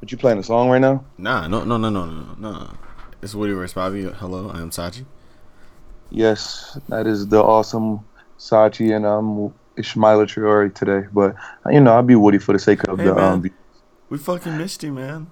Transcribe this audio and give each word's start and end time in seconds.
But 0.00 0.12
you 0.12 0.18
playing 0.18 0.38
a 0.38 0.42
song 0.42 0.68
right 0.68 0.80
now? 0.80 1.04
Nah, 1.18 1.48
no, 1.48 1.64
no, 1.64 1.76
no, 1.76 1.88
no, 1.88 2.04
no, 2.06 2.34
no. 2.38 2.70
It's 3.22 3.34
Woody 3.34 3.54
Bobby. 3.74 4.04
Hello, 4.04 4.50
I 4.50 4.60
am 4.60 4.70
Sachi. 4.70 5.04
Yes, 6.10 6.78
that 6.88 7.06
is 7.06 7.26
the 7.28 7.42
awesome 7.42 8.00
Sachi 8.38 8.94
and 8.94 9.06
I'm 9.06 9.52
Ishmael 9.76 10.26
Traore 10.26 10.72
today. 10.74 11.08
But 11.12 11.34
you 11.70 11.80
know, 11.80 11.94
I'll 11.94 12.02
be 12.02 12.14
Woody 12.14 12.38
for 12.38 12.52
the 12.52 12.58
sake 12.58 12.86
of 12.88 12.98
Hey, 12.98 13.06
the 13.06 13.14
man. 13.14 13.24
um. 13.24 13.50
We 14.08 14.18
fucking 14.18 14.56
missed 14.56 14.82
you, 14.84 14.92
man. 14.92 15.30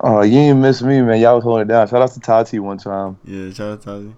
Oh, 0.00 0.22
you 0.22 0.38
ain't 0.38 0.58
miss 0.60 0.80
me, 0.80 1.02
man. 1.02 1.20
Y'all 1.20 1.34
was 1.36 1.44
holding 1.44 1.62
it 1.62 1.68
down. 1.68 1.88
Shout 1.88 2.00
out 2.02 2.12
to 2.12 2.20
Tati 2.20 2.58
one 2.58 2.78
time. 2.78 3.18
Yeah, 3.24 3.50
shout 3.52 3.72
out 3.72 3.82
to 3.82 3.90
you. 4.00 4.16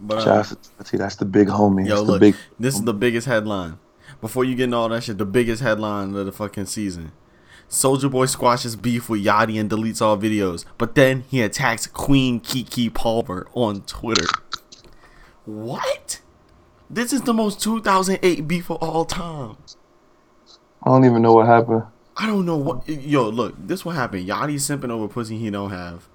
But 0.00 0.20
Shout 0.20 0.28
uh, 0.28 0.38
out 0.38 0.46
to 0.46 0.56
Tati. 0.78 0.96
That's 0.96 1.16
the 1.16 1.24
big 1.24 1.48
homie. 1.48 1.88
yo, 1.88 2.02
look, 2.02 2.20
big. 2.20 2.36
this 2.60 2.74
is 2.76 2.82
the 2.82 2.94
biggest 2.94 3.26
headline. 3.26 3.78
Before 4.20 4.44
you 4.44 4.54
get 4.54 4.64
into 4.64 4.76
all 4.76 4.88
that 4.90 5.02
shit, 5.02 5.18
the 5.18 5.26
biggest 5.26 5.62
headline 5.62 6.14
of 6.14 6.24
the 6.26 6.32
fucking 6.32 6.66
season. 6.66 7.12
Soulja 7.68 8.10
Boy 8.10 8.26
squashes 8.26 8.76
beef 8.76 9.08
with 9.08 9.24
Yachty 9.24 9.60
and 9.60 9.68
deletes 9.68 10.00
all 10.00 10.16
videos, 10.16 10.64
but 10.78 10.94
then 10.94 11.24
he 11.28 11.42
attacks 11.42 11.86
Queen 11.86 12.40
Keke 12.40 12.92
Palmer 12.94 13.46
on 13.54 13.82
Twitter. 13.82 14.26
What? 15.44 16.20
This 16.88 17.12
is 17.12 17.22
the 17.22 17.34
most 17.34 17.60
2008 17.60 18.46
beef 18.46 18.70
of 18.70 18.76
all 18.76 19.04
time. 19.04 19.56
I 20.82 20.90
don't 20.90 21.04
even 21.04 21.22
know 21.22 21.32
what 21.32 21.46
happened. 21.46 21.82
I 22.16 22.26
don't 22.26 22.46
know 22.46 22.56
what. 22.56 22.88
Yo, 22.88 23.28
look, 23.28 23.54
this 23.58 23.84
what 23.84 23.96
happened. 23.96 24.28
Yachty 24.28 24.54
simping 24.54 24.90
over 24.90 25.08
pussy 25.08 25.36
he 25.36 25.50
don't 25.50 25.70
have. 25.70 26.08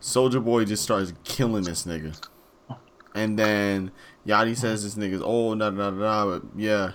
Soulja 0.00 0.44
Boy 0.44 0.64
just 0.64 0.82
starts 0.82 1.12
killing 1.24 1.64
this 1.64 1.84
nigga, 1.84 2.20
and 3.14 3.38
then 3.38 3.92
Yachty 4.26 4.56
says 4.56 4.82
this 4.82 4.94
nigga's 4.94 5.22
old, 5.22 5.60
da 5.60 5.70
da 5.70 5.90
da 5.90 5.98
da. 5.98 6.26
But 6.26 6.42
yeah, 6.56 6.92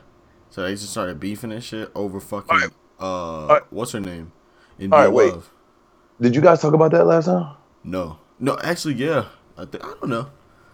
so 0.49 0.63
they 0.63 0.71
just 0.71 0.89
started 0.89 1.19
beefing 1.19 1.51
and 1.51 1.63
shit 1.63 1.89
over 1.95 2.19
fucking. 2.19 2.49
Alright. 2.49 2.71
Uh, 3.03 3.47
Alright. 3.47 3.63
what's 3.73 3.91
her 3.91 3.99
name? 3.99 4.31
In 4.79 4.93
Alright, 4.93 5.11
wait. 5.11 5.33
Love. 5.33 5.51
Did 6.21 6.35
you 6.35 6.41
guys 6.41 6.61
talk 6.61 6.73
about 6.73 6.91
that 6.91 7.05
last 7.05 7.25
time? 7.25 7.57
No, 7.83 8.17
no, 8.39 8.57
actually, 8.63 8.93
yeah. 8.93 9.25
I 9.57 9.65
think 9.65 9.83
I 9.83 9.93
don't 9.99 10.09
know. 10.09 10.29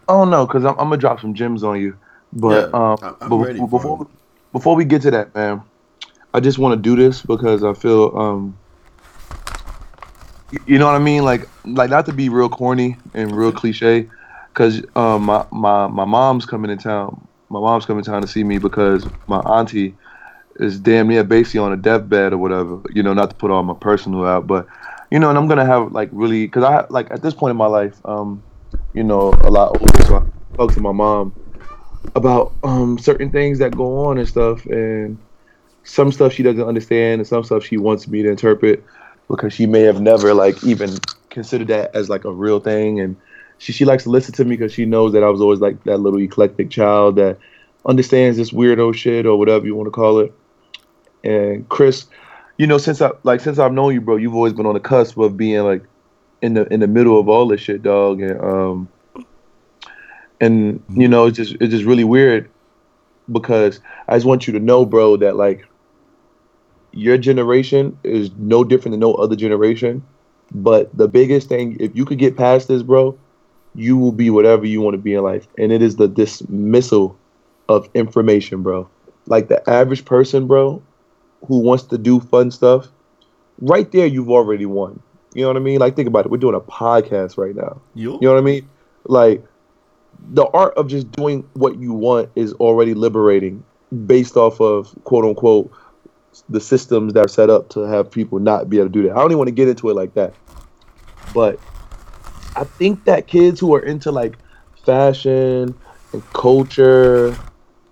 I 0.07 0.13
don't 0.13 0.29
know, 0.29 0.45
cause 0.45 0.63
I'm, 0.63 0.73
I'm 0.73 0.89
gonna 0.89 0.97
drop 0.97 1.19
some 1.21 1.33
gems 1.33 1.63
on 1.63 1.81
you. 1.81 1.97
But 2.31 2.69
Yeah, 2.71 2.79
um, 2.79 2.97
I- 3.01 3.27
but 3.27 3.35
ready 3.37 3.59
before 3.59 4.07
before 4.53 4.75
we 4.75 4.85
get 4.85 5.01
to 5.03 5.11
that, 5.11 5.33
man, 5.33 5.63
I 6.31 6.39
just 6.39 6.59
want 6.59 6.73
to 6.73 6.81
do 6.81 6.95
this 6.95 7.23
because 7.23 7.63
I 7.63 7.73
feel 7.73 8.15
um, 8.15 8.57
you 10.67 10.77
know 10.77 10.85
what 10.85 10.95
I 10.95 10.99
mean, 10.99 11.23
like 11.23 11.49
like 11.65 11.89
not 11.89 12.05
to 12.05 12.13
be 12.13 12.29
real 12.29 12.49
corny 12.49 12.95
and 13.15 13.35
real 13.35 13.51
cliche, 13.51 14.07
cause 14.53 14.83
um 14.95 15.23
my 15.23 15.45
my 15.51 15.87
my 15.87 16.05
mom's 16.05 16.45
coming 16.45 16.69
in 16.69 16.77
town. 16.77 17.27
My 17.49 17.59
mom's 17.59 17.87
coming 17.87 18.05
in 18.05 18.05
town 18.05 18.21
to 18.21 18.27
see 18.27 18.43
me 18.43 18.59
because 18.59 19.07
my 19.25 19.39
auntie 19.39 19.95
is 20.59 20.79
damn 20.79 21.07
near 21.07 21.23
basically 21.23 21.61
on 21.61 21.71
a 21.71 21.77
deathbed 21.77 22.33
or 22.33 22.37
whatever. 22.37 22.81
You 22.93 23.01
know, 23.01 23.13
not 23.13 23.31
to 23.31 23.35
put 23.35 23.49
all 23.49 23.63
my 23.63 23.73
personal 23.73 24.25
out, 24.25 24.45
but 24.45 24.67
you 25.09 25.17
know, 25.17 25.29
and 25.29 25.37
I'm 25.37 25.47
gonna 25.47 25.65
have 25.65 25.91
like 25.91 26.09
really, 26.11 26.47
cause 26.47 26.63
I 26.63 26.85
like 26.89 27.09
at 27.11 27.21
this 27.21 27.33
point 27.33 27.51
in 27.51 27.57
my 27.57 27.65
life, 27.65 27.99
um, 28.05 28.43
you 28.93 29.03
know, 29.03 29.33
a 29.41 29.49
lot 29.49 29.79
older, 29.79 30.03
so 30.05 30.17
I 30.17 30.57
talk 30.57 30.73
to 30.73 30.81
my 30.81 30.91
mom 30.91 31.33
about 32.15 32.53
um 32.63 32.97
certain 32.99 33.31
things 33.31 33.59
that 33.59 33.75
go 33.75 34.05
on 34.05 34.17
and 34.17 34.27
stuff, 34.27 34.65
and 34.65 35.17
some 35.83 36.11
stuff 36.11 36.33
she 36.33 36.43
doesn't 36.43 36.63
understand, 36.63 37.21
and 37.21 37.27
some 37.27 37.43
stuff 37.43 37.65
she 37.65 37.77
wants 37.77 38.07
me 38.07 38.21
to 38.21 38.29
interpret 38.29 38.83
because 39.29 39.53
she 39.53 39.65
may 39.65 39.81
have 39.81 40.01
never 40.01 40.33
like 40.33 40.63
even 40.63 40.89
considered 41.29 41.67
that 41.67 41.95
as 41.95 42.09
like 42.09 42.25
a 42.25 42.31
real 42.31 42.59
thing, 42.59 42.99
and 42.99 43.15
she 43.57 43.71
she 43.71 43.85
likes 43.85 44.03
to 44.03 44.09
listen 44.09 44.33
to 44.35 44.45
me 44.45 44.57
because 44.57 44.73
she 44.73 44.85
knows 44.85 45.13
that 45.13 45.23
I 45.23 45.29
was 45.29 45.41
always 45.41 45.59
like 45.59 45.83
that 45.85 45.99
little 45.99 46.19
eclectic 46.19 46.69
child 46.69 47.15
that 47.15 47.37
understands 47.85 48.37
this 48.37 48.51
weirdo 48.51 48.93
shit 48.93 49.25
or 49.25 49.37
whatever 49.37 49.65
you 49.65 49.75
want 49.75 49.87
to 49.87 49.91
call 49.91 50.19
it. 50.19 50.33
And 51.23 51.67
Chris, 51.69 52.05
you 52.57 52.67
know, 52.67 52.77
since 52.77 53.01
I 53.01 53.11
like 53.23 53.41
since 53.41 53.59
I've 53.59 53.73
known 53.73 53.93
you, 53.93 54.01
bro, 54.01 54.15
you've 54.15 54.35
always 54.35 54.53
been 54.53 54.65
on 54.65 54.73
the 54.73 54.79
cusp 54.79 55.17
of 55.17 55.37
being 55.37 55.63
like 55.63 55.83
in 56.41 56.53
the 56.53 56.71
in 56.73 56.79
the 56.79 56.87
middle 56.87 57.19
of 57.19 57.27
all 57.27 57.47
this 57.47 57.61
shit, 57.61 57.81
dog. 57.83 58.21
And 58.21 58.41
um, 58.41 58.89
and 60.39 60.83
you 60.93 61.07
know, 61.07 61.25
it's 61.25 61.37
just 61.37 61.55
it's 61.59 61.71
just 61.71 61.85
really 61.85 62.03
weird 62.03 62.49
because 63.31 63.79
I 64.07 64.15
just 64.15 64.25
want 64.25 64.47
you 64.47 64.53
to 64.53 64.59
know, 64.59 64.85
bro, 64.85 65.17
that 65.17 65.35
like 65.35 65.65
your 66.91 67.17
generation 67.17 67.97
is 68.03 68.31
no 68.37 68.63
different 68.63 68.93
than 68.93 68.99
no 68.99 69.13
other 69.13 69.35
generation. 69.35 70.03
But 70.51 70.95
the 70.97 71.07
biggest 71.07 71.47
thing, 71.47 71.77
if 71.79 71.95
you 71.95 72.05
could 72.05 72.17
get 72.17 72.35
past 72.35 72.67
this, 72.67 72.81
bro, 72.81 73.17
you 73.75 73.97
will 73.97 74.11
be 74.11 74.29
whatever 74.29 74.65
you 74.65 74.81
want 74.81 74.95
to 74.95 74.97
be 74.97 75.13
in 75.13 75.23
life. 75.23 75.47
And 75.57 75.71
it 75.71 75.81
is 75.81 75.97
the 75.97 76.07
dismissal 76.07 77.15
of 77.67 77.87
information, 77.93 78.63
bro. 78.63 78.89
Like 79.27 79.47
the 79.47 79.67
average 79.69 80.05
person, 80.05 80.47
bro, 80.47 80.81
who 81.47 81.59
wants 81.59 81.83
to 81.85 81.97
do 81.97 82.19
fun 82.19 82.51
stuff, 82.51 82.87
right 83.59 83.91
there, 83.91 84.05
you've 84.05 84.29
already 84.29 84.65
won. 84.65 85.01
You 85.33 85.43
know 85.43 85.47
what 85.49 85.57
I 85.57 85.59
mean? 85.59 85.79
Like, 85.79 85.95
think 85.95 86.07
about 86.07 86.25
it. 86.25 86.31
We're 86.31 86.37
doing 86.37 86.55
a 86.55 86.59
podcast 86.59 87.37
right 87.37 87.55
now. 87.55 87.81
Yo, 87.93 88.13
You 88.13 88.27
know 88.27 88.33
what 88.33 88.39
I 88.39 88.43
mean? 88.43 88.67
Like, 89.05 89.43
the 90.31 90.45
art 90.47 90.73
of 90.75 90.87
just 90.87 91.11
doing 91.11 91.47
what 91.53 91.79
you 91.79 91.93
want 91.93 92.29
is 92.35 92.53
already 92.53 92.93
liberating 92.93 93.63
based 94.05 94.37
off 94.37 94.59
of 94.59 94.93
quote 95.03 95.25
unquote 95.25 95.71
the 96.49 96.59
systems 96.59 97.13
that 97.13 97.25
are 97.25 97.29
set 97.29 97.49
up 97.49 97.69
to 97.69 97.81
have 97.81 98.11
people 98.11 98.39
not 98.39 98.69
be 98.69 98.77
able 98.77 98.87
to 98.87 98.91
do 98.91 99.03
that. 99.03 99.11
I 99.11 99.15
don't 99.15 99.31
even 99.31 99.37
want 99.37 99.47
to 99.47 99.53
get 99.53 99.67
into 99.67 99.89
it 99.89 99.95
like 99.95 100.13
that. 100.13 100.33
But 101.33 101.59
I 102.55 102.63
think 102.63 103.05
that 103.05 103.27
kids 103.27 103.59
who 103.59 103.73
are 103.75 103.79
into 103.79 104.11
like 104.11 104.37
fashion 104.85 105.75
and 106.13 106.33
culture 106.33 107.35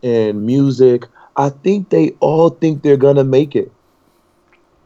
and 0.04 0.46
music, 0.46 1.06
I 1.38 1.50
think 1.50 1.90
they 1.90 2.10
all 2.20 2.50
think 2.50 2.82
they're 2.82 2.98
gonna 2.98 3.24
make 3.24 3.56
it. 3.56 3.72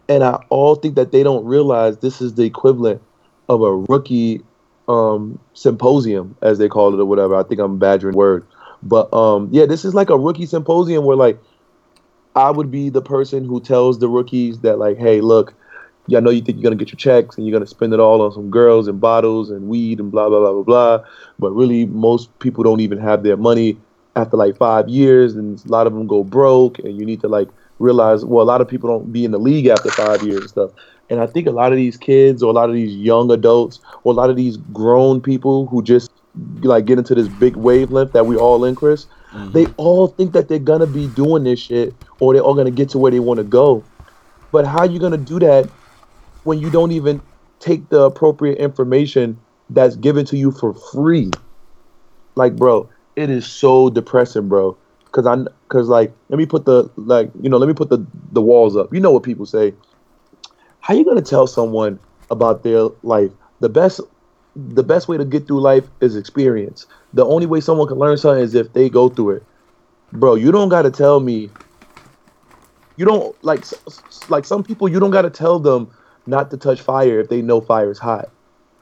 And 0.09 0.23
I 0.23 0.43
all 0.49 0.75
think 0.75 0.95
that 0.95 1.13
they 1.13 1.23
don't 1.23 1.45
realize 1.45 1.97
this 1.97 2.21
is 2.21 2.33
the 2.35 2.43
equivalent 2.43 3.01
of 3.47 3.61
a 3.61 3.75
rookie 3.75 4.41
um 4.87 5.39
symposium 5.53 6.35
as 6.41 6.57
they 6.57 6.67
call 6.67 6.93
it 6.93 6.99
or 6.99 7.05
whatever. 7.05 7.35
I 7.35 7.43
think 7.43 7.61
I'm 7.61 7.79
badgering 7.79 8.15
word. 8.15 8.45
But 8.83 9.11
um 9.13 9.47
yeah, 9.51 9.65
this 9.65 9.85
is 9.85 9.95
like 9.95 10.09
a 10.09 10.17
rookie 10.17 10.45
symposium 10.45 11.05
where 11.05 11.17
like 11.17 11.39
I 12.35 12.51
would 12.51 12.69
be 12.69 12.89
the 12.89 13.01
person 13.01 13.45
who 13.45 13.61
tells 13.61 13.99
the 13.99 14.09
rookies 14.09 14.59
that 14.59 14.77
like, 14.77 14.97
hey, 14.97 15.21
look, 15.21 15.53
I 16.15 16.19
know 16.19 16.29
you 16.29 16.41
think 16.41 16.57
you're 16.57 16.63
gonna 16.63 16.75
get 16.75 16.89
your 16.89 16.97
checks 16.97 17.37
and 17.37 17.47
you're 17.47 17.53
gonna 17.57 17.67
spend 17.67 17.93
it 17.93 17.99
all 18.01 18.21
on 18.21 18.33
some 18.33 18.49
girls 18.49 18.89
and 18.89 18.99
bottles 18.99 19.49
and 19.49 19.69
weed 19.69 20.01
and 20.01 20.11
blah 20.11 20.27
blah 20.27 20.39
blah 20.39 20.51
blah 20.51 20.63
blah. 20.63 21.05
But 21.39 21.51
really, 21.51 21.85
most 21.85 22.37
people 22.39 22.65
don't 22.65 22.81
even 22.81 22.97
have 22.97 23.23
their 23.23 23.37
money 23.37 23.77
after 24.15 24.37
like 24.37 24.57
five 24.57 24.89
years, 24.89 25.35
and 25.35 25.63
a 25.65 25.69
lot 25.69 25.87
of 25.87 25.93
them 25.93 26.07
go 26.07 26.23
broke. 26.23 26.79
And 26.79 26.97
you 26.97 27.05
need 27.05 27.21
to 27.21 27.27
like 27.27 27.47
realize, 27.79 28.23
well, 28.23 28.43
a 28.43 28.47
lot 28.47 28.61
of 28.61 28.67
people 28.67 28.89
don't 28.89 29.11
be 29.11 29.25
in 29.25 29.31
the 29.31 29.39
league 29.39 29.67
after 29.67 29.89
five 29.89 30.23
years 30.23 30.41
and 30.41 30.49
stuff. 30.49 30.71
And 31.09 31.19
I 31.19 31.27
think 31.27 31.47
a 31.47 31.51
lot 31.51 31.73
of 31.73 31.77
these 31.77 31.97
kids 31.97 32.41
or 32.41 32.49
a 32.49 32.53
lot 32.53 32.69
of 32.69 32.75
these 32.75 32.95
young 32.95 33.31
adults 33.31 33.81
or 34.03 34.13
a 34.13 34.15
lot 34.15 34.29
of 34.29 34.37
these 34.37 34.57
grown 34.57 35.19
people 35.19 35.67
who 35.67 35.83
just 35.83 36.09
like 36.61 36.85
get 36.85 36.97
into 36.97 37.13
this 37.13 37.27
big 37.27 37.57
wavelength 37.57 38.13
that 38.13 38.25
we 38.25 38.37
all 38.37 38.63
in, 38.63 38.75
Chris, 38.75 39.07
mm-hmm. 39.33 39.51
they 39.51 39.65
all 39.75 40.07
think 40.07 40.31
that 40.31 40.47
they're 40.47 40.59
gonna 40.59 40.87
be 40.87 41.07
doing 41.07 41.43
this 41.43 41.59
shit 41.59 41.93
or 42.19 42.33
they're 42.33 42.41
all 42.41 42.53
gonna 42.53 42.71
get 42.71 42.89
to 42.91 42.97
where 42.97 43.11
they 43.11 43.19
want 43.19 43.39
to 43.39 43.43
go. 43.43 43.83
But 44.53 44.65
how 44.65 44.85
you 44.85 44.99
gonna 44.99 45.17
do 45.17 45.39
that 45.39 45.69
when 46.43 46.59
you 46.59 46.69
don't 46.69 46.93
even 46.93 47.21
take 47.59 47.89
the 47.89 48.03
appropriate 48.03 48.57
information 48.57 49.37
that's 49.69 49.97
given 49.97 50.25
to 50.27 50.37
you 50.37 50.51
for 50.51 50.73
free? 50.73 51.29
Like, 52.35 52.55
bro, 52.55 52.89
it 53.21 53.29
is 53.29 53.45
so 53.45 53.89
depressing, 53.89 54.47
bro. 54.47 54.77
Cause 55.11 55.27
I, 55.27 55.37
cause 55.67 55.89
like, 55.89 56.13
let 56.29 56.37
me 56.37 56.45
put 56.45 56.65
the 56.65 56.89
like, 56.95 57.29
you 57.41 57.49
know, 57.49 57.57
let 57.57 57.67
me 57.67 57.73
put 57.73 57.89
the 57.89 58.05
the 58.31 58.41
walls 58.41 58.77
up. 58.77 58.93
You 58.93 59.01
know 59.01 59.11
what 59.11 59.23
people 59.23 59.45
say? 59.45 59.73
How 60.79 60.93
you 60.93 61.05
gonna 61.05 61.21
tell 61.21 61.47
someone 61.47 61.99
about 62.29 62.63
their 62.63 62.87
life? 63.03 63.31
The 63.59 63.69
best, 63.69 63.99
the 64.55 64.83
best 64.83 65.07
way 65.07 65.17
to 65.17 65.25
get 65.25 65.47
through 65.47 65.61
life 65.61 65.85
is 66.01 66.15
experience. 66.15 66.85
The 67.13 67.25
only 67.25 67.45
way 67.45 67.59
someone 67.59 67.87
can 67.87 67.97
learn 67.97 68.17
something 68.17 68.43
is 68.43 68.55
if 68.55 68.71
they 68.73 68.89
go 68.89 69.09
through 69.09 69.31
it, 69.31 69.43
bro. 70.13 70.35
You 70.35 70.51
don't 70.51 70.69
gotta 70.69 70.91
tell 70.91 71.19
me. 71.19 71.49
You 72.95 73.05
don't 73.05 73.35
like 73.43 73.65
like 74.29 74.45
some 74.45 74.63
people. 74.63 74.87
You 74.87 74.99
don't 74.99 75.11
gotta 75.11 75.29
tell 75.29 75.59
them 75.59 75.91
not 76.25 76.51
to 76.51 76.57
touch 76.57 76.81
fire 76.81 77.19
if 77.19 77.29
they 77.29 77.41
know 77.41 77.59
fire 77.59 77.91
is 77.91 77.99
hot, 77.99 78.29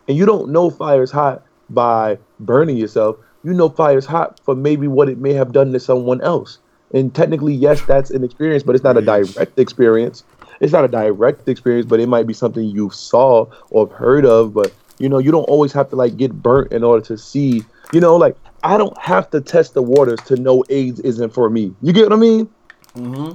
and 0.08 0.16
you 0.16 0.26
don't 0.26 0.52
know 0.52 0.70
fire 0.70 1.02
is 1.02 1.12
hot 1.12 1.44
by 1.70 2.18
burning 2.40 2.78
yourself. 2.78 3.18
You 3.44 3.54
know 3.54 3.70
fire 3.70 3.98
is 3.98 4.06
hot 4.06 4.40
for 4.44 4.56
maybe 4.56 4.88
what 4.88 5.10
it 5.10 5.18
may 5.18 5.34
have 5.34 5.52
done 5.54 5.72
to 5.72 5.80
someone 5.80 6.22
else. 6.22 6.60
And 6.94 7.14
technically, 7.14 7.54
yes, 7.54 7.82
that's 7.82 8.10
an 8.10 8.24
experience, 8.24 8.64
but 8.64 8.76
it's 8.76 8.84
not 8.84 8.98
a 8.98 9.02
direct 9.02 9.58
experience. 9.60 10.24
It's 10.60 10.74
not 10.74 10.84
a 10.84 10.88
direct 10.88 11.48
experience, 11.48 11.86
but 11.86 12.00
it 12.00 12.08
might 12.08 12.28
be 12.28 12.34
something 12.34 12.64
you 12.64 12.90
saw 12.90 13.46
or 13.70 13.88
heard 13.88 14.26
of. 14.26 14.54
But 14.54 14.74
you 14.98 15.08
know, 15.08 15.20
you 15.20 15.32
don't 15.32 15.44
always 15.44 15.72
have 15.74 15.90
to 15.90 15.96
like 15.96 16.18
get 16.18 16.34
burnt 16.34 16.74
in 16.74 16.84
order 16.84 17.06
to 17.06 17.18
see. 17.18 17.64
You 17.94 18.02
know, 18.02 18.16
like 18.18 18.36
I 18.64 18.78
don't 18.78 18.98
have 18.98 19.30
to 19.32 19.40
test 19.40 19.74
the 19.74 19.82
waters 19.84 20.20
to 20.26 20.36
know 20.36 20.64
AIDS 20.70 21.00
isn't 21.02 21.34
for 21.34 21.50
me. 21.50 21.74
You 21.82 21.94
get 21.94 22.04
what 22.04 22.14
I 22.14 22.18
mean? 22.18 22.50
hmm 22.96 23.32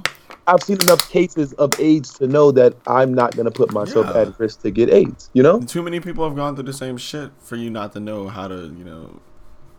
I've 0.47 0.61
seen 0.61 0.77
enough 0.83 1.09
cases 1.09 1.53
of 1.53 1.71
AIDS 1.79 2.13
to 2.19 2.27
know 2.27 2.51
that 2.51 2.75
I'm 2.85 3.15
not 3.15 3.35
gonna 3.35 3.49
put 3.49 3.71
myself 3.71 4.05
Yeah. 4.13 4.21
at 4.21 4.39
risk 4.39 4.61
to 4.61 4.69
get 4.69 4.91
AIDS. 4.91 5.31
You 5.33 5.41
know? 5.41 5.59
Too 5.61 5.81
many 5.81 5.99
people 5.99 6.23
have 6.23 6.35
gone 6.35 6.55
through 6.55 6.65
the 6.65 6.73
same 6.73 6.97
shit 6.97 7.31
for 7.39 7.55
you 7.55 7.71
not 7.71 7.93
to 7.93 7.99
know 7.99 8.27
how 8.27 8.47
to, 8.47 8.55
you 8.55 8.83
know. 8.83 9.19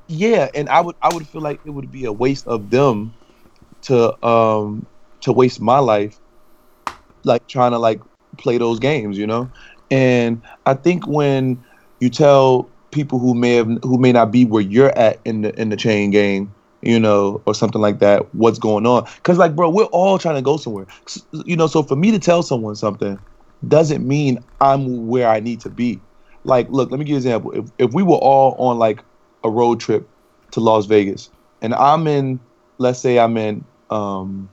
Yeah, 0.08 0.48
and 0.54 0.68
I 0.68 0.80
would 0.80 0.96
I 1.02 1.10
would 1.10 1.26
feel 1.28 1.40
like 1.42 1.60
it 1.64 1.70
would 1.70 1.90
be 1.90 2.04
a 2.04 2.12
waste 2.12 2.46
of 2.46 2.70
them 2.70 3.16
to 3.84 4.26
um 4.26 4.86
to 5.22 5.32
waste 5.32 5.60
my 5.60 5.80
life, 5.80 6.20
like 7.24 7.46
trying 7.48 7.72
to 7.72 7.78
like 7.78 8.00
play 8.38 8.58
those 8.58 8.78
games, 8.78 9.18
you 9.18 9.26
know. 9.26 9.50
And 9.90 10.42
I 10.66 10.74
think 10.74 11.06
when 11.06 11.64
you 12.00 12.10
tell 12.10 12.72
people 12.92 13.18
who 13.18 13.34
may 13.34 13.54
have 13.54 13.68
who 13.82 13.98
may 13.98 14.12
not 14.12 14.30
be 14.30 14.44
where 14.44 14.62
you're 14.62 14.96
at 14.96 15.20
in 15.24 15.42
the 15.42 15.58
in 15.60 15.68
the 15.70 15.76
chain 15.76 16.10
game, 16.10 16.54
you 16.82 16.98
know, 17.00 17.42
or 17.46 17.54
something 17.54 17.80
like 17.80 17.98
that, 18.00 18.32
what's 18.34 18.58
going 18.58 18.86
on? 18.86 19.04
Because 19.16 19.38
like, 19.38 19.54
bro, 19.56 19.70
we're 19.70 19.84
all 19.86 20.18
trying 20.18 20.36
to 20.36 20.42
go 20.42 20.56
somewhere, 20.56 20.86
you 21.44 21.56
know. 21.56 21.66
So 21.66 21.82
for 21.82 21.96
me 21.96 22.10
to 22.12 22.18
tell 22.18 22.42
someone 22.42 22.74
something 22.74 23.18
doesn't 23.66 24.06
mean 24.06 24.38
I'm 24.60 25.06
where 25.06 25.28
I 25.28 25.40
need 25.40 25.60
to 25.62 25.70
be. 25.70 26.04
Like, 26.44 26.68
look, 26.70 26.90
let 26.90 26.98
me 27.00 27.04
give 27.04 27.10
you 27.10 27.16
an 27.16 27.18
example. 27.18 27.52
If 27.52 27.70
if 27.78 27.94
we 27.94 28.02
were 28.02 28.16
all 28.16 28.54
on 28.58 28.78
like 28.78 29.02
a 29.46 29.50
road 29.50 29.80
trip 29.80 30.08
to 30.50 30.60
Las 30.60 30.86
Vegas, 30.86 31.30
and 31.62 31.74
I'm 31.74 32.06
in, 32.06 32.40
let's 32.78 32.98
say 32.98 33.18
I'm 33.18 33.36
in, 33.36 33.64
um, 33.90 34.48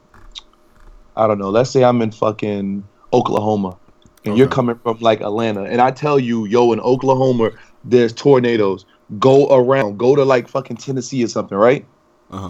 I 1.16 1.28
don't 1.28 1.40
know, 1.40 1.50
let's 1.50 1.70
say 1.70 1.84
I'm 1.84 2.02
in 2.02 2.12
fucking 2.12 2.88
Oklahoma, 3.12 3.78
and 4.26 4.38
you're 4.38 4.48
coming 4.48 4.80
from 4.84 5.00
like 5.00 5.22
Atlanta, 5.22 5.64
and 5.64 5.82
I 5.82 5.92
tell 5.92 6.20
you, 6.20 6.46
yo, 6.46 6.72
in 6.72 6.80
Oklahoma, 6.80 7.52
there's 7.84 8.14
tornadoes. 8.14 8.86
Go 9.20 9.48
around, 9.54 9.98
go 9.98 10.16
to 10.16 10.24
like 10.24 10.48
fucking 10.48 10.78
Tennessee 10.78 11.24
or 11.24 11.28
something, 11.28 11.58
right? 11.58 11.86
Uh 12.32 12.50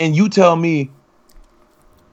And 0.00 0.16
you 0.16 0.28
tell 0.28 0.56
me, 0.56 0.90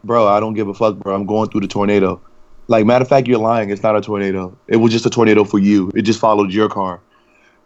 bro, 0.04 0.28
I 0.28 0.40
don't 0.40 0.54
give 0.54 0.68
a 0.68 0.74
fuck, 0.74 0.98
bro. 0.98 1.16
I'm 1.16 1.25
going 1.25 1.50
through 1.50 1.62
the 1.62 1.68
tornado. 1.68 2.22
Like, 2.68 2.86
matter 2.86 3.04
of 3.04 3.07
fact, 3.07 3.28
you're 3.28 3.40
lying. 3.40 3.69
It's 3.69 3.81
not 3.81 3.95
a 3.95 4.01
tornado. 4.01 4.56
It 4.68 4.78
was 4.78 4.92
just 4.92 5.06
a 5.06 5.10
tornado 5.10 5.45
for 5.45 5.57
you. 5.57 5.90
It 5.95 6.01
just 6.01 6.19
followed 6.19 6.51
your 6.51 6.68
car. 6.68 7.00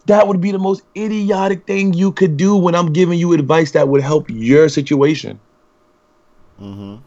That 0.06 0.28
would 0.28 0.42
be 0.42 0.52
the 0.52 0.60
most 0.60 0.84
idiotic 0.98 1.68
thing 1.68 1.94
you 1.94 2.12
could 2.12 2.38
do 2.38 2.56
when 2.56 2.76
I'm 2.76 2.92
giving 2.92 3.20
you 3.20 3.34
advice 3.34 3.72
that 3.72 3.88
would 3.88 4.02
help 4.02 4.30
your 4.30 4.68
situation. 4.68 5.40
Mm-hmm. 6.60 6.98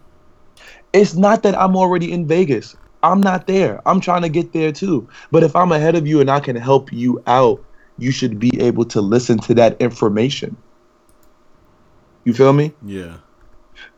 It's 0.93 1.15
not 1.15 1.43
that 1.43 1.59
I'm 1.59 1.77
already 1.77 2.13
in 2.13 2.27
Vegas. 2.27 2.77
I'm 3.03 3.21
not 3.21 3.47
there. 3.47 3.83
I'm 3.87 4.01
trying 4.01 4.23
to 4.23 4.29
get 4.29 4.53
there 4.53 4.73
too. 4.73 5.09
But 5.31 5.43
if 5.43 5.55
I'm 5.55 5.73
ahead 5.73 5.95
of 5.95 6.07
you 6.07 6.21
and 6.21 6.31
I 6.31 6.41
can 6.41 6.57
help 6.57 6.93
you 6.93 7.23
out, 7.27 7.63
you 7.99 8.11
should 8.11 8.39
be 8.39 8.61
able 8.61 8.85
to 8.87 9.01
listen 9.01 9.39
to 9.41 9.55
that 9.55 9.81
information. 9.81 10.57
You 12.25 12.33
feel 12.33 12.53
me? 12.53 12.73
Yeah. 12.85 13.19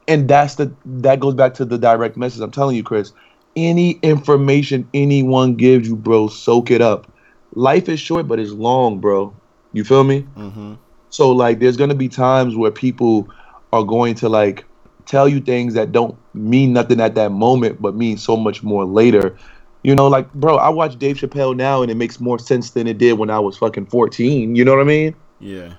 And 0.09 0.29
that's 0.29 0.57
the 0.57 0.75
that 0.85 1.21
goes 1.21 1.35
back 1.35 1.55
to 1.55 1.65
the 1.65 1.79
direct 1.79 2.17
message. 2.17 2.41
I'm 2.41 2.51
telling 2.51 2.77
you, 2.77 2.83
Chris. 2.83 3.13
Any 3.55 3.93
information 4.03 4.89
anyone 4.93 5.55
gives 5.55 5.89
you, 5.89 5.97
bro, 5.97 6.29
soak 6.29 6.71
it 6.71 6.83
up. 6.83 7.11
Life 7.57 7.89
is 7.89 7.99
short, 7.99 8.29
but 8.29 8.39
it's 8.39 8.53
long, 8.53 9.01
bro. 9.01 9.35
You 9.73 9.83
feel 9.83 10.05
me? 10.05 10.23
Mm-hmm. 10.37 10.75
So 11.11 11.33
like 11.33 11.59
there's 11.59 11.77
gonna 11.77 11.95
be 11.95 12.09
times 12.09 12.55
where 12.55 12.71
people 12.71 13.29
are 13.73 13.83
going 13.83 14.15
to 14.17 14.29
like 14.29 14.65
tell 15.07 15.29
you 15.29 15.41
things 15.41 15.75
that 15.75 15.91
don't 15.91 16.17
mean 16.35 16.73
nothing 16.73 17.01
at 17.01 17.15
that 17.15 17.33
moment, 17.33 17.81
but 17.81 17.97
mean 17.97 18.19
so 18.19 18.37
much 18.37 18.63
more 18.63 18.85
later. 18.85 19.37
You 19.83 19.95
know, 19.95 20.07
like 20.07 20.33
bro, 20.35 20.57
I 20.57 20.69
watch 20.69 20.99
Dave 20.99 21.17
Chappelle 21.17 21.57
now 21.57 21.81
and 21.83 21.91
it 21.91 21.97
makes 21.97 22.21
more 22.21 22.39
sense 22.39 22.71
than 22.71 22.87
it 22.87 22.99
did 22.99 23.15
when 23.15 23.31
I 23.31 23.39
was 23.39 23.57
fucking 23.57 23.87
14. 23.87 24.55
You 24.55 24.65
know 24.65 24.73
what 24.73 24.81
I 24.81 24.85
mean? 24.85 25.15
Yeah. 25.41 25.75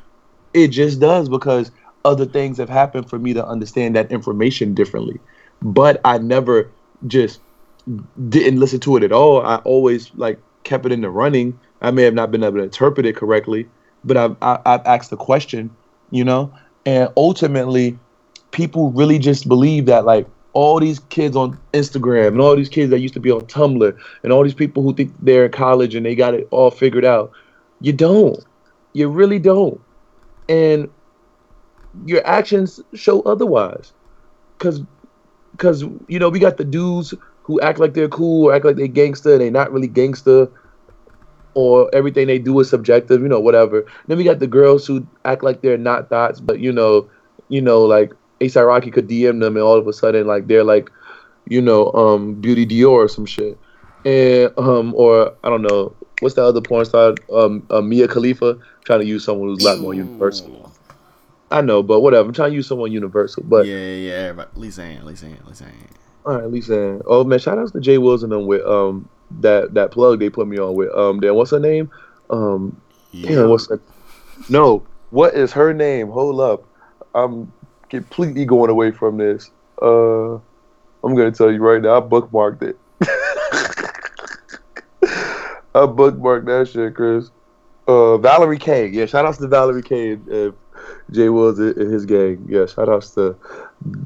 It 0.53 0.69
just 0.69 0.99
does 0.99 1.29
because 1.29 1.71
other 2.05 2.25
things 2.25 2.57
have 2.57 2.69
happened 2.69 3.09
for 3.09 3.19
me 3.19 3.33
to 3.33 3.45
understand 3.45 3.95
that 3.95 4.11
information 4.11 4.73
differently. 4.73 5.19
But 5.61 5.99
I 6.05 6.17
never 6.17 6.71
just 7.05 7.39
didn't 8.29 8.59
listen 8.59 8.79
to 8.81 8.97
it 8.97 9.03
at 9.03 9.11
all. 9.11 9.45
I 9.45 9.57
always 9.57 10.11
like 10.15 10.39
kept 10.63 10.85
it 10.85 10.91
in 10.91 11.01
the 11.01 11.09
running. 11.09 11.59
I 11.81 11.91
may 11.91 12.03
have 12.03 12.13
not 12.13 12.31
been 12.31 12.43
able 12.43 12.57
to 12.57 12.63
interpret 12.63 13.05
it 13.05 13.15
correctly, 13.15 13.67
but 14.03 14.17
I've, 14.17 14.35
I, 14.41 14.59
I've 14.65 14.85
asked 14.85 15.09
the 15.09 15.17
question, 15.17 15.69
you 16.11 16.23
know, 16.23 16.51
and 16.85 17.09
ultimately, 17.17 17.97
people 18.51 18.91
really 18.91 19.19
just 19.19 19.47
believe 19.47 19.85
that 19.87 20.05
like 20.05 20.27
all 20.53 20.79
these 20.79 20.99
kids 21.09 21.35
on 21.35 21.59
Instagram 21.73 22.29
and 22.29 22.41
all 22.41 22.55
these 22.55 22.69
kids 22.69 22.89
that 22.89 22.99
used 22.99 23.13
to 23.13 23.19
be 23.19 23.29
on 23.29 23.41
Tumblr 23.41 23.95
and 24.23 24.33
all 24.33 24.43
these 24.43 24.55
people 24.55 24.81
who 24.81 24.93
think 24.93 25.13
they're 25.19 25.45
in 25.45 25.51
college 25.51 25.93
and 25.93 26.05
they 26.05 26.15
got 26.15 26.33
it 26.33 26.47
all 26.49 26.71
figured 26.71 27.05
out, 27.05 27.31
you 27.81 27.93
don't. 27.93 28.43
You 28.93 29.09
really 29.09 29.37
don't. 29.37 29.79
And 30.49 30.89
your 32.05 32.25
actions 32.25 32.79
show 32.95 33.21
otherwise. 33.21 33.93
Cause, 34.57 34.81
cause 35.57 35.83
you 36.07 36.17
know 36.17 36.29
we 36.29 36.39
got 36.39 36.57
the 36.57 36.65
dudes 36.65 37.13
who 37.43 37.61
act 37.61 37.77
like 37.77 37.93
they're 37.93 38.09
cool 38.09 38.45
or 38.45 38.55
act 38.55 38.65
like 38.65 38.77
they 38.77 38.87
gangster 38.87 39.33
and 39.33 39.41
they 39.41 39.51
not 39.51 39.71
really 39.71 39.87
gangster, 39.87 40.49
or 41.57 41.89
everything 41.91 42.27
they 42.27 42.37
do 42.37 42.59
is 42.59 42.69
subjective. 42.69 43.21
You 43.21 43.27
know, 43.27 43.39
whatever. 43.39 43.83
Then 44.05 44.17
we 44.17 44.23
got 44.23 44.37
the 44.37 44.47
girls 44.47 44.85
who 44.85 45.05
act 45.25 45.43
like 45.43 45.61
they're 45.61 45.77
not 45.77 46.07
thoughts, 46.07 46.39
but 46.39 46.59
you 46.59 46.71
know, 46.71 47.09
you 47.49 47.61
know, 47.61 47.81
like 47.83 48.13
ASAP 48.39 48.67
Rocky 48.67 48.91
could 48.91 49.09
DM 49.09 49.39
them 49.41 49.57
and 49.57 49.63
all 49.63 49.77
of 49.77 49.87
a 49.87 49.93
sudden 49.93 50.27
like 50.27 50.45
they're 50.45 50.63
like, 50.63 50.91
you 51.47 51.59
know, 51.59 51.91
um, 51.93 52.35
Beauty 52.35 52.65
Dior 52.67 52.91
or 52.91 53.07
some 53.07 53.25
shit, 53.25 53.57
and 54.05 54.53
um, 54.57 54.93
or 54.95 55.35
I 55.43 55.49
don't 55.49 55.63
know. 55.63 55.95
What's 56.19 56.35
the 56.35 56.43
other 56.43 56.61
porn 56.61 56.85
star? 56.85 57.15
Um, 57.33 57.65
uh, 57.71 57.81
Mia 57.81 58.07
Khalifa 58.07 58.59
trying 58.85 58.99
to 58.99 59.05
use 59.05 59.23
someone 59.23 59.49
who's 59.49 59.63
a 59.63 59.65
lot 59.67 59.79
more 59.79 59.93
universal. 59.93 60.71
I 61.49 61.61
know, 61.61 61.81
but 61.81 62.01
whatever. 62.01 62.27
I'm 62.27 62.33
trying 62.33 62.51
to 62.51 62.55
use 62.55 62.67
someone 62.67 62.91
universal. 62.91 63.43
But 63.43 63.65
yeah, 63.65 63.75
yeah, 63.77 64.33
yeah. 64.33 64.45
Lisa 64.55 64.83
Ann, 64.83 65.05
Lisa 65.05 65.27
Ann, 65.27 65.39
Lisa 65.47 65.65
Ann. 65.65 65.73
all 66.25 66.35
right, 66.35 66.51
Lisa. 66.51 67.01
Oh 67.05 67.23
man, 67.23 67.39
shout 67.39 67.57
outs 67.57 67.71
to 67.71 67.79
Jay 67.79 67.97
Wills 67.97 68.21
and 68.23 68.31
them 68.31 68.45
with 68.45 68.65
um 68.65 69.09
that 69.39 69.73
that 69.73 69.91
plug 69.91 70.19
they 70.19 70.29
put 70.29 70.47
me 70.47 70.57
on 70.57 70.75
with. 70.75 70.89
Um, 70.95 71.19
then 71.19 71.35
what's 71.35 71.51
her 71.51 71.59
name? 71.59 71.89
Um, 72.29 72.79
Yeah. 73.11 73.31
yeah, 73.31 73.45
what's 73.45 73.69
her? 73.69 73.79
No, 74.49 74.85
what 75.09 75.33
is 75.33 75.51
her 75.53 75.73
name? 75.73 76.09
Hold 76.09 76.39
up, 76.41 76.63
I'm 77.15 77.51
completely 77.89 78.45
going 78.45 78.69
away 78.69 78.91
from 78.91 79.17
this. 79.17 79.49
Uh, 79.81 80.35
I'm 80.35 81.15
gonna 81.15 81.31
tell 81.31 81.51
you 81.51 81.59
right 81.61 81.81
now. 81.81 81.97
I 81.97 82.01
bookmarked 82.01 82.61
it. 82.63 82.77
I 85.75 85.85
bookmarked 85.85 86.45
that 86.45 86.67
shit, 86.69 86.95
Chris. 86.95 87.29
Uh, 87.87 88.17
Valerie 88.17 88.57
K. 88.57 88.87
Yeah, 88.87 89.05
shout 89.05 89.25
outs 89.25 89.37
to 89.37 89.47
Valerie 89.47 89.81
K. 89.83 90.13
And, 90.13 90.31
uh, 90.31 90.51
Jay 91.11 91.29
Wills 91.29 91.59
and 91.59 91.75
his 91.91 92.05
gang. 92.05 92.45
Yeah, 92.49 92.65
shout 92.65 92.89
outs 92.89 93.11
to 93.11 93.35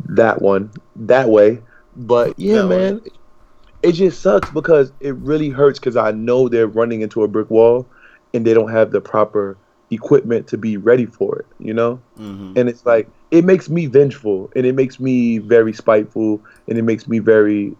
that 0.09 0.41
one 0.41 0.71
that 0.95 1.29
way. 1.29 1.61
But 1.95 2.37
yeah, 2.37 2.61
That 2.63 2.67
way. 2.67 2.99
It 3.83 3.93
just 3.93 4.21
sucks 4.21 4.49
because 4.51 4.91
it 4.99 5.15
really 5.15 5.49
hurts 5.49 5.79
because 5.79 5.95
I 5.95 6.11
know 6.11 6.47
they're 6.49 6.67
running 6.67 7.01
into 7.01 7.23
a 7.23 7.27
brick 7.27 7.49
wall 7.49 7.89
and 8.33 8.45
they 8.45 8.53
don't 8.53 8.71
have 8.71 8.91
the 8.91 9.01
proper 9.01 9.57
equipment 9.89 10.47
to 10.47 10.57
be 10.57 10.77
ready 10.77 11.05
for 11.05 11.39
it. 11.39 11.45
You 11.59 11.73
know 11.73 12.01
Mm-hmm. 12.19 12.57
and 12.57 12.69
it's 12.69 12.85
like 12.85 13.09
it 13.31 13.45
makes 13.45 13.69
me 13.69 13.85
vengeful 13.87 14.51
and 14.55 14.65
it 14.65 14.75
makes 14.75 14.99
me 14.99 15.37
very 15.39 15.73
spiteful 15.73 16.43
and 16.67 16.77
it 16.77 16.83
makes 16.83 17.07
me 17.07 17.19
very 17.19 17.75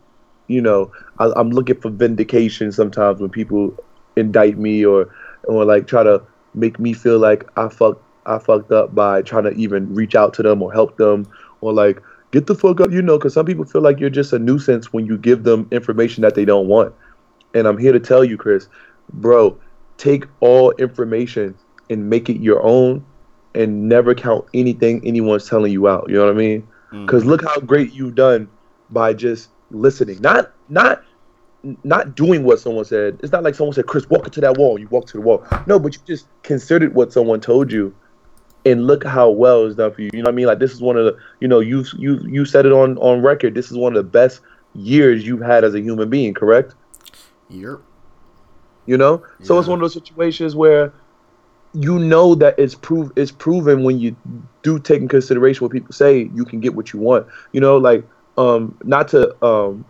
you 0.47 0.61
know 0.61 0.91
I, 1.19 1.31
i'm 1.35 1.49
looking 1.49 1.79
for 1.79 1.89
vindication 1.89 2.71
sometimes 2.71 3.19
when 3.19 3.29
people 3.29 3.75
indict 4.15 4.57
me 4.57 4.85
or 4.85 5.07
or 5.43 5.65
like 5.65 5.87
try 5.87 6.03
to 6.03 6.21
make 6.53 6.79
me 6.79 6.93
feel 6.93 7.19
like 7.19 7.45
i 7.57 7.67
fucked 7.69 8.03
i 8.25 8.37
fucked 8.39 8.71
up 8.71 8.93
by 8.95 9.21
trying 9.21 9.43
to 9.43 9.51
even 9.51 9.93
reach 9.93 10.15
out 10.15 10.33
to 10.35 10.43
them 10.43 10.61
or 10.61 10.71
help 10.71 10.97
them 10.97 11.27
or 11.61 11.73
like 11.73 12.01
get 12.31 12.47
the 12.47 12.55
fuck 12.55 12.81
up 12.81 12.91
you 12.91 13.01
know 13.01 13.17
because 13.17 13.33
some 13.33 13.45
people 13.45 13.65
feel 13.65 13.81
like 13.81 13.99
you're 13.99 14.09
just 14.09 14.33
a 14.33 14.39
nuisance 14.39 14.91
when 14.91 15.05
you 15.05 15.17
give 15.17 15.43
them 15.43 15.67
information 15.71 16.21
that 16.21 16.35
they 16.35 16.45
don't 16.45 16.67
want 16.67 16.93
and 17.53 17.67
i'm 17.67 17.77
here 17.77 17.91
to 17.91 17.99
tell 17.99 18.23
you 18.23 18.37
chris 18.37 18.67
bro 19.13 19.57
take 19.97 20.25
all 20.39 20.71
information 20.71 21.55
and 21.89 22.09
make 22.09 22.29
it 22.29 22.41
your 22.41 22.63
own 22.63 23.05
and 23.53 23.87
never 23.89 24.15
count 24.15 24.45
anything 24.53 25.05
anyone's 25.05 25.47
telling 25.47 25.71
you 25.71 25.87
out. 25.87 26.05
You 26.09 26.15
know 26.15 26.25
what 26.25 26.33
I 26.33 26.37
mean? 26.37 26.67
Mm. 26.91 27.05
Because 27.05 27.25
look 27.25 27.43
how 27.43 27.59
great 27.59 27.93
you've 27.93 28.15
done 28.15 28.49
by 28.89 29.13
just 29.13 29.49
listening, 29.69 30.19
not 30.21 30.51
not 30.69 31.03
not 31.83 32.15
doing 32.15 32.43
what 32.43 32.59
someone 32.59 32.85
said. 32.85 33.19
It's 33.21 33.31
not 33.31 33.43
like 33.43 33.55
someone 33.55 33.73
said, 33.73 33.85
"Chris, 33.85 34.09
walk 34.09 34.25
into 34.25 34.41
that 34.41 34.57
wall." 34.57 34.79
You 34.79 34.87
walk 34.87 35.05
to 35.07 35.17
the 35.17 35.21
wall. 35.21 35.45
No, 35.67 35.77
but 35.77 35.93
you 35.93 35.99
just 36.07 36.27
considered 36.43 36.95
what 36.95 37.13
someone 37.13 37.39
told 37.39 37.71
you, 37.71 37.93
and 38.65 38.85
look 38.85 39.03
how 39.03 39.29
well 39.29 39.65
it's 39.65 39.75
done 39.75 39.93
for 39.93 40.01
you. 40.01 40.09
You 40.13 40.21
know 40.21 40.27
what 40.27 40.33
I 40.33 40.35
mean? 40.35 40.45
Like 40.45 40.59
this 40.59 40.73
is 40.73 40.81
one 40.81 40.97
of 40.97 41.05
the, 41.05 41.17
you 41.39 41.47
know, 41.47 41.59
you 41.59 41.85
you 41.97 42.19
you 42.27 42.45
said 42.45 42.65
it 42.65 42.71
on 42.71 42.97
on 42.97 43.21
record. 43.21 43.55
This 43.55 43.71
is 43.71 43.77
one 43.77 43.95
of 43.95 44.03
the 44.03 44.09
best 44.09 44.41
years 44.75 45.25
you've 45.25 45.41
had 45.41 45.63
as 45.63 45.73
a 45.73 45.81
human 45.81 46.09
being. 46.09 46.33
Correct? 46.33 46.73
Yep. 47.49 47.79
You 48.85 48.97
know, 48.97 49.23
so 49.43 49.57
it's 49.59 49.67
one 49.67 49.79
of 49.79 49.81
those 49.81 49.93
situations 49.93 50.55
where 50.55 50.91
you 51.73 51.99
know 51.99 52.35
that 52.35 52.57
it's 52.57 52.75
prove 52.75 53.11
it's 53.15 53.31
proven 53.31 53.83
when 53.83 53.99
you 53.99 54.15
do 54.63 54.79
take 54.79 55.01
in 55.01 55.07
consideration 55.07 55.63
what 55.63 55.71
people 55.71 55.93
say, 55.93 56.29
you 56.33 56.43
can 56.45 56.59
get 56.59 56.75
what 56.75 56.91
you 56.91 56.99
want. 56.99 57.27
You 57.53 57.61
know, 57.61 57.77
like 57.77 58.05
um, 58.37 58.77
not 58.83 59.07
to 59.09 59.45
um, 59.45 59.85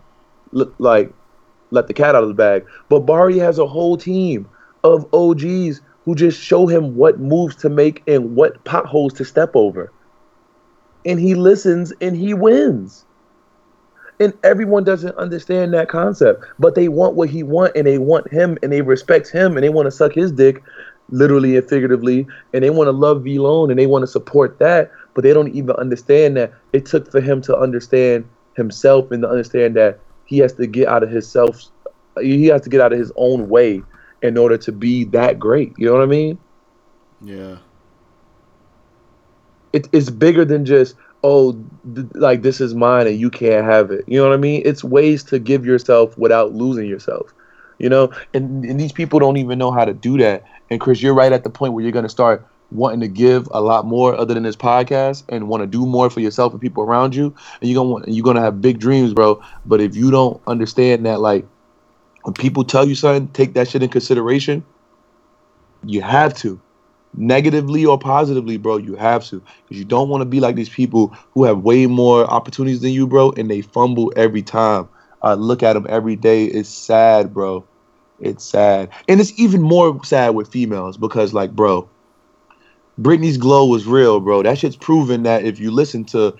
l- 0.54 0.72
like 0.78 1.12
let 1.70 1.88
the 1.88 1.94
cat 1.94 2.14
out 2.14 2.22
of 2.22 2.28
the 2.28 2.34
bag, 2.34 2.66
but 2.88 3.00
Barry 3.00 3.38
has 3.38 3.58
a 3.58 3.66
whole 3.66 3.96
team 3.96 4.48
of 4.84 5.06
OGs 5.14 5.80
who 6.04 6.14
just 6.14 6.40
show 6.40 6.66
him 6.66 6.96
what 6.96 7.20
moves 7.20 7.56
to 7.56 7.68
make 7.68 8.02
and 8.06 8.34
what 8.34 8.62
potholes 8.64 9.12
to 9.14 9.24
step 9.24 9.54
over, 9.54 9.92
and 11.04 11.20
he 11.20 11.34
listens 11.34 11.92
and 12.00 12.16
he 12.16 12.34
wins. 12.34 13.04
And 14.20 14.32
everyone 14.44 14.84
doesn't 14.84 15.16
understand 15.16 15.74
that 15.74 15.88
concept, 15.88 16.44
but 16.58 16.74
they 16.74 16.88
want 16.88 17.14
what 17.14 17.28
he 17.28 17.42
want, 17.42 17.74
and 17.74 17.86
they 17.86 17.98
want 17.98 18.30
him, 18.30 18.56
and 18.62 18.72
they 18.72 18.82
respect 18.82 19.28
him, 19.30 19.56
and 19.56 19.64
they 19.64 19.68
want 19.68 19.86
to 19.86 19.90
suck 19.90 20.12
his 20.12 20.30
dick, 20.30 20.62
literally 21.10 21.56
and 21.56 21.68
figuratively, 21.68 22.26
and 22.52 22.62
they 22.62 22.70
want 22.70 22.88
to 22.88 22.92
love 22.92 23.22
V 23.22 23.36
and 23.36 23.78
they 23.78 23.86
want 23.86 24.02
to 24.02 24.06
support 24.06 24.58
that, 24.58 24.90
but 25.14 25.22
they 25.22 25.32
don't 25.32 25.54
even 25.54 25.74
understand 25.76 26.36
that 26.36 26.52
it 26.72 26.86
took 26.86 27.10
for 27.10 27.20
him 27.20 27.40
to 27.42 27.56
understand 27.56 28.28
himself 28.56 29.10
and 29.10 29.22
to 29.22 29.28
understand 29.28 29.76
that 29.76 29.98
he 30.26 30.38
has 30.38 30.52
to 30.54 30.66
get 30.66 30.88
out 30.88 31.02
of 31.02 31.10
his 31.10 31.28
self, 31.28 31.64
he 32.20 32.46
has 32.46 32.62
to 32.62 32.70
get 32.70 32.80
out 32.80 32.92
of 32.92 32.98
his 32.98 33.12
own 33.16 33.48
way 33.48 33.82
in 34.22 34.38
order 34.38 34.56
to 34.56 34.72
be 34.72 35.04
that 35.04 35.38
great. 35.38 35.72
You 35.76 35.86
know 35.86 35.92
what 35.92 36.02
I 36.02 36.06
mean? 36.06 36.38
Yeah. 37.20 37.58
It, 39.72 39.88
it's 39.92 40.10
bigger 40.10 40.44
than 40.44 40.64
just 40.64 40.96
oh 41.24 41.52
th- 41.94 42.06
like 42.14 42.42
this 42.42 42.60
is 42.60 42.74
mine 42.74 43.06
and 43.06 43.18
you 43.18 43.30
can't 43.30 43.64
have 43.64 43.90
it. 43.90 44.04
You 44.06 44.18
know 44.18 44.28
what 44.28 44.34
I 44.34 44.38
mean? 44.38 44.62
It's 44.64 44.84
ways 44.84 45.22
to 45.24 45.38
give 45.38 45.64
yourself 45.64 46.16
without 46.18 46.52
losing 46.52 46.86
yourself. 46.86 47.32
You 47.78 47.88
know, 47.88 48.12
and, 48.32 48.64
and 48.64 48.78
these 48.78 48.92
people 48.92 49.18
don't 49.18 49.38
even 49.38 49.58
know 49.58 49.72
how 49.72 49.84
to 49.84 49.92
do 49.92 50.16
that. 50.18 50.44
And 50.70 50.80
Chris, 50.80 51.02
you're 51.02 51.14
right 51.14 51.32
at 51.32 51.42
the 51.42 51.50
point 51.50 51.72
where 51.72 51.82
you're 51.82 51.92
gonna 51.92 52.08
start 52.08 52.46
wanting 52.70 53.00
to 53.00 53.08
give 53.08 53.48
a 53.50 53.60
lot 53.60 53.84
more 53.84 54.14
other 54.16 54.34
than 54.34 54.44
this 54.44 54.56
podcast 54.56 55.24
and 55.28 55.48
want 55.48 55.62
to 55.62 55.66
do 55.66 55.84
more 55.84 56.08
for 56.08 56.20
yourself 56.20 56.52
and 56.52 56.60
people 56.60 56.82
around 56.82 57.14
you. 57.14 57.34
And 57.60 57.70
you're 57.70 57.80
gonna 57.80 57.90
want 57.90 58.08
you're 58.08 58.24
gonna 58.24 58.40
have 58.40 58.60
big 58.60 58.78
dreams, 58.78 59.14
bro. 59.14 59.42
But 59.66 59.80
if 59.80 59.96
you 59.96 60.10
don't 60.10 60.40
understand 60.46 61.06
that 61.06 61.20
like 61.20 61.46
when 62.22 62.34
people 62.34 62.64
tell 62.64 62.86
you 62.86 62.94
something, 62.94 63.28
take 63.28 63.54
that 63.54 63.68
shit 63.68 63.82
in 63.82 63.88
consideration. 63.88 64.64
You 65.84 66.02
have 66.02 66.34
to. 66.38 66.60
Negatively 67.14 67.84
or 67.84 67.98
positively, 67.98 68.56
bro, 68.56 68.78
you 68.78 68.96
have 68.96 69.24
to. 69.26 69.40
Because 69.40 69.78
you 69.78 69.84
don't 69.84 70.08
want 70.08 70.22
to 70.22 70.26
be 70.26 70.40
like 70.40 70.54
these 70.54 70.68
people 70.68 71.16
who 71.34 71.44
have 71.44 71.58
way 71.58 71.86
more 71.86 72.24
opportunities 72.24 72.80
than 72.80 72.92
you, 72.92 73.06
bro, 73.06 73.32
and 73.32 73.50
they 73.50 73.60
fumble 73.60 74.12
every 74.16 74.42
time. 74.42 74.88
I 75.22 75.34
look 75.34 75.62
at 75.62 75.74
them 75.74 75.86
every 75.88 76.16
day. 76.16 76.46
It's 76.46 76.68
sad, 76.68 77.34
bro. 77.34 77.64
It's 78.18 78.44
sad. 78.44 78.90
And 79.08 79.20
it's 79.20 79.38
even 79.38 79.62
more 79.62 80.02
sad 80.04 80.34
with 80.34 80.50
females 80.50 80.96
because, 80.96 81.34
like, 81.34 81.52
bro, 81.52 81.88
Britney's 83.00 83.36
glow 83.36 83.66
was 83.66 83.86
real, 83.86 84.20
bro. 84.20 84.42
That 84.42 84.58
shit's 84.58 84.76
proven 84.76 85.24
that 85.24 85.44
if 85.44 85.58
you 85.58 85.70
listen 85.70 86.04
to 86.06 86.34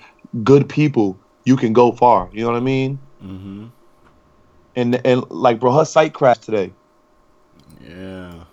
good 0.44 0.68
people, 0.68 1.18
you 1.44 1.56
can 1.56 1.72
go 1.72 1.92
far. 1.92 2.28
You 2.32 2.42
know 2.42 2.52
what 2.52 2.56
I 2.56 2.60
mean? 2.60 2.98
Mm-hmm. 3.22 3.66
And 4.74 5.04
and 5.06 5.28
like, 5.30 5.60
bro, 5.60 5.72
her 5.72 5.84
site 5.84 6.14
crashed 6.14 6.42
today. 6.42 6.72
Yeah. 7.80 8.44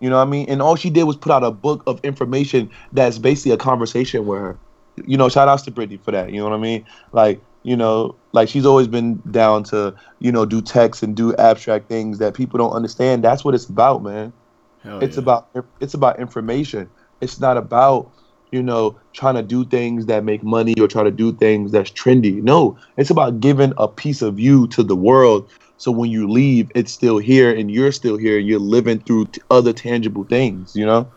You 0.00 0.10
know 0.10 0.16
what 0.16 0.26
I 0.26 0.30
mean? 0.30 0.46
And 0.48 0.60
all 0.60 0.76
she 0.76 0.90
did 0.90 1.04
was 1.04 1.16
put 1.16 1.32
out 1.32 1.42
a 1.42 1.50
book 1.50 1.82
of 1.86 2.00
information 2.04 2.70
that's 2.92 3.18
basically 3.18 3.52
a 3.52 3.56
conversation 3.56 4.26
with 4.26 4.40
her. 4.40 4.58
You 5.06 5.16
know, 5.16 5.28
shout 5.28 5.48
outs 5.48 5.62
to 5.64 5.70
Britney 5.70 6.00
for 6.00 6.10
that. 6.10 6.32
You 6.32 6.38
know 6.38 6.48
what 6.48 6.54
I 6.54 6.60
mean? 6.60 6.84
Like, 7.12 7.40
you 7.62 7.76
know, 7.76 8.14
like 8.32 8.48
she's 8.48 8.66
always 8.66 8.88
been 8.88 9.22
down 9.30 9.64
to, 9.64 9.94
you 10.18 10.32
know, 10.32 10.44
do 10.44 10.60
text 10.60 11.02
and 11.02 11.16
do 11.16 11.34
abstract 11.36 11.88
things 11.88 12.18
that 12.18 12.34
people 12.34 12.58
don't 12.58 12.72
understand. 12.72 13.24
That's 13.24 13.44
what 13.44 13.54
it's 13.54 13.66
about, 13.66 14.02
man. 14.02 14.32
Hell 14.82 15.02
it's 15.02 15.16
yeah. 15.16 15.22
about 15.22 15.48
it's 15.80 15.94
about 15.94 16.20
information. 16.20 16.88
It's 17.20 17.40
not 17.40 17.56
about, 17.56 18.10
you 18.52 18.62
know, 18.62 18.98
trying 19.14 19.34
to 19.36 19.42
do 19.42 19.64
things 19.64 20.06
that 20.06 20.24
make 20.24 20.42
money 20.44 20.74
or 20.80 20.88
try 20.88 21.02
to 21.04 21.10
do 21.10 21.32
things 21.36 21.72
that's 21.72 21.90
trendy. 21.90 22.42
No, 22.42 22.78
it's 22.96 23.10
about 23.10 23.40
giving 23.40 23.72
a 23.78 23.88
piece 23.88 24.22
of 24.22 24.40
you 24.40 24.68
to 24.68 24.82
the 24.82 24.96
world 24.96 25.44
so 25.78 25.92
when 25.92 26.10
you 26.10 26.28
leave, 26.30 26.70
it's 26.74 26.92
still 26.92 27.18
here 27.18 27.54
and 27.54 27.70
you're 27.70 27.92
still 27.92 28.16
here 28.18 28.38
and 28.38 28.48
you're 28.48 28.60
living 28.60 29.00
through 29.00 29.26
t- 29.26 29.42
other 29.50 29.72
tangible 29.74 30.24
things, 30.24 30.74
you 30.76 30.86
know? 30.86 31.12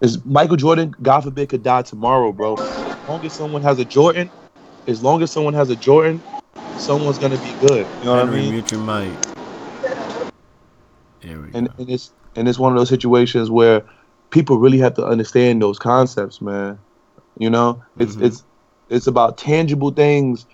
Is 0.00 0.24
Michael 0.24 0.56
Jordan, 0.56 0.94
God 1.02 1.22
forbid, 1.22 1.50
could 1.50 1.62
die 1.62 1.82
tomorrow, 1.82 2.32
bro. 2.32 2.54
As 2.54 2.96
long 3.06 3.24
as 3.24 3.34
someone 3.36 3.62
has 3.62 3.78
a 3.78 3.84
Jordan, 3.84 4.32
as 4.86 5.02
long 5.02 5.22
as 5.22 5.32
someone 5.32 5.54
has 5.54 5.70
a 5.70 5.76
Jordan, 5.76 6.24
someone's 6.76 7.18
gonna 7.18 7.38
be 7.38 7.54
good. 7.54 7.90
You 8.00 8.08
know 8.08 8.16
what 8.16 8.28
I 8.28 8.30
mean? 8.30 8.50
mute 8.50 8.70
your 8.72 8.80
mic. 8.80 9.18
There 11.22 11.40
we 11.40 11.50
And 11.54 11.68
go. 11.68 11.74
and 11.78 11.90
it's 11.90 12.12
and 12.36 12.48
it's 12.48 12.58
one 12.58 12.72
of 12.72 12.78
those 12.78 12.88
situations 12.90 13.50
where 13.50 13.84
people 14.32 14.58
really 14.58 14.78
have 14.78 14.94
to 14.94 15.06
understand 15.06 15.62
those 15.62 15.78
concepts, 15.78 16.42
man. 16.42 16.78
You 17.38 17.50
know, 17.50 17.82
it's 18.00 18.16
Mhm. 18.16 18.24
it's 18.26 18.44
it's 18.90 19.06
about 19.06 19.38
tangible 19.38 19.92
things, 19.92 20.46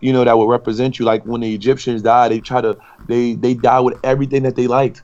you 0.00 0.12
know, 0.12 0.24
that 0.24 0.38
will 0.38 0.48
represent 0.48 0.98
you. 0.98 1.04
Like 1.04 1.24
when 1.24 1.42
the 1.42 1.54
Egyptians 1.54 2.02
died, 2.02 2.32
they 2.32 2.40
try 2.40 2.62
to 2.62 2.78
they 3.08 3.34
they 3.34 3.54
die 3.54 3.80
with 3.80 3.98
everything 4.04 4.44
that 4.44 4.56
they 4.56 4.66
liked. 4.68 5.02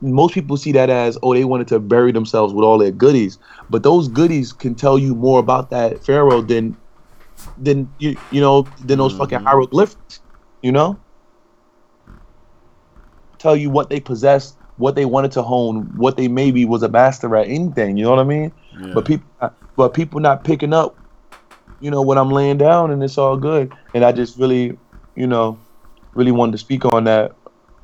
Most 0.00 0.34
people 0.34 0.56
see 0.56 0.72
that 0.72 0.90
as 0.90 1.18
oh 1.22 1.34
they 1.34 1.44
wanted 1.44 1.68
to 1.68 1.80
bury 1.80 2.12
themselves 2.12 2.54
with 2.54 2.64
all 2.64 2.78
their 2.78 2.92
goodies, 2.92 3.38
but 3.70 3.82
those 3.82 4.08
goodies 4.08 4.52
can 4.52 4.74
tell 4.76 4.98
you 4.98 5.14
more 5.14 5.40
about 5.40 5.70
that 5.70 6.04
pharaoh 6.04 6.42
than 6.42 6.76
than 7.56 7.92
you 7.98 8.16
you 8.30 8.40
know 8.40 8.72
than 8.84 8.98
those 8.98 9.14
fucking 9.14 9.40
Mhm. 9.40 9.44
hieroglyphics. 9.44 10.20
You 10.62 10.72
know, 10.72 11.00
tell 13.38 13.56
you 13.56 13.70
what 13.70 13.90
they 13.90 14.00
possessed, 14.00 14.57
what 14.78 14.94
they 14.94 15.04
wanted 15.04 15.32
to 15.32 15.42
hone, 15.42 15.88
what 15.96 16.16
they 16.16 16.28
maybe 16.28 16.64
was 16.64 16.82
a 16.82 16.88
master 16.88 17.36
at 17.36 17.48
anything. 17.48 17.96
You 17.96 18.04
know 18.04 18.10
what 18.10 18.20
I 18.20 18.24
mean? 18.24 18.52
Yeah. 18.80 18.94
But 18.94 19.04
people, 19.04 19.50
but 19.76 19.94
people 19.94 20.20
not 20.20 20.44
picking 20.44 20.72
up, 20.72 20.96
you 21.80 21.90
know, 21.90 22.00
when 22.00 22.16
I'm 22.16 22.30
laying 22.30 22.58
down, 22.58 22.90
and 22.90 23.02
it's 23.02 23.18
all 23.18 23.36
good. 23.36 23.72
And 23.92 24.04
I 24.04 24.12
just 24.12 24.38
really, 24.38 24.78
you 25.14 25.26
know, 25.26 25.58
really 26.14 26.32
wanted 26.32 26.52
to 26.52 26.58
speak 26.58 26.84
on 26.86 27.04
that, 27.04 27.36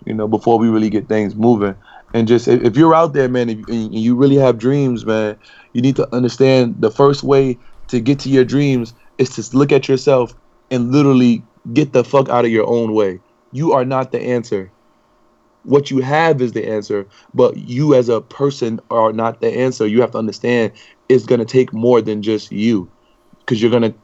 you 0.06 0.14
know, 0.14 0.28
before 0.28 0.58
we 0.58 0.68
really 0.68 0.90
get 0.90 1.08
things 1.08 1.34
moving. 1.34 1.76
And 2.14 2.28
just 2.28 2.46
if, 2.46 2.62
if 2.62 2.76
you're 2.76 2.94
out 2.94 3.12
there, 3.12 3.28
man, 3.28 3.50
if, 3.50 3.68
and 3.68 3.94
you 3.94 4.14
really 4.14 4.36
have 4.36 4.58
dreams, 4.58 5.04
man, 5.04 5.36
you 5.72 5.82
need 5.82 5.96
to 5.96 6.14
understand 6.14 6.76
the 6.78 6.90
first 6.90 7.24
way 7.24 7.58
to 7.88 8.00
get 8.00 8.20
to 8.20 8.28
your 8.28 8.44
dreams 8.44 8.94
is 9.18 9.30
to 9.30 9.56
look 9.56 9.72
at 9.72 9.88
yourself 9.88 10.34
and 10.70 10.92
literally 10.92 11.42
get 11.72 11.92
the 11.92 12.04
fuck 12.04 12.28
out 12.28 12.44
of 12.44 12.50
your 12.52 12.66
own 12.66 12.94
way. 12.94 13.20
You 13.52 13.72
are 13.72 13.84
not 13.84 14.12
the 14.12 14.20
answer. 14.20 14.70
What 15.64 15.90
you 15.90 15.98
have 15.98 16.42
is 16.42 16.52
the 16.52 16.66
answer, 16.68 17.06
but 17.32 17.56
you 17.56 17.94
as 17.94 18.08
a 18.08 18.20
person 18.20 18.80
are 18.90 19.12
not 19.12 19.40
the 19.40 19.48
answer. 19.48 19.86
You 19.86 20.00
have 20.00 20.12
to 20.12 20.18
understand 20.18 20.72
it's 21.08 21.24
going 21.24 21.38
to 21.38 21.44
take 21.44 21.72
more 21.72 22.00
than 22.00 22.22
just 22.22 22.52
you 22.52 22.90
because 23.40 23.60
you're 23.60 23.70
going 23.70 23.82
to 23.90 23.94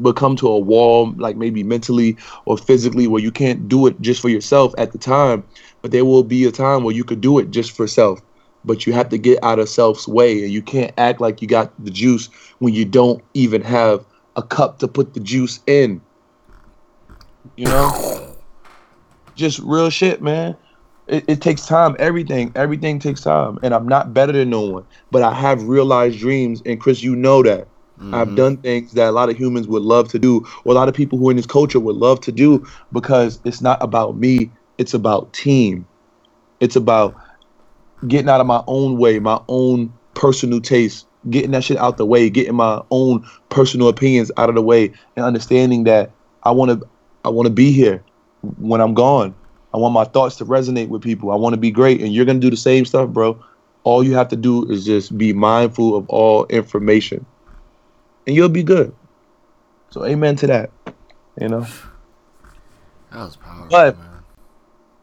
become 0.00 0.36
to 0.36 0.48
a 0.48 0.58
wall, 0.58 1.12
like 1.16 1.36
maybe 1.36 1.62
mentally 1.62 2.16
or 2.46 2.56
physically, 2.56 3.06
where 3.06 3.22
you 3.22 3.32
can't 3.32 3.68
do 3.68 3.86
it 3.86 4.00
just 4.00 4.22
for 4.22 4.28
yourself 4.28 4.72
at 4.78 4.92
the 4.92 4.98
time. 4.98 5.44
But 5.82 5.90
there 5.90 6.04
will 6.04 6.22
be 6.22 6.44
a 6.44 6.52
time 6.52 6.84
where 6.84 6.94
you 6.94 7.04
could 7.04 7.20
do 7.20 7.38
it 7.38 7.50
just 7.50 7.72
for 7.72 7.86
self. 7.86 8.20
But 8.64 8.86
you 8.86 8.92
have 8.92 9.08
to 9.08 9.18
get 9.18 9.42
out 9.42 9.58
of 9.58 9.68
self's 9.68 10.06
way, 10.06 10.42
and 10.44 10.52
you 10.52 10.62
can't 10.62 10.92
act 10.98 11.20
like 11.20 11.42
you 11.42 11.48
got 11.48 11.72
the 11.84 11.90
juice 11.90 12.28
when 12.60 12.74
you 12.74 12.84
don't 12.84 13.22
even 13.34 13.60
have 13.62 14.06
a 14.36 14.42
cup 14.42 14.78
to 14.78 14.88
put 14.88 15.14
the 15.14 15.20
juice 15.20 15.58
in. 15.66 16.00
You 17.56 17.64
know, 17.66 18.36
just 19.34 19.58
real 19.58 19.90
shit, 19.90 20.22
man. 20.22 20.56
It, 21.12 21.24
it 21.28 21.40
takes 21.42 21.66
time. 21.66 21.94
Everything, 21.98 22.52
everything 22.56 22.98
takes 22.98 23.20
time. 23.20 23.58
And 23.62 23.74
I'm 23.74 23.86
not 23.86 24.14
better 24.14 24.32
than 24.32 24.50
no 24.50 24.62
one, 24.62 24.86
but 25.10 25.22
I 25.22 25.34
have 25.34 25.62
realized 25.68 26.18
dreams. 26.18 26.62
And 26.64 26.80
Chris, 26.80 27.02
you 27.02 27.14
know 27.14 27.42
that. 27.42 27.68
I've 28.14 28.28
Mhm. 28.28 28.36
done 28.36 28.56
things 28.58 28.92
that 28.92 29.08
a 29.08 29.12
lot 29.12 29.30
of 29.30 29.36
humans 29.36 29.68
would 29.68 29.82
love 29.82 30.08
to 30.08 30.18
do, 30.18 30.44
or 30.64 30.72
a 30.72 30.74
lot 30.74 30.88
of 30.88 30.94
people 30.94 31.18
who 31.18 31.28
are 31.28 31.30
in 31.30 31.36
this 31.36 31.46
culture 31.46 31.78
would 31.78 31.96
love 31.96 32.20
to 32.22 32.32
do, 32.32 32.66
because 32.92 33.40
it's 33.44 33.62
not 33.62 33.82
about 33.82 34.18
me. 34.18 34.50
It's 34.78 34.94
about 34.94 35.32
team. 35.32 35.86
It's 36.60 36.76
about 36.76 37.14
getting 38.08 38.28
out 38.28 38.40
of 38.40 38.46
my 38.46 38.62
own 38.66 38.98
way, 38.98 39.18
my 39.18 39.40
own 39.48 39.92
personal 40.14 40.60
taste, 40.60 41.06
getting 41.30 41.52
that 41.52 41.64
shit 41.64 41.76
out 41.76 41.98
the 41.98 42.06
way, 42.06 42.28
getting 42.30 42.54
my 42.56 42.82
own 42.90 43.24
personal 43.50 43.88
opinions 43.88 44.30
out 44.36 44.48
of 44.48 44.54
the 44.54 44.62
way, 44.62 44.92
and 45.16 45.24
understanding 45.24 45.84
that 45.84 46.10
I 46.42 46.50
want 46.52 46.70
to, 46.70 46.88
I 47.24 47.28
want 47.28 47.46
to 47.46 47.52
be 47.52 47.70
here 47.70 48.02
when 48.42 48.80
I'm 48.80 48.94
gone. 48.94 49.34
I 49.74 49.78
want 49.78 49.94
my 49.94 50.04
thoughts 50.04 50.36
to 50.36 50.44
resonate 50.44 50.88
with 50.88 51.02
people. 51.02 51.30
I 51.30 51.36
want 51.36 51.54
to 51.54 51.60
be 51.60 51.70
great, 51.70 52.00
and 52.02 52.12
you're 52.12 52.24
gonna 52.24 52.38
do 52.40 52.50
the 52.50 52.56
same 52.56 52.84
stuff, 52.84 53.08
bro. 53.10 53.42
All 53.84 54.04
you 54.04 54.14
have 54.14 54.28
to 54.28 54.36
do 54.36 54.70
is 54.70 54.84
just 54.84 55.16
be 55.18 55.32
mindful 55.32 55.96
of 55.96 56.08
all 56.08 56.44
information, 56.46 57.24
and 58.26 58.36
you'll 58.36 58.48
be 58.48 58.62
good. 58.62 58.94
So, 59.90 60.04
amen 60.06 60.36
to 60.36 60.46
that. 60.46 60.70
You 61.40 61.48
know. 61.48 61.66
That 63.10 63.18
was 63.24 63.36
powerful, 63.36 63.68
But- 63.70 63.98
man. 63.98 64.08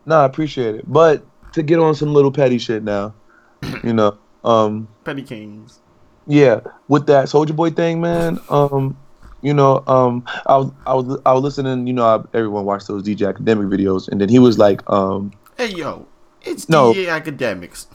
No, 0.06 0.22
I 0.22 0.26
appreciate 0.26 0.76
it. 0.76 0.92
But 0.92 1.24
to 1.54 1.62
get 1.62 1.78
on 1.80 1.94
some 1.94 2.14
little 2.14 2.32
petty 2.32 2.58
shit 2.58 2.84
now, 2.84 3.14
you 3.84 3.94
know, 3.94 4.18
um, 4.44 4.88
Petty 5.04 5.22
Kings. 5.24 5.80
yeah, 6.26 6.62
with 6.88 7.06
that 7.08 7.26
Soulja 7.28 7.56
Boy 7.56 7.70
thing, 7.72 8.02
man, 8.02 8.40
um, 8.50 8.98
you 9.42 9.54
know, 9.54 9.84
um, 9.88 10.24
I 10.46 10.58
was 10.58 10.72
I 10.86 10.94
was 10.94 11.22
I 11.26 11.34
was 11.34 11.44
listening, 11.44 11.88
you 11.88 11.94
know, 11.94 12.06
I, 12.06 12.38
everyone 12.38 12.66
watched 12.66 12.88
those 12.88 13.04
DJ 13.04 13.28
academic 13.30 13.68
videos, 13.68 14.08
and 14.08 14.20
then 14.20 14.30
he 14.30 14.40
was 14.40 14.58
like, 14.58 14.82
um, 14.90 15.32
Hey 15.58 15.70
yo, 15.70 16.06
it's 16.42 16.70
No. 16.70 16.94
DA 16.94 17.06
Akademiks. 17.08 17.88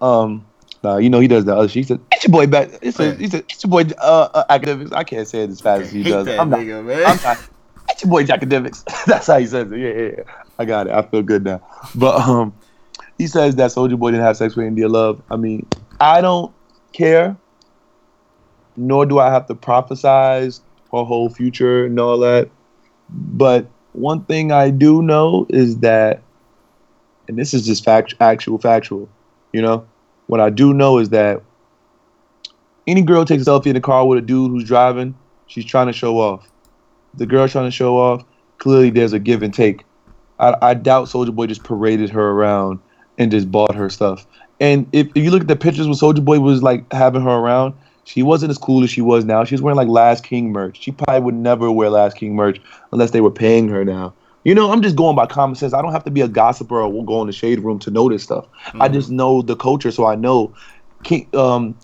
um, 0.00 0.46
nah, 0.82 0.96
you 0.98 1.10
know, 1.10 1.20
he 1.20 1.28
does 1.28 1.44
the 1.44 1.54
other 1.56 1.68
shit. 1.68 1.74
He 1.76 1.82
said, 1.84 2.00
"It's 2.12 2.24
your 2.24 2.32
boy 2.32 2.46
back." 2.46 2.82
He 2.82 2.90
said, 2.90 3.14
Yeah. 3.14 3.18
"He 3.20 3.28
said, 3.28 3.44
it's 3.48 3.64
your 3.64 3.70
boy 3.70 3.84
uh, 3.98 4.28
uh, 4.34 4.58
Akademiks." 4.58 4.92
I 4.92 5.04
can't 5.04 5.26
say 5.26 5.42
it 5.42 5.50
as 5.50 5.60
fast 5.60 5.82
as 5.82 5.92
he 5.92 6.02
does. 6.02 6.28
I'm 6.28 6.50
not. 6.50 6.60
nigga, 6.60 6.84
man. 6.84 7.04
I'm 7.06 7.22
not. 7.22 7.38
It's 7.90 8.02
your 8.04 8.10
boy 8.10 8.24
Akademiks. 8.24 8.84
That's 9.06 9.26
how 9.26 9.38
he 9.38 9.46
says 9.46 9.72
it. 9.72 9.78
Yeah, 9.78 9.88
yeah, 9.92 10.10
yeah. 10.18 10.22
I 10.58 10.64
got 10.64 10.86
it. 10.86 10.92
I 10.92 11.02
feel 11.02 11.22
good 11.22 11.44
now. 11.44 11.60
But 11.94 12.16
um, 12.20 12.52
he 13.16 13.26
says 13.26 13.56
that 13.56 13.70
Soulja 13.70 13.98
Boy 13.98 14.10
didn't 14.12 14.24
have 14.24 14.36
sex 14.36 14.54
with 14.56 14.66
India 14.66 14.88
Love. 14.88 15.20
I 15.30 15.36
mean, 15.36 15.66
I 16.00 16.20
don't 16.20 16.52
care, 16.92 17.36
nor 18.78 19.04
do 19.04 19.18
I 19.18 19.30
have 19.30 19.46
to 19.48 19.54
prophesize 19.54 20.60
her 20.92 21.04
whole 21.04 21.28
future 21.28 21.84
and 21.84 21.98
all 21.98 22.18
that. 22.18 22.48
But 23.10 23.66
one 23.92 24.24
thing 24.24 24.52
I 24.52 24.70
do 24.70 25.02
know 25.02 25.46
is 25.50 25.78
that, 25.78 26.22
and 27.26 27.38
this 27.38 27.52
is 27.52 27.66
just 27.66 27.84
fact, 27.84 28.14
actual, 28.20 28.58
factual. 28.58 29.08
You 29.52 29.62
know, 29.62 29.86
what 30.26 30.40
I 30.40 30.50
do 30.50 30.72
know 30.72 30.98
is 30.98 31.10
that 31.10 31.42
any 32.86 33.02
girl 33.02 33.24
takes 33.24 33.42
a 33.42 33.46
selfie 33.46 33.66
in 33.66 33.74
the 33.74 33.80
car 33.80 34.06
with 34.06 34.18
a 34.18 34.22
dude 34.22 34.50
who's 34.50 34.64
driving, 34.64 35.14
she's 35.46 35.64
trying 35.64 35.88
to 35.88 35.92
show 35.92 36.18
off. 36.18 36.48
The 37.14 37.26
girl 37.26 37.48
trying 37.48 37.66
to 37.66 37.70
show 37.70 37.98
off, 37.98 38.24
clearly 38.58 38.90
there's 38.90 39.12
a 39.12 39.18
give 39.18 39.42
and 39.42 39.52
take. 39.52 39.84
I, 40.38 40.54
I 40.62 40.74
doubt 40.74 41.08
Soulja 41.08 41.34
Boy 41.34 41.46
just 41.46 41.64
paraded 41.64 42.10
her 42.10 42.30
around 42.30 42.78
and 43.18 43.30
just 43.30 43.50
bought 43.50 43.74
her 43.74 43.90
stuff. 43.90 44.26
And 44.60 44.86
if, 44.92 45.08
if 45.14 45.24
you 45.24 45.30
look 45.30 45.42
at 45.42 45.48
the 45.48 45.56
pictures 45.56 45.86
when 45.86 45.96
Soulja 45.96 46.24
Boy 46.24 46.40
was 46.40 46.62
like 46.62 46.90
having 46.92 47.22
her 47.22 47.30
around, 47.30 47.74
she 48.08 48.22
wasn't 48.22 48.48
as 48.48 48.56
cool 48.56 48.82
as 48.82 48.90
she 48.90 49.02
was 49.02 49.26
now. 49.26 49.44
She 49.44 49.54
was 49.54 49.60
wearing 49.60 49.76
like 49.76 49.88
Last 49.88 50.24
King 50.24 50.50
merch. 50.50 50.80
She 50.80 50.92
probably 50.92 51.20
would 51.20 51.34
never 51.34 51.70
wear 51.70 51.90
Last 51.90 52.16
King 52.16 52.34
merch 52.34 52.58
unless 52.90 53.10
they 53.10 53.20
were 53.20 53.30
paying 53.30 53.68
her 53.68 53.84
now. 53.84 54.14
You 54.44 54.54
know, 54.54 54.72
I'm 54.72 54.80
just 54.80 54.96
going 54.96 55.14
by 55.14 55.26
common 55.26 55.56
sense. 55.56 55.74
I 55.74 55.82
don't 55.82 55.92
have 55.92 56.04
to 56.04 56.10
be 56.10 56.22
a 56.22 56.28
gossiper 56.28 56.80
or 56.80 57.04
go 57.04 57.20
in 57.20 57.26
the 57.26 57.34
shade 57.34 57.60
room 57.60 57.78
to 57.80 57.90
know 57.90 58.08
this 58.08 58.22
stuff. 58.22 58.46
Mm-hmm. 58.68 58.80
I 58.80 58.88
just 58.88 59.10
know 59.10 59.42
the 59.42 59.56
culture, 59.56 59.90
so 59.90 60.06
I 60.06 60.14
know 60.14 60.54
King, 61.04 61.28
um, 61.34 61.76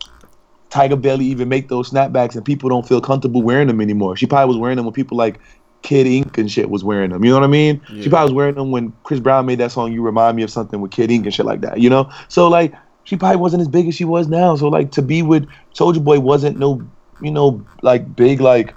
Tiger 0.71 0.97
Belly 0.97 1.27
even 1.27 1.51
make 1.51 1.69
those 1.69 1.91
snapbacks, 1.91 2.35
and 2.37 2.45
people 2.45 2.71
don't 2.71 2.89
feel 2.89 3.03
comfortable 3.03 3.43
wearing 3.43 3.69
them 3.69 3.83
anymore. 3.83 4.17
She 4.17 4.25
probably 4.25 4.49
was 4.49 4.57
wearing 4.57 4.77
them 4.77 4.87
when 4.87 4.95
people 4.95 5.19
like 5.19 5.39
Kid 5.83 6.07
Ink 6.07 6.39
and 6.39 6.51
shit 6.51 6.71
was 6.71 6.83
wearing 6.83 7.11
them. 7.11 7.23
You 7.23 7.33
know 7.33 7.37
what 7.37 7.45
I 7.45 7.49
mean? 7.49 7.83
Yeah. 7.93 8.03
She 8.03 8.09
probably 8.09 8.33
was 8.33 8.35
wearing 8.35 8.55
them 8.55 8.71
when 8.71 8.95
Chris 9.03 9.21
Brown 9.21 9.45
made 9.45 9.59
that 9.59 9.73
song. 9.73 9.93
You 9.93 10.01
remind 10.01 10.39
me 10.39 10.43
of 10.43 10.51
something 10.51 10.81
with 10.81 10.91
Kid 10.91 11.11
Ink 11.11 11.27
and 11.27 11.35
shit 11.35 11.45
like 11.45 11.61
that. 11.61 11.81
You 11.81 11.91
know? 11.91 12.11
So 12.29 12.49
like, 12.49 12.73
she 13.05 13.17
probably 13.17 13.37
wasn't 13.37 13.61
as 13.61 13.69
big 13.69 13.87
as 13.89 13.95
she 13.95 14.05
was 14.05 14.29
now. 14.29 14.57
So 14.57 14.69
like, 14.69 14.91
to 14.93 15.03
be 15.03 15.23
with 15.23 15.49
Soulja 15.75 16.03
Boy 16.03 16.21
wasn't 16.21 16.59
no, 16.59 16.83
you 17.21 17.31
know, 17.31 17.65
like 17.83 18.17
big 18.17 18.41
like 18.41 18.75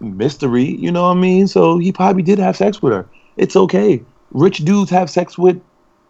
mystery. 0.00 0.64
You 0.64 0.90
know 0.90 1.02
what 1.02 1.16
I 1.16 1.20
mean? 1.20 1.46
So 1.48 1.78
he 1.78 1.92
probably 1.92 2.22
did 2.22 2.38
have 2.38 2.56
sex 2.56 2.80
with 2.80 2.92
her. 2.92 3.06
It's 3.36 3.56
okay. 3.56 4.02
Rich 4.30 4.58
dudes 4.58 4.90
have 4.90 5.10
sex 5.10 5.36
with 5.36 5.60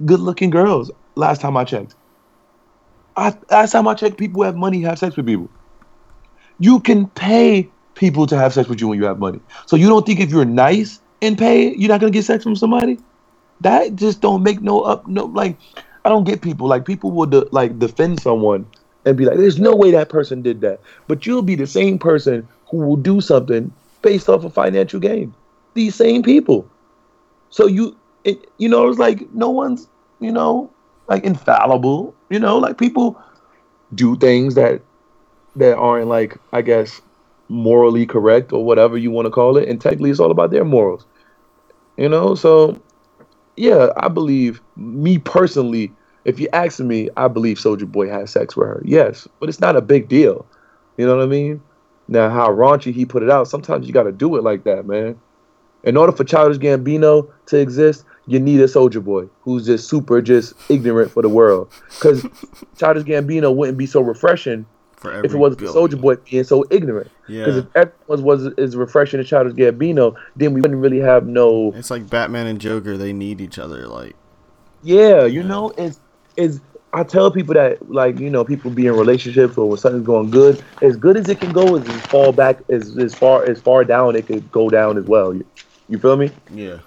good-looking 0.05 0.51
girls. 0.51 0.91
Last 1.15 1.41
time 1.41 1.57
I 1.57 1.65
checked. 1.65 1.95
I, 3.17 3.37
last 3.51 3.73
time 3.73 3.87
I 3.87 3.95
checked, 3.95 4.19
people 4.19 4.41
who 4.41 4.45
have 4.45 4.57
money 4.57 4.83
have 4.83 4.99
sex 4.99 5.17
with 5.17 5.27
people. 5.27 5.49
You 6.59 6.81
can 6.81 7.09
pay 7.09 7.71
people 7.95 8.27
to 8.27 8.37
have 8.37 8.53
sex 8.53 8.69
with 8.69 8.81
you 8.81 8.89
when 8.89 8.99
you 8.99 9.07
have 9.07 9.19
money. 9.19 9.41
So 9.67 9.77
you 9.77 9.89
don't 9.89 10.05
think 10.05 10.21
if 10.21 10.31
you're 10.31 10.45
nice 10.45 11.01
and 11.23 11.39
pay, 11.39 11.75
you're 11.75 11.89
not 11.89 12.01
gonna 12.01 12.11
get 12.11 12.25
sex 12.25 12.45
from 12.45 12.57
somebody? 12.57 12.99
That 13.61 13.95
just 13.97 14.21
don't 14.21 14.43
make 14.43 14.61
no 14.61 14.81
up 14.81 15.07
no 15.07 15.27
like. 15.27 15.57
I 16.05 16.09
don't 16.11 16.25
get 16.25 16.43
people 16.43 16.69
like 16.69 16.85
people 16.85 17.11
would 17.13 17.31
de- 17.31 17.49
like 17.53 17.79
defend 17.79 18.21
someone 18.21 18.67
and 19.05 19.17
be 19.17 19.25
like, 19.25 19.37
"There's 19.39 19.61
no 19.61 19.75
way 19.75 19.91
that 19.93 20.09
person 20.09 20.43
did 20.43 20.61
that," 20.63 20.81
but 21.09 21.27
you'll 21.27 21.43
be 21.43 21.55
the 21.57 21.67
same 21.67 21.99
person 21.99 22.49
who 22.71 22.79
will 22.79 22.97
do 22.97 23.21
something 23.21 23.73
based 24.03 24.29
off 24.29 24.45
of 24.45 24.53
financial 24.55 25.01
gain. 25.01 25.35
These 25.75 25.95
same 25.95 26.23
people. 26.23 26.71
So 27.51 27.67
you, 27.67 27.97
it, 28.25 28.47
you 28.59 28.69
know, 28.69 28.89
it's 28.89 28.99
like 28.99 29.33
no 29.33 29.51
one's, 29.51 29.89
you 30.21 30.33
know, 30.33 30.73
like 31.09 31.25
infallible. 31.25 32.17
You 32.31 32.41
know, 32.41 32.59
like 32.59 32.79
people 32.79 33.21
do 33.95 34.17
things 34.17 34.55
that 34.57 34.83
that 35.57 35.77
aren't 35.77 36.09
like 36.09 36.39
I 36.53 36.63
guess 36.63 37.01
morally 37.49 38.07
correct 38.07 38.53
or 38.53 38.65
whatever 38.65 38.97
you 38.99 39.11
want 39.11 39.27
to 39.27 39.31
call 39.31 39.57
it, 39.57 39.69
and 39.69 39.81
technically 39.81 40.11
it's 40.11 40.21
all 40.21 40.31
about 40.31 40.51
their 40.51 40.65
morals. 40.65 41.07
You 41.97 42.09
know, 42.09 42.35
so 42.35 42.77
yeah, 43.57 43.91
I 43.97 44.09
believe 44.09 44.61
me 44.77 45.19
personally. 45.19 45.93
If 46.25 46.41
you 46.41 46.49
ask 46.53 46.81
me, 46.81 47.11
I 47.17 47.29
believe 47.29 47.59
Soulja 47.59 47.91
Boy 47.91 48.09
had 48.09 48.29
sex 48.29 48.57
with 48.57 48.67
her. 48.67 48.83
Yes, 48.85 49.29
but 49.41 49.49
it's 49.49 49.61
not 49.61 49.77
a 49.77 49.83
big 49.83 50.09
deal. 50.09 50.47
You 50.97 51.07
know 51.07 51.17
what 51.17 51.25
I 51.25 51.27
mean? 51.27 51.61
Now, 52.09 52.31
how 52.31 52.49
raunchy 52.49 52.93
he 52.93 53.05
put 53.05 53.23
it 53.23 53.31
out. 53.31 53.49
Sometimes 53.49 53.87
you 53.87 53.93
got 53.93 54.05
to 54.05 54.13
do 54.13 54.37
it 54.37 54.43
like 54.43 54.65
that, 54.65 54.87
man. 54.87 55.21
In 55.83 55.97
order 55.97 56.13
for 56.13 56.25
Childish 56.25 56.59
Gambino 56.59 57.31
to 57.47 57.59
exist, 57.59 58.05
you 58.27 58.41
need 58.41 58.61
a 58.61 58.65
Soulja 58.65 59.05
Boy 59.05 59.27
who's 59.43 59.67
just 59.67 59.89
super, 59.89 60.23
just 60.23 60.55
ignorant 60.71 61.11
for 61.11 61.23
the 61.23 61.29
world. 61.29 61.71
Because 61.89 62.27
Childish 62.79 63.05
Gambino 63.05 63.55
wouldn't 63.55 63.77
be 63.77 63.87
so 63.87 64.01
refreshing 64.01 64.65
if 65.07 65.35
it 65.35 65.37
wasn't 65.37 65.63
Soulja 65.63 66.01
Boy 66.01 66.17
being 66.17 66.45
so 66.45 66.65
ignorant. 66.71 67.11
Yeah. 67.29 67.45
Because 67.45 67.57
yeah. 67.57 67.83
if 67.83 67.93
everyone 68.09 68.25
was 68.25 68.47
as 68.59 68.77
refreshing 68.77 69.21
as 69.21 69.29
Childish 69.29 69.55
Gambino, 69.55 70.17
then 70.37 70.55
we 70.55 70.61
wouldn't 70.61 70.81
really 70.81 71.01
have 71.01 71.27
no. 71.27 71.73
It's 71.75 71.91
like 71.91 72.09
Batman 72.09 72.47
and 72.47 72.61
Joker; 72.61 72.97
they 72.97 73.13
need 73.13 73.41
each 73.41 73.59
other. 73.59 73.87
Like, 73.87 74.17
yeah, 74.83 75.25
you 75.25 75.41
yeah. 75.41 75.47
know, 75.47 75.71
it's 75.77 76.01
is. 76.37 76.61
I 76.93 77.03
tell 77.03 77.29
people 77.33 77.55
that, 77.55 77.91
like, 77.91 78.21
you 78.21 78.31
know, 78.31 78.45
people 78.45 78.71
be 78.71 78.87
in 78.87 78.95
relationships 78.95 79.59
or 79.59 79.69
when 79.69 79.79
something's 79.79 80.07
going 80.07 80.31
good, 80.31 80.63
as 80.81 80.97
good 80.97 81.17
as 81.17 81.29
it 81.29 81.41
can 81.41 81.53
go, 81.53 81.75
is 81.75 81.89
fall 82.03 82.31
back 82.31 82.59
as 82.69 82.97
as 82.99 83.15
far 83.15 83.45
as 83.45 83.61
far 83.61 83.85
down 83.85 84.15
it 84.15 84.29
could 84.29 84.51
go 84.53 84.71
down 84.71 84.97
as 84.97 85.05
well. 85.05 85.35
You, 85.35 85.45
you 85.89 85.99
feel 85.99 86.17
me? 86.17 86.31
Yeah. 86.53 86.79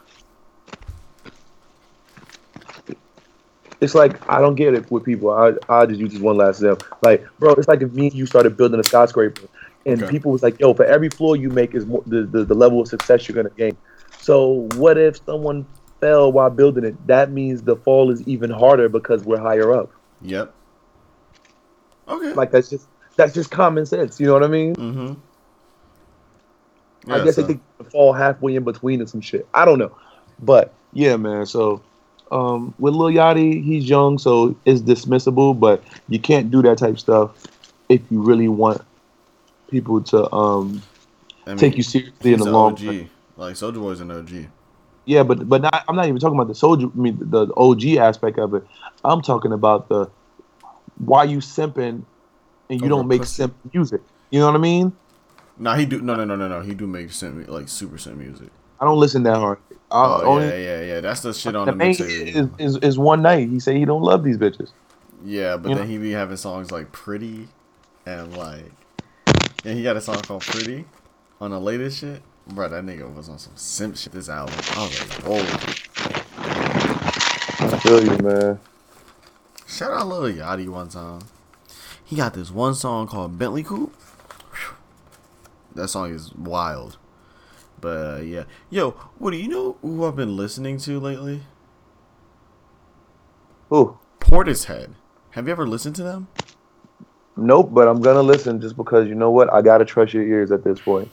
It's 3.79 3.93
like 3.93 4.27
I 4.29 4.41
don't 4.41 4.55
get 4.55 4.73
it 4.73 4.89
with 4.89 5.03
people. 5.03 5.29
I 5.29 5.53
I 5.69 5.85
just 5.85 5.99
use 5.99 6.11
this 6.11 6.21
one 6.21 6.37
last 6.37 6.57
example. 6.57 6.87
Like, 7.03 7.27
bro, 7.39 7.53
it's 7.53 7.67
like 7.67 7.81
if 7.81 7.91
me 7.93 8.07
and 8.07 8.15
you 8.15 8.25
started 8.25 8.57
building 8.57 8.79
a 8.79 8.83
skyscraper, 8.83 9.47
and 9.85 10.01
okay. 10.01 10.11
people 10.11 10.31
was 10.31 10.41
like, 10.41 10.59
"Yo, 10.59 10.73
for 10.73 10.85
every 10.85 11.09
floor 11.09 11.35
you 11.35 11.49
make 11.49 11.75
is 11.75 11.85
more, 11.85 12.03
the, 12.07 12.23
the 12.23 12.43
the 12.43 12.55
level 12.55 12.81
of 12.81 12.87
success 12.87 13.27
you're 13.27 13.35
gonna 13.35 13.53
gain." 13.55 13.77
So 14.19 14.67
what 14.75 14.97
if 14.97 15.23
someone 15.25 15.65
fell 15.99 16.31
while 16.31 16.49
building 16.49 16.83
it? 16.83 17.07
That 17.07 17.31
means 17.31 17.61
the 17.61 17.75
fall 17.75 18.09
is 18.09 18.27
even 18.27 18.49
harder 18.49 18.89
because 18.89 19.23
we're 19.23 19.39
higher 19.39 19.71
up. 19.71 19.91
Yep. 20.21 20.53
Okay. 22.07 22.33
Like 22.33 22.51
that's 22.51 22.69
just 22.69 22.87
that's 23.15 23.33
just 23.33 23.51
common 23.51 23.85
sense. 23.85 24.19
You 24.19 24.27
know 24.27 24.33
what 24.33 24.43
I 24.43 24.47
mean? 24.47 24.75
Mm-hmm. 24.75 25.13
Yeah, 27.07 27.15
I 27.15 27.23
guess 27.23 27.35
so. 27.35 27.41
they 27.41 27.47
think 27.47 27.61
fall 27.91 28.13
halfway 28.13 28.55
in 28.55 28.63
between 28.63 29.01
and 29.01 29.09
some 29.09 29.21
shit. 29.21 29.47
I 29.53 29.65
don't 29.65 29.79
know, 29.79 29.95
but 30.39 30.73
yeah, 30.93 31.15
man. 31.15 31.45
So 31.45 31.81
um, 32.31 32.73
with 32.79 32.93
Lil 32.93 33.13
Yachty, 33.13 33.63
he's 33.63 33.87
young, 33.89 34.17
so 34.17 34.55
it's 34.65 34.81
dismissible, 34.81 35.57
but 35.57 35.83
you 36.09 36.19
can't 36.19 36.51
do 36.51 36.61
that 36.63 36.77
type 36.77 36.91
of 36.91 36.99
stuff 36.99 37.47
if 37.89 38.01
you 38.09 38.21
really 38.21 38.47
want 38.47 38.81
people 39.69 40.01
to 40.01 40.31
um, 40.33 40.81
I 41.45 41.51
mean, 41.51 41.57
take 41.57 41.77
you 41.77 41.83
seriously 41.83 42.33
in 42.33 42.39
the 42.39 42.51
long 42.51 42.73
OG. 42.73 42.83
Run. 42.83 43.09
Like 43.37 43.55
Soulja 43.55 43.75
Boy's 43.75 44.01
an 44.01 44.11
OG. 44.11 44.47
Yeah, 45.05 45.23
but 45.23 45.47
but 45.47 45.61
not, 45.61 45.85
I'm 45.87 45.95
not 45.95 46.07
even 46.07 46.19
talking 46.19 46.37
about 46.37 46.49
the 46.49 46.55
soldier. 46.55 46.87
I 46.87 46.97
mean 46.97 47.17
the, 47.19 47.45
the 47.45 47.53
OG 47.55 47.85
aspect 47.97 48.37
of 48.39 48.53
it. 48.53 48.63
I'm 49.05 49.21
talking 49.21 49.53
about 49.53 49.87
the 49.87 50.09
why 50.97 51.23
you 51.23 51.37
simping 51.37 52.03
and 52.69 52.81
you 52.81 52.89
don't 52.89 53.07
make 53.07 53.21
pussy. 53.21 53.43
simp 53.43 53.55
music. 53.73 54.01
You 54.31 54.39
know 54.39 54.47
what 54.47 54.55
I 54.55 54.59
mean? 54.59 54.91
Nah, 55.57 55.75
he 55.75 55.85
do 55.85 56.01
no 56.01 56.15
no 56.15 56.25
no 56.25 56.35
no 56.35 56.47
no. 56.47 56.61
He 56.61 56.73
do 56.73 56.87
make 56.87 57.11
simp 57.11 57.47
like 57.47 57.69
super 57.69 57.97
simp 57.97 58.17
music. 58.17 58.49
I 58.81 58.85
don't 58.85 58.99
listen 58.99 59.23
that 59.23 59.37
hard. 59.37 59.59
Uh, 59.89 60.21
oh 60.23 60.39
yeah, 60.39 60.55
yeah, 60.57 60.81
yeah. 60.81 60.99
That's 60.99 61.21
the 61.21 61.33
shit 61.33 61.55
on 61.55 61.65
the, 61.65 61.71
the 61.71 61.77
main 61.77 61.91
is, 61.91 62.49
is, 62.59 62.77
is 62.77 62.99
one 62.99 63.21
night. 63.21 63.49
He 63.49 63.59
say 63.59 63.77
he 63.77 63.85
don't 63.85 64.01
love 64.01 64.23
these 64.23 64.37
bitches. 64.37 64.71
Yeah, 65.23 65.55
but 65.57 65.69
you 65.69 65.75
then 65.75 65.85
know? 65.85 65.89
he 65.89 65.97
be 65.97 66.11
having 66.11 66.35
songs 66.37 66.71
like 66.71 66.91
"Pretty" 66.91 67.47
and 68.05 68.35
like, 68.35 68.71
and 69.63 69.77
he 69.77 69.83
got 69.83 69.95
a 69.95 70.01
song 70.01 70.19
called 70.21 70.41
"Pretty" 70.41 70.85
on 71.39 71.51
the 71.51 71.59
latest 71.59 71.99
shit. 71.99 72.21
Bro, 72.47 72.69
that 72.69 72.83
nigga 72.83 73.13
was 73.13 73.29
on 73.29 73.39
some 73.39 73.55
simp 73.55 73.95
shit. 73.97 74.11
This 74.13 74.29
album, 74.29 74.55
I 74.71 74.83
was 74.83 74.99
like, 74.99 75.23
whoa. 75.23 75.45
I 77.59 77.79
feel 77.79 78.03
you, 78.03 78.17
man. 78.19 78.59
Shout 79.65 79.91
out 79.91 80.07
Lil 80.07 80.33
Yachty 80.33 80.67
one 80.67 80.89
time. 80.89 81.21
He 82.03 82.15
got 82.15 82.33
this 82.33 82.51
one 82.51 82.73
song 82.73 83.07
called 83.07 83.37
Bentley 83.37 83.63
Coupe. 83.63 83.93
That 85.75 85.89
song 85.89 86.13
is 86.13 86.33
wild. 86.33 86.97
But 87.79 88.17
uh, 88.19 88.21
yeah, 88.21 88.43
yo, 88.69 88.91
what 89.17 89.31
do 89.31 89.37
you 89.37 89.47
know? 89.47 89.77
Who 89.81 90.05
I've 90.05 90.15
been 90.15 90.35
listening 90.35 90.77
to 90.79 90.99
lately? 90.99 91.41
Who? 93.69 93.97
Portishead. 94.19 94.93
Have 95.31 95.45
you 95.47 95.51
ever 95.51 95.67
listened 95.67 95.95
to 95.97 96.03
them? 96.03 96.27
Nope, 97.35 97.69
but 97.71 97.87
I'm 97.87 98.01
gonna 98.01 98.23
listen 98.23 98.59
just 98.59 98.75
because 98.75 99.07
you 99.07 99.15
know 99.15 99.29
what? 99.29 99.53
I 99.53 99.61
gotta 99.61 99.85
trust 99.85 100.13
your 100.13 100.23
ears 100.23 100.51
at 100.51 100.63
this 100.63 100.81
point. 100.81 101.09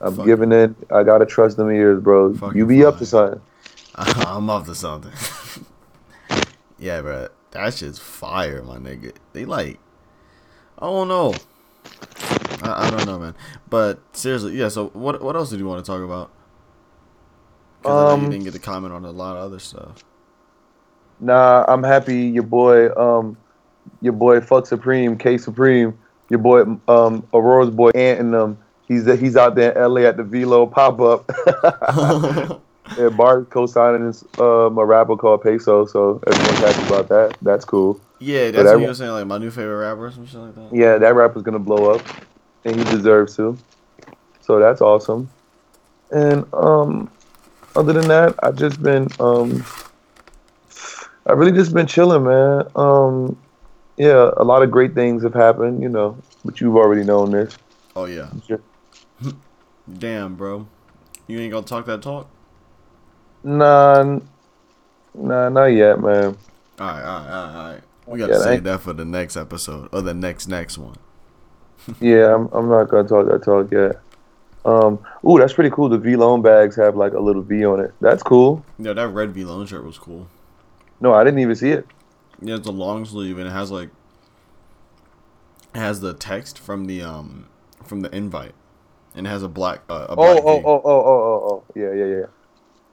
I'm 0.00 0.16
Fuck 0.16 0.26
giving 0.26 0.52
it. 0.52 0.74
I 0.90 1.02
gotta 1.02 1.26
trust 1.26 1.56
them 1.56 1.70
ears, 1.70 2.02
bro. 2.02 2.32
you 2.54 2.66
be 2.66 2.78
fine. 2.78 2.86
up 2.86 2.98
to 2.98 3.06
something. 3.06 3.40
I'm 3.94 4.50
up 4.50 4.66
to 4.66 4.74
something. 4.74 5.12
yeah, 6.78 7.00
bro. 7.00 7.28
That 7.52 7.74
shit's 7.74 7.98
fire, 7.98 8.62
my 8.62 8.76
nigga. 8.78 9.14
They 9.32 9.44
like, 9.44 9.78
I 10.78 10.86
don't 10.86 11.08
know. 11.08 11.34
I, 12.72 12.86
I 12.86 12.90
don't 12.90 13.06
know, 13.06 13.18
man. 13.18 13.34
But 13.68 14.00
seriously, 14.16 14.56
yeah. 14.56 14.68
So 14.68 14.88
what 14.88 15.22
what 15.22 15.36
else 15.36 15.50
did 15.50 15.58
you 15.58 15.66
want 15.66 15.84
to 15.84 15.90
talk 15.90 16.02
about? 16.02 16.30
Because 17.82 18.14
um, 18.14 18.24
you 18.24 18.30
didn't 18.30 18.44
get 18.44 18.52
to 18.54 18.58
comment 18.58 18.92
on 18.92 19.04
a 19.04 19.10
lot 19.10 19.36
of 19.36 19.44
other 19.44 19.58
stuff. 19.58 20.04
Nah, 21.20 21.64
I'm 21.66 21.82
happy 21.82 22.26
your 22.26 22.42
boy, 22.44 22.90
um, 22.94 23.36
your 24.00 24.12
boy 24.12 24.40
Fuck 24.40 24.66
Supreme, 24.66 25.16
K 25.16 25.38
Supreme, 25.38 25.98
your 26.28 26.38
boy, 26.38 26.62
um, 26.86 27.26
Aurora's 27.32 27.70
boy 27.70 27.90
Ant 27.94 28.20
and 28.20 28.34
them. 28.34 28.58
He's 28.86 29.04
he's 29.18 29.36
out 29.36 29.54
there 29.54 29.72
in 29.72 29.92
LA 29.92 30.02
at 30.02 30.16
the 30.16 30.22
Velo 30.22 30.66
pop 30.66 31.00
up. 31.00 31.30
yeah, 32.98 33.10
Bart 33.10 33.50
co-signing 33.50 34.06
this 34.06 34.24
um, 34.38 34.78
a 34.78 34.84
rapper 34.84 35.16
called 35.16 35.42
Peso, 35.42 35.84
so 35.84 36.20
everyone's 36.26 36.58
happy 36.58 36.86
about 36.86 37.08
that. 37.08 37.36
That's 37.42 37.64
cool. 37.64 38.00
Yeah, 38.18 38.50
that's 38.50 38.64
what 38.64 38.80
you 38.80 38.86
were 38.86 38.94
saying, 38.94 39.12
like 39.12 39.26
my 39.26 39.38
new 39.38 39.50
favorite 39.50 39.76
rapper 39.76 40.06
or 40.06 40.10
some 40.10 40.26
shit 40.26 40.40
like 40.40 40.54
that. 40.54 40.70
Yeah, 40.72 40.98
that 40.98 41.14
rapper's 41.14 41.42
gonna 41.42 41.58
blow 41.58 41.92
up 41.92 42.02
and 42.64 42.76
he 42.76 42.84
deserves 42.84 43.36
to. 43.36 43.56
So 44.40 44.58
that's 44.58 44.80
awesome. 44.80 45.28
And 46.10 46.46
um, 46.54 47.10
other 47.76 47.92
than 47.92 48.08
that, 48.08 48.34
I've 48.42 48.56
just 48.56 48.82
been 48.82 49.08
um, 49.20 49.64
I've 51.26 51.38
really 51.38 51.52
just 51.52 51.74
been 51.74 51.86
chilling, 51.86 52.24
man. 52.24 52.66
Um, 52.74 53.36
yeah, 53.96 54.30
a 54.36 54.44
lot 54.44 54.62
of 54.62 54.70
great 54.70 54.94
things 54.94 55.22
have 55.22 55.34
happened, 55.34 55.82
you 55.82 55.88
know, 55.88 56.16
but 56.44 56.60
you've 56.60 56.76
already 56.76 57.04
known 57.04 57.32
this. 57.32 57.56
Oh 57.96 58.06
yeah. 58.06 58.30
Damn, 59.98 60.36
bro. 60.36 60.66
You 61.26 61.38
ain't 61.40 61.52
gonna 61.52 61.66
talk 61.66 61.86
that 61.86 62.02
talk? 62.02 62.28
Nah, 63.42 64.20
Nah, 65.14 65.48
not 65.48 65.66
yet, 65.66 66.00
man. 66.00 66.36
All 66.78 66.86
right, 66.86 67.02
all 67.02 67.20
right, 67.20 67.30
all 67.30 67.46
right. 67.46 67.54
All 67.54 67.72
right. 67.72 67.82
We 68.06 68.18
gotta 68.18 68.32
Yeah, 68.32 68.38
save 68.42 68.64
that 68.64 68.80
for 68.80 68.92
the 68.92 69.04
next 69.04 69.36
episode 69.36 69.88
or 69.92 70.00
the 70.00 70.14
next 70.14 70.48
next 70.48 70.78
one. 70.78 70.96
Yeah, 72.00 72.34
I'm, 72.34 72.48
I'm 72.52 72.68
not 72.68 72.88
gonna 72.88 73.08
talk 73.08 73.28
that 73.28 73.42
talk 73.42 73.70
yet. 73.70 74.00
Um, 74.64 74.98
ooh, 75.26 75.38
that's 75.38 75.52
pretty 75.52 75.70
cool. 75.70 75.88
The 75.88 75.98
Vlone 75.98 76.42
bags 76.42 76.76
have 76.76 76.96
like 76.96 77.12
a 77.12 77.20
little 77.20 77.42
V 77.42 77.64
on 77.64 77.80
it. 77.80 77.94
That's 78.00 78.22
cool. 78.22 78.64
Yeah, 78.78 78.92
that 78.92 79.08
red 79.08 79.32
Vlone 79.32 79.66
shirt 79.66 79.84
was 79.84 79.98
cool. 79.98 80.28
No, 81.00 81.14
I 81.14 81.24
didn't 81.24 81.40
even 81.40 81.56
see 81.56 81.70
it. 81.70 81.86
Yeah, 82.40 82.56
it's 82.56 82.68
a 82.68 82.72
long 82.72 83.04
sleeve 83.04 83.38
and 83.38 83.48
it 83.48 83.50
has 83.50 83.70
like 83.70 83.90
it 85.74 85.78
has 85.78 86.00
the 86.00 86.14
text 86.14 86.58
from 86.58 86.86
the 86.86 87.02
um 87.02 87.46
from 87.84 88.00
the 88.00 88.14
invite, 88.14 88.54
and 89.14 89.26
it 89.26 89.30
has 89.30 89.42
a 89.42 89.48
black 89.48 89.80
uh, 89.88 90.06
a 90.08 90.12
Oh, 90.12 90.14
black 90.16 90.36
oh, 90.44 90.62
oh, 90.64 90.64
oh, 90.64 90.82
oh, 90.84 90.84
oh, 90.84 91.48
oh, 91.50 91.64
yeah, 91.74 91.92
yeah, 91.92 92.04
yeah. 92.04 92.26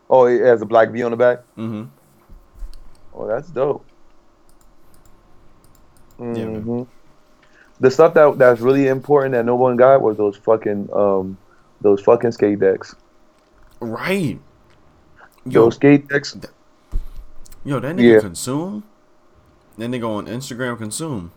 Oh, 0.10 0.26
it 0.28 0.42
has 0.42 0.62
a 0.62 0.66
black 0.66 0.92
V 0.92 1.04
on 1.04 1.12
the 1.12 1.18
back. 1.18 1.40
Mm-hmm. 1.58 1.86
Oh, 3.14 3.28
that's 3.28 3.50
dope. 3.50 3.86
Yeah, 6.20 6.26
man. 6.26 6.88
The 7.80 7.92
stuff 7.92 8.14
that 8.14 8.38
that's 8.38 8.62
really 8.62 8.88
important 8.88 9.34
that 9.34 9.46
no 9.46 9.56
one 9.56 9.76
got 9.76 10.02
was 10.02 10.18
those 10.18 10.38
fucking 10.38 10.90
um 10.94 11.38
those 11.82 12.02
fucking 12.02 12.32
skate 12.32 12.60
decks. 12.60 12.96
Right. 13.80 14.40
Yo, 15.46 15.66
Those 15.66 15.76
skate 15.76 16.08
decks. 16.08 16.36
yo, 17.64 17.80
that 17.80 17.96
nigga 17.96 18.14
Yeah. 18.16 18.20
consume. 18.20 18.84
That 19.78 19.90
nigga 19.92 20.08
on 20.08 20.26
Instagram 20.28 20.78
consume. 20.78 21.32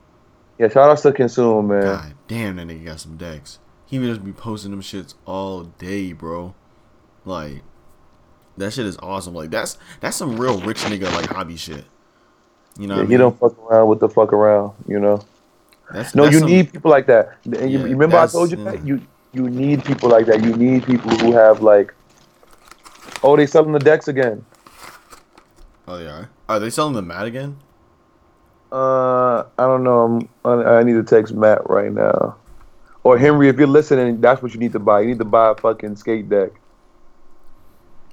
Yeah, 0.59 0.69
shout 0.69 0.91
outs 0.91 1.03
to 1.03 1.13
Consume, 1.13 1.69
man. 1.69 1.83
God 1.83 2.15
damn, 2.27 2.57
that 2.57 2.67
nigga 2.67 2.85
got 2.85 3.01
some 3.01 3.17
decks. 3.17 3.59
He 3.87 3.99
would 3.99 4.09
just 4.09 4.25
be 4.25 4.33
posting 4.33 4.71
them 4.71 4.81
shits 4.83 5.15
all 5.27 5.65
day, 5.65 6.13
bro. 6.13 6.55
Like, 7.25 7.63
that 8.57 8.73
shit 8.73 8.87
is 8.87 8.97
awesome. 9.03 9.35
Like, 9.35 9.51
that's 9.51 9.77
that's 10.01 10.17
some 10.17 10.37
real 10.39 10.61
rich 10.61 10.83
nigga 10.83 11.13
like 11.15 11.27
hobby 11.27 11.57
shit. 11.57 11.85
You 12.79 12.87
know, 12.87 12.95
Yeah, 12.95 13.01
what 13.01 13.07
I 13.07 13.09
mean? 13.09 13.19
don't 13.19 13.39
fuck 13.39 13.59
around 13.59 13.89
with 13.89 14.01
the 14.01 14.09
fuck 14.09 14.33
around, 14.33 14.73
you 14.87 14.99
know. 15.01 15.21
That's, 15.93 16.15
No, 16.15 16.25
that's 16.25 16.35
you 16.35 16.41
some- 16.41 16.49
need 16.49 16.73
people 16.73 16.91
like 16.91 17.07
that. 17.07 17.39
You, 17.45 17.53
Yeah, 17.59 17.65
you 17.67 17.79
remember 17.89 18.17
I 18.19 18.27
told 18.27 18.51
you 18.51 18.59
yeah. 18.59 18.71
that 18.73 18.85
you 18.87 19.01
you 19.33 19.49
need 19.49 19.85
people 19.85 20.09
like 20.09 20.27
that. 20.27 20.43
You 20.43 20.55
need 20.57 20.85
people 20.85 21.11
who 21.19 21.33
have 21.33 21.61
like, 21.63 21.95
oh, 23.23 23.37
they 23.37 23.47
selling 23.47 23.73
the 23.73 23.79
decks 23.79 24.09
again. 24.09 24.45
Oh, 25.87 25.97
they 25.99 26.07
are. 26.07 26.29
Are 26.49 26.59
they 26.59 26.71
selling 26.71 26.95
the 26.95 27.03
mat 27.03 27.27
again? 27.27 27.57
Uh, 28.73 29.45
I 29.59 29.65
don't 29.67 29.85
know. 29.85 30.29
I'm, 30.45 30.61
I, 30.61 30.79
I 30.79 30.83
need 30.83 30.95
to 30.95 31.03
text 31.03 31.33
Matt 31.35 31.69
right 31.69 31.93
now. 31.93 32.37
Or 33.05 33.17
Henry, 33.17 33.49
if 33.49 33.57
you're 33.57 33.67
listening, 33.67 34.21
that's 34.21 34.43
what 34.43 34.53
you 34.53 34.61
need 34.61 34.73
to 34.73 34.79
buy. 34.79 35.01
You 35.01 35.09
need 35.09 35.19
to 35.19 35.25
buy 35.25 35.51
a 35.51 35.55
fucking 35.55 35.97
skate 35.97 36.29
deck. 36.29 36.51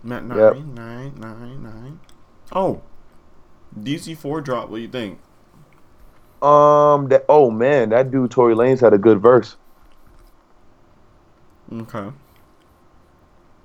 Mat 0.03 0.23
nine, 0.23 0.37
Yep. 0.37 0.55
nine, 0.75 1.13
nine, 1.19 1.63
nine. 1.63 1.99
Oh, 2.53 2.81
DC 3.77 4.15
four 4.17 4.39
drop. 4.39 4.69
What 4.69 4.77
do 4.77 4.81
you 4.83 4.87
think? 4.87 5.19
Um, 6.45 7.07
that 7.07 7.25
oh 7.27 7.49
man, 7.49 7.89
that 7.89 8.11
dude 8.11 8.29
Tory 8.29 8.53
Lanez 8.53 8.79
had 8.79 8.93
a 8.93 8.99
good 8.99 9.19
verse. 9.19 9.55
Okay. 11.73 12.11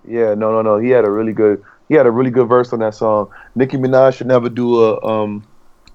Yeah, 0.08 0.34
no, 0.34 0.50
no, 0.50 0.62
no. 0.62 0.78
He 0.78 0.88
had 0.88 1.04
a 1.04 1.10
really 1.10 1.34
good. 1.34 1.62
He 1.88 1.94
had 1.94 2.06
a 2.06 2.10
really 2.10 2.30
good 2.30 2.48
verse 2.48 2.72
on 2.72 2.78
that 2.78 2.94
song. 2.94 3.30
Nicki 3.54 3.76
Minaj 3.76 4.16
should 4.16 4.28
never 4.28 4.48
do 4.48 4.82
a 4.82 5.04
um, 5.04 5.46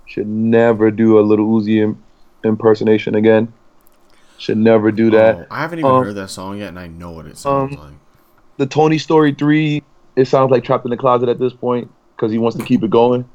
should 0.05 0.27
never 0.27 0.91
do 0.91 1.17
a 1.17 1.21
Lil 1.21 1.39
Uzi 1.39 1.81
im- 1.81 2.03
impersonation 2.43 3.15
again. 3.15 3.51
Should 4.37 4.57
never 4.57 4.91
do 4.91 5.09
that. 5.11 5.35
Oh, 5.37 5.45
I 5.49 5.61
haven't 5.61 5.79
even 5.79 5.89
Um, 5.89 6.03
heard 6.03 6.15
that 6.15 6.29
song 6.29 6.59
yet, 6.59 6.69
and 6.69 6.77
I 6.77 6.85
know 6.87 7.11
what 7.11 7.25
it 7.25 7.37
sounds 7.37 7.73
um, 7.73 7.79
like. 7.81 7.93
The 8.57 8.67
Tony 8.67 8.99
Story 8.99 9.33
three, 9.33 9.81
it 10.15 10.27
sounds 10.27 10.51
like 10.51 10.63
trapped 10.63 10.85
in 10.85 10.91
the 10.91 10.97
closet 10.97 11.29
at 11.29 11.39
this 11.39 11.53
point 11.53 11.89
because 12.15 12.31
he 12.31 12.37
wants 12.37 12.57
to 12.57 12.63
keep 12.63 12.83
it 12.83 12.91
going. 12.91 13.27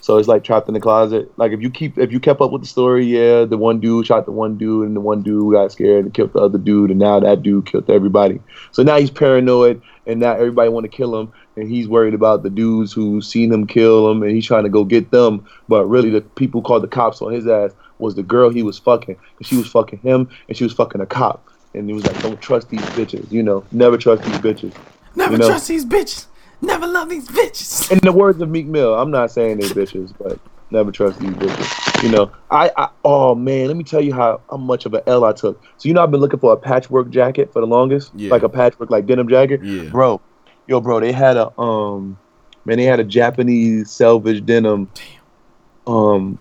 So 0.00 0.16
it's 0.16 0.26
like 0.28 0.42
trapped 0.42 0.66
in 0.68 0.74
the 0.74 0.80
closet. 0.80 1.30
Like 1.38 1.52
if 1.52 1.60
you 1.60 1.70
keep 1.70 1.98
if 1.98 2.10
you 2.10 2.18
kept 2.18 2.40
up 2.40 2.50
with 2.50 2.62
the 2.62 2.68
story, 2.68 3.04
yeah, 3.04 3.44
the 3.44 3.56
one 3.56 3.78
dude 3.80 4.06
shot 4.06 4.24
the 4.26 4.32
one 4.32 4.56
dude 4.56 4.86
and 4.86 4.96
the 4.96 5.00
one 5.00 5.22
dude 5.22 5.52
got 5.52 5.70
scared 5.70 6.04
and 6.04 6.12
killed 6.14 6.32
the 6.32 6.40
other 6.40 6.58
dude 6.58 6.90
and 6.90 6.98
now 6.98 7.20
that 7.20 7.42
dude 7.42 7.66
killed 7.66 7.88
everybody. 7.88 8.40
So 8.72 8.82
now 8.82 8.98
he's 8.98 9.10
paranoid 9.10 9.80
and 10.06 10.18
now 10.20 10.32
everybody 10.32 10.68
want 10.70 10.84
to 10.84 10.88
kill 10.88 11.18
him 11.18 11.32
and 11.56 11.68
he's 11.70 11.86
worried 11.86 12.14
about 12.14 12.42
the 12.42 12.50
dudes 12.50 12.92
who 12.92 13.20
seen 13.22 13.52
him 13.52 13.66
kill 13.66 14.10
him 14.10 14.22
and 14.22 14.32
he's 14.32 14.46
trying 14.46 14.64
to 14.64 14.70
go 14.70 14.82
get 14.84 15.10
them. 15.12 15.46
But 15.68 15.86
really 15.86 16.10
the 16.10 16.22
people 16.22 16.60
called 16.62 16.82
the 16.82 16.88
cops 16.88 17.22
on 17.22 17.32
his 17.32 17.46
ass 17.46 17.70
was 17.98 18.14
the 18.16 18.22
girl 18.22 18.50
he 18.50 18.62
was 18.62 18.78
fucking. 18.78 19.14
'Cause 19.14 19.46
She 19.46 19.56
was 19.56 19.68
fucking 19.68 20.00
him 20.00 20.28
and 20.48 20.56
she 20.56 20.64
was 20.64 20.72
fucking 20.72 21.00
a 21.00 21.06
cop. 21.06 21.44
And 21.74 21.86
he 21.88 21.92
was 21.94 22.04
like, 22.06 22.20
Don't 22.22 22.40
trust 22.40 22.70
these 22.70 22.80
bitches, 22.80 23.30
you 23.30 23.42
know, 23.44 23.62
never 23.70 23.96
trust 23.96 24.22
these 24.24 24.38
bitches. 24.38 24.72
Never 25.14 25.32
you 25.32 25.38
know- 25.38 25.48
trust 25.48 25.68
these 25.68 25.84
bitches. 25.84 26.26
Never 26.60 26.86
love 26.86 27.08
these 27.08 27.28
bitches. 27.28 27.90
In 27.92 27.98
the 28.02 28.12
words 28.12 28.40
of 28.40 28.48
Meek 28.48 28.66
Mill, 28.66 28.94
I'm 28.94 29.10
not 29.10 29.30
saying 29.30 29.58
they 29.58 29.68
bitches, 29.68 30.12
but 30.18 30.38
never 30.70 30.90
trust 30.90 31.20
these 31.20 31.30
bitches. 31.30 32.02
You 32.02 32.10
know, 32.10 32.30
I, 32.50 32.70
I 32.76 32.88
oh 33.04 33.34
man, 33.34 33.66
let 33.68 33.76
me 33.76 33.84
tell 33.84 34.00
you 34.00 34.12
how, 34.14 34.40
how 34.50 34.56
much 34.56 34.84
of 34.86 34.94
an 34.94 35.02
L 35.06 35.24
I 35.24 35.32
took. 35.32 35.62
So 35.78 35.88
you 35.88 35.94
know, 35.94 36.02
I've 36.02 36.10
been 36.10 36.20
looking 36.20 36.40
for 36.40 36.52
a 36.52 36.56
patchwork 36.56 37.10
jacket 37.10 37.52
for 37.52 37.60
the 37.60 37.66
longest, 37.66 38.10
Yeah. 38.14 38.30
like 38.30 38.42
a 38.42 38.48
patchwork 38.48 38.90
like 38.90 39.06
denim 39.06 39.28
jacket. 39.28 39.62
Yeah. 39.62 39.84
Bro, 39.90 40.20
yo, 40.66 40.80
bro, 40.80 41.00
they 41.00 41.12
had 41.12 41.36
a 41.36 41.56
um, 41.60 42.18
man, 42.64 42.78
they 42.78 42.84
had 42.84 43.00
a 43.00 43.04
Japanese 43.04 43.90
selvage 43.90 44.44
denim. 44.44 44.88
Damn. 44.94 45.94
Um, 45.94 46.38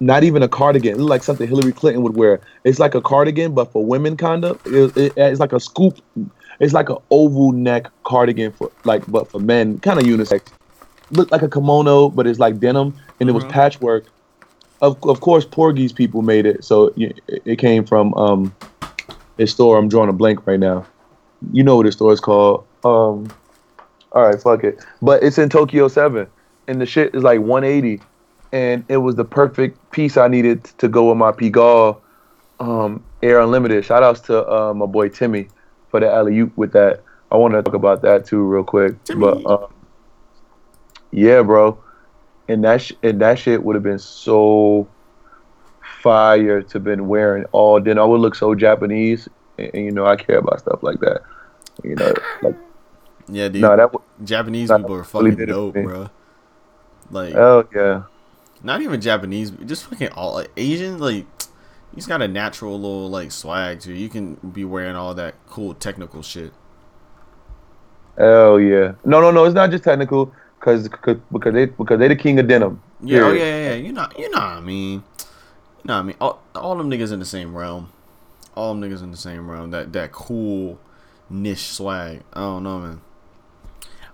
not 0.00 0.22
even 0.24 0.42
a 0.42 0.48
cardigan. 0.48 0.92
It 0.94 0.98
looked 0.98 1.10
like 1.10 1.22
something 1.22 1.48
Hillary 1.48 1.72
Clinton 1.72 2.02
would 2.02 2.16
wear. 2.16 2.40
It's 2.64 2.78
like 2.78 2.94
a 2.94 3.00
cardigan, 3.00 3.54
but 3.54 3.72
for 3.72 3.84
women, 3.84 4.16
kind 4.16 4.44
of. 4.44 4.60
It, 4.66 4.94
it- 4.96 5.12
it's 5.16 5.40
like 5.40 5.52
a 5.52 5.60
scoop. 5.60 5.98
It's 6.60 6.72
like 6.72 6.88
an 6.88 6.98
oval 7.10 7.52
neck 7.52 7.86
cardigan 8.04 8.52
for 8.52 8.70
like, 8.84 9.06
but 9.06 9.30
for 9.30 9.40
men, 9.40 9.78
kind 9.80 9.98
of 9.98 10.06
unisex. 10.06 10.52
Looked 11.10 11.32
like 11.32 11.42
a 11.42 11.48
kimono, 11.48 12.08
but 12.08 12.26
it's 12.26 12.38
like 12.38 12.58
denim, 12.60 12.94
and 13.20 13.28
it 13.28 13.32
was 13.32 13.44
Mhm. 13.44 13.50
patchwork. 13.50 14.04
Of 14.80 14.96
of 15.04 15.20
course, 15.20 15.44
Portuguese 15.44 15.92
people 15.92 16.22
made 16.22 16.46
it, 16.46 16.64
so 16.64 16.92
y- 16.96 17.12
it 17.28 17.58
came 17.58 17.84
from 17.84 18.14
um, 18.14 18.54
a 19.38 19.46
store. 19.46 19.78
I'm 19.78 19.88
drawing 19.88 20.08
a 20.08 20.12
blank 20.12 20.46
right 20.46 20.58
now. 20.60 20.84
You 21.52 21.62
know 21.62 21.76
what 21.76 21.86
the 21.86 21.92
store 21.92 22.12
is 22.12 22.20
called? 22.20 22.64
Um, 22.84 23.28
all 24.12 24.22
right, 24.22 24.40
fuck 24.40 24.64
it. 24.64 24.84
But 25.02 25.22
it's 25.22 25.38
in 25.38 25.48
Tokyo 25.48 25.88
Seven, 25.88 26.26
and 26.68 26.80
the 26.80 26.86
shit 26.86 27.14
is 27.14 27.22
like 27.22 27.40
180, 27.40 28.00
and 28.52 28.84
it 28.88 28.98
was 28.98 29.14
the 29.16 29.24
perfect 29.24 29.78
piece 29.90 30.16
I 30.16 30.28
needed 30.28 30.64
to 30.78 30.88
go 30.88 31.08
with 31.08 31.16
my 31.18 31.32
Pigalle 31.32 31.98
um, 32.60 33.02
Air 33.22 33.40
Unlimited. 33.40 33.84
Shout 33.84 34.02
outs 34.02 34.20
to 34.22 34.46
uh, 34.50 34.72
my 34.74 34.86
boy 34.86 35.08
Timmy 35.08 35.48
for 35.94 36.00
the 36.00 36.12
alley 36.12 36.36
oop 36.40 36.56
with 36.56 36.72
that. 36.72 37.04
I 37.30 37.36
want 37.36 37.54
to 37.54 37.62
talk 37.62 37.74
about 37.74 38.02
that 38.02 38.26
too 38.26 38.42
real 38.42 38.64
quick. 38.64 38.96
But 39.16 39.46
um, 39.46 39.72
yeah, 41.12 41.40
bro, 41.42 41.80
and 42.48 42.64
that 42.64 42.82
sh- 42.82 42.94
and 43.04 43.20
that 43.20 43.38
shit 43.38 43.62
would 43.62 43.76
have 43.76 43.84
been 43.84 44.00
so 44.00 44.88
fire 46.02 46.62
to 46.62 46.80
been 46.80 47.06
wearing 47.06 47.44
all 47.52 47.80
then 47.80 48.00
I 48.00 48.04
would 48.04 48.18
look 48.20 48.34
so 48.34 48.56
Japanese, 48.56 49.28
and, 49.56 49.70
and, 49.72 49.84
you 49.84 49.92
know 49.92 50.04
I 50.04 50.16
care 50.16 50.38
about 50.38 50.58
stuff 50.58 50.82
like 50.82 50.98
that. 50.98 51.22
You 51.84 51.94
know, 51.94 52.12
like 52.42 52.56
Yeah, 53.28 53.46
dude. 53.46 53.62
no, 53.62 53.76
that 53.76 53.92
would 53.92 54.02
Japanese 54.24 54.70
Nah, 54.70 54.78
people 54.78 54.96
are 54.96 55.04
fucking 55.04 55.36
for 55.36 55.46
dope, 55.46 55.74
bro. 55.74 56.10
Like, 57.12 57.36
oh 57.36 57.68
yeah. 57.72 58.02
not 58.64 58.82
even 58.82 59.00
Japanese, 59.00 59.52
just 59.64 59.84
fucking 59.84 60.08
all 60.08 60.34
like 60.34 60.50
Asians. 60.56 61.00
Like, 61.00 61.24
he's 61.94 62.06
got 62.06 62.22
a 62.22 62.28
natural 62.28 62.78
little 62.78 63.08
like 63.08 63.32
swag 63.32 63.80
too. 63.80 63.92
you. 63.92 64.08
Can 64.08 64.34
be 64.36 64.64
wearing 64.64 64.96
all 64.96 65.14
that 65.14 65.34
cool 65.46 65.74
technical 65.74 66.22
shit. 66.22 66.52
Hell 68.16 68.60
yeah. 68.60 68.92
No, 69.04 69.20
no, 69.20 69.30
no. 69.30 69.44
It's 69.44 69.54
not 69.54 69.70
just 69.70 69.84
technical, 69.84 70.32
cause, 70.60 70.88
cause 70.88 71.16
because 71.32 71.52
they 71.52 71.66
because 71.66 71.98
they 71.98 72.08
the 72.08 72.16
king 72.16 72.38
of 72.38 72.46
denim. 72.46 72.80
Yeah, 73.02 73.20
oh 73.20 73.32
yeah, 73.32 73.44
yeah, 73.44 73.68
yeah. 73.70 73.74
You 73.74 73.92
know, 73.92 74.08
you 74.16 74.30
know 74.30 74.38
what 74.38 74.46
I 74.46 74.60
mean. 74.60 74.92
You 74.92 75.84
know 75.84 75.94
what 75.94 76.00
I 76.00 76.02
mean. 76.02 76.16
All, 76.20 76.42
all 76.54 76.76
them 76.76 76.90
niggas 76.90 77.12
in 77.12 77.18
the 77.18 77.24
same 77.24 77.56
realm. 77.56 77.92
All 78.54 78.74
them 78.74 78.88
niggas 78.88 79.02
in 79.02 79.10
the 79.10 79.16
same 79.16 79.50
realm. 79.50 79.70
That 79.72 79.92
that 79.92 80.12
cool 80.12 80.78
niche 81.28 81.70
swag. 81.70 82.22
I 82.32 82.40
don't 82.40 82.62
know, 82.62 82.78
man. 82.78 83.00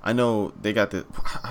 I 0.02 0.12
know 0.12 0.52
they 0.60 0.72
got 0.72 0.90
the. 0.90 1.04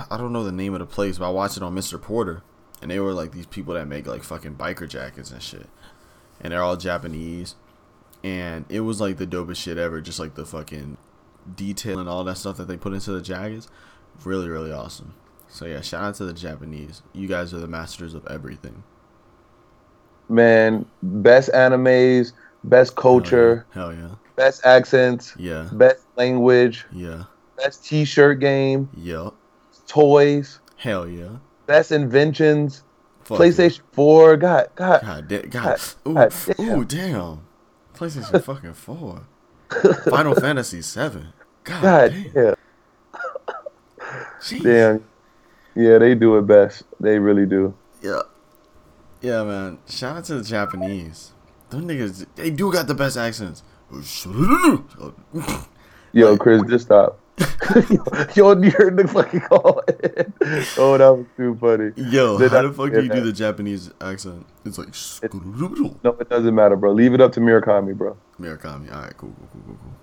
I 0.10 0.18
don't 0.18 0.34
know 0.34 0.44
the 0.44 0.52
name 0.52 0.74
of 0.74 0.80
the 0.80 0.86
place, 0.86 1.18
but 1.18 1.28
I 1.28 1.30
watched 1.30 1.58
it 1.58 1.64
on 1.64 1.76
Mr. 1.76 2.02
Porter, 2.02 2.42
and 2.82 2.90
they 2.90 3.00
were 3.00 3.14
like 3.14 3.32
these 3.32 3.46
people 3.46 3.76
that 3.76 3.88
make 3.88 4.08
like 4.08 4.24
fucking 4.24 4.56
biker 4.56 4.88
jackets 4.90 5.32
and 5.32 5.42
shit, 5.42 5.68
and 6.42 6.52
they're 6.54 6.64
all 6.64 6.78
Japanese, 6.78 7.56
and 8.24 8.66
it 8.70 8.82
was 8.82 9.00
like 9.02 9.18
the 9.18 9.28
dopest 9.28 9.58
shit 9.58 9.78
ever. 9.78 10.02
Just 10.02 10.20
like 10.20 10.36
the 10.36 10.46
fucking 10.46 10.98
detail 11.56 12.00
and 12.00 12.08
all 12.10 12.24
that 12.24 12.38
stuff 12.38 12.58
that 12.58 12.68
they 12.68 12.78
put 12.78 12.94
into 12.94 13.12
the 13.12 13.22
jackets, 13.22 13.68
really, 14.24 14.50
really 14.50 14.72
awesome. 14.72 15.14
So 15.48 15.66
yeah, 15.66 15.82
shout 15.82 16.04
out 16.04 16.16
to 16.16 16.26
the 16.26 16.34
Japanese. 16.34 17.02
You 17.14 17.28
guys 17.28 17.54
are 17.54 17.60
the 17.60 17.68
masters 17.68 18.14
of 18.14 18.26
everything. 18.28 18.84
Man, 20.28 20.86
best 21.02 21.50
animes, 21.54 22.34
best 22.64 22.96
culture, 22.96 23.66
Hell 23.72 23.94
yeah. 23.94 24.10
best 24.36 24.64
accents, 24.66 25.34
Yeah. 25.38 25.68
best 25.72 26.04
language, 26.18 26.86
Yeah. 26.92 27.24
best 27.58 27.84
T-shirt 27.86 28.40
game, 28.40 28.90
Yeah. 28.96 29.24
Yep. 29.24 29.34
toys, 29.88 30.60
Hell 30.78 31.08
yeah. 31.08 31.38
best 31.66 31.92
inventions, 31.92 32.84
Fuck 33.30 33.38
PlayStation 33.40 33.82
Four. 33.92 34.38
God, 34.38 34.70
God, 34.76 35.02
God, 35.02 35.28
da- 35.28 35.42
God. 35.44 35.52
God- 35.52 35.80
Ooh, 36.08 36.14
God 36.16 36.60
ooh, 36.60 36.84
damn. 36.86 37.42
PlayStation 37.94 38.44
fucking 38.50 38.74
4. 38.74 39.22
Final 40.10 40.34
Fantasy 40.36 40.82
7. 40.82 41.28
God, 41.64 41.82
God, 41.84 42.12
damn. 42.12 42.32
yeah, 42.36 42.56
Jeez. 44.42 44.64
damn. 44.64 45.04
Yeah, 45.76 45.98
they 46.00 46.16
do 46.16 46.38
it 46.38 46.48
best. 46.48 46.84
They 47.00 47.20
really 47.20 47.46
do. 47.46 47.76
Yeah. 48.02 48.22
Yeah, 49.22 49.44
man. 49.44 49.78
Shout 49.88 50.18
out 50.18 50.24
to 50.26 50.36
the 50.36 50.44
Japanese. 50.44 51.34
Them 51.70 51.88
niggas, 51.88 52.26
they 52.36 52.50
do 52.50 52.72
got 52.72 52.88
the 52.88 52.96
best 52.96 53.16
accents. 53.18 53.62
Yo, 56.14 56.38
Chris, 56.38 56.64
just 56.68 56.86
stop. 56.86 57.20
Yo, 58.36 58.56
you 58.62 58.72
heard 58.72 58.98
the 58.98 59.08
fucking 59.08 59.42
call. 59.42 59.84
oh, 60.78 60.98
that 60.98 61.10
was 61.10 61.26
too 61.38 61.56
funny. 61.56 61.92
Yo, 61.96 62.38
Did 62.38 62.52
how 62.52 62.60
I 62.60 62.62
the 62.64 62.74
fuck 62.74 62.92
do 62.92 63.02
you 63.02 63.10
do 63.10 63.22
the 63.22 63.32
Japanese 63.32 63.92
accent? 64.02 64.46
It's 64.66 64.78
like 64.78 64.94
No, 66.04 66.12
it 66.20 66.30
doesn't 66.30 66.54
matter, 66.56 66.76
bro. 66.76 66.92
Leave 66.92 67.14
it 67.14 67.22
up 67.22 67.32
to 67.34 67.40
Mirakami, 67.40 67.96
bro. 67.96 68.18
Mirakami. 68.40 68.94
All 68.94 69.02
right, 69.02 69.16
cool, 69.18 69.34
cool, 69.38 69.50
cool, 69.52 69.62
cool, 69.66 69.78
cool. 69.82 69.94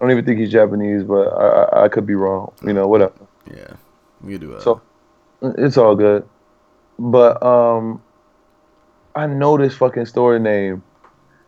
I 0.00 0.04
don't 0.04 0.10
even 0.10 0.24
think 0.24 0.38
he's 0.38 0.52
Japanese, 0.52 1.04
but 1.04 1.28
I, 1.28 1.46
I, 1.46 1.84
I 1.84 1.88
could 1.88 2.06
be 2.06 2.14
wrong. 2.14 2.52
You 2.62 2.72
know, 2.72 2.86
whatever. 2.86 3.14
Yeah, 3.50 3.74
we 4.20 4.32
can 4.32 4.40
do 4.40 4.52
it. 4.54 4.62
So 4.62 4.80
it's 5.42 5.76
all 5.76 5.94
good. 5.94 6.26
But 6.98 7.42
um, 7.42 8.02
I 9.14 9.26
know 9.26 9.56
this 9.56 9.74
fucking 9.76 10.06
story 10.06 10.38
name. 10.38 10.82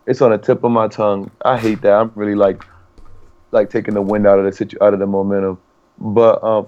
It's 0.07 0.23
on 0.23 0.31
the 0.31 0.39
tip 0.39 0.65
of 0.65 0.71
my 0.71 0.89
tongue. 0.89 1.31
I 1.43 1.59
hate 1.59 1.83
that. 1.83 1.93
I'm 1.93 2.13
really 2.15 2.35
like, 2.35 2.65
like 3.51 3.71
taking 3.71 3.95
the 3.95 4.03
wind 4.03 4.27
out 4.27 4.39
of 4.39 4.45
the 4.45 4.53
situ- 4.53 4.79
out 4.81 4.95
of 4.95 5.01
the 5.01 5.07
momentum. 5.07 5.59
But 5.99 6.43
um, 6.45 6.67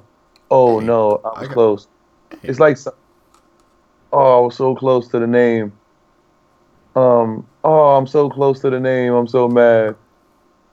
oh 0.51 0.81
Hey, 0.81 0.87
no, 0.87 1.21
I 1.25 1.41
was 1.41 1.49
got- 1.49 1.55
close. 1.55 1.89
It's 2.43 2.61
like, 2.61 2.79
oh, 4.13 4.39
I 4.39 4.41
was 4.41 4.57
so 4.57 4.75
close 4.75 5.09
to 5.09 5.19
the 5.19 5.27
name. 5.27 5.73
Um, 6.97 7.47
oh, 7.65 7.97
I'm 7.97 8.07
so 8.07 8.29
close 8.31 8.61
to 8.61 8.71
the 8.71 8.81
name. 8.81 9.13
I'm 9.13 9.29
so 9.29 9.49
mad. 9.49 9.97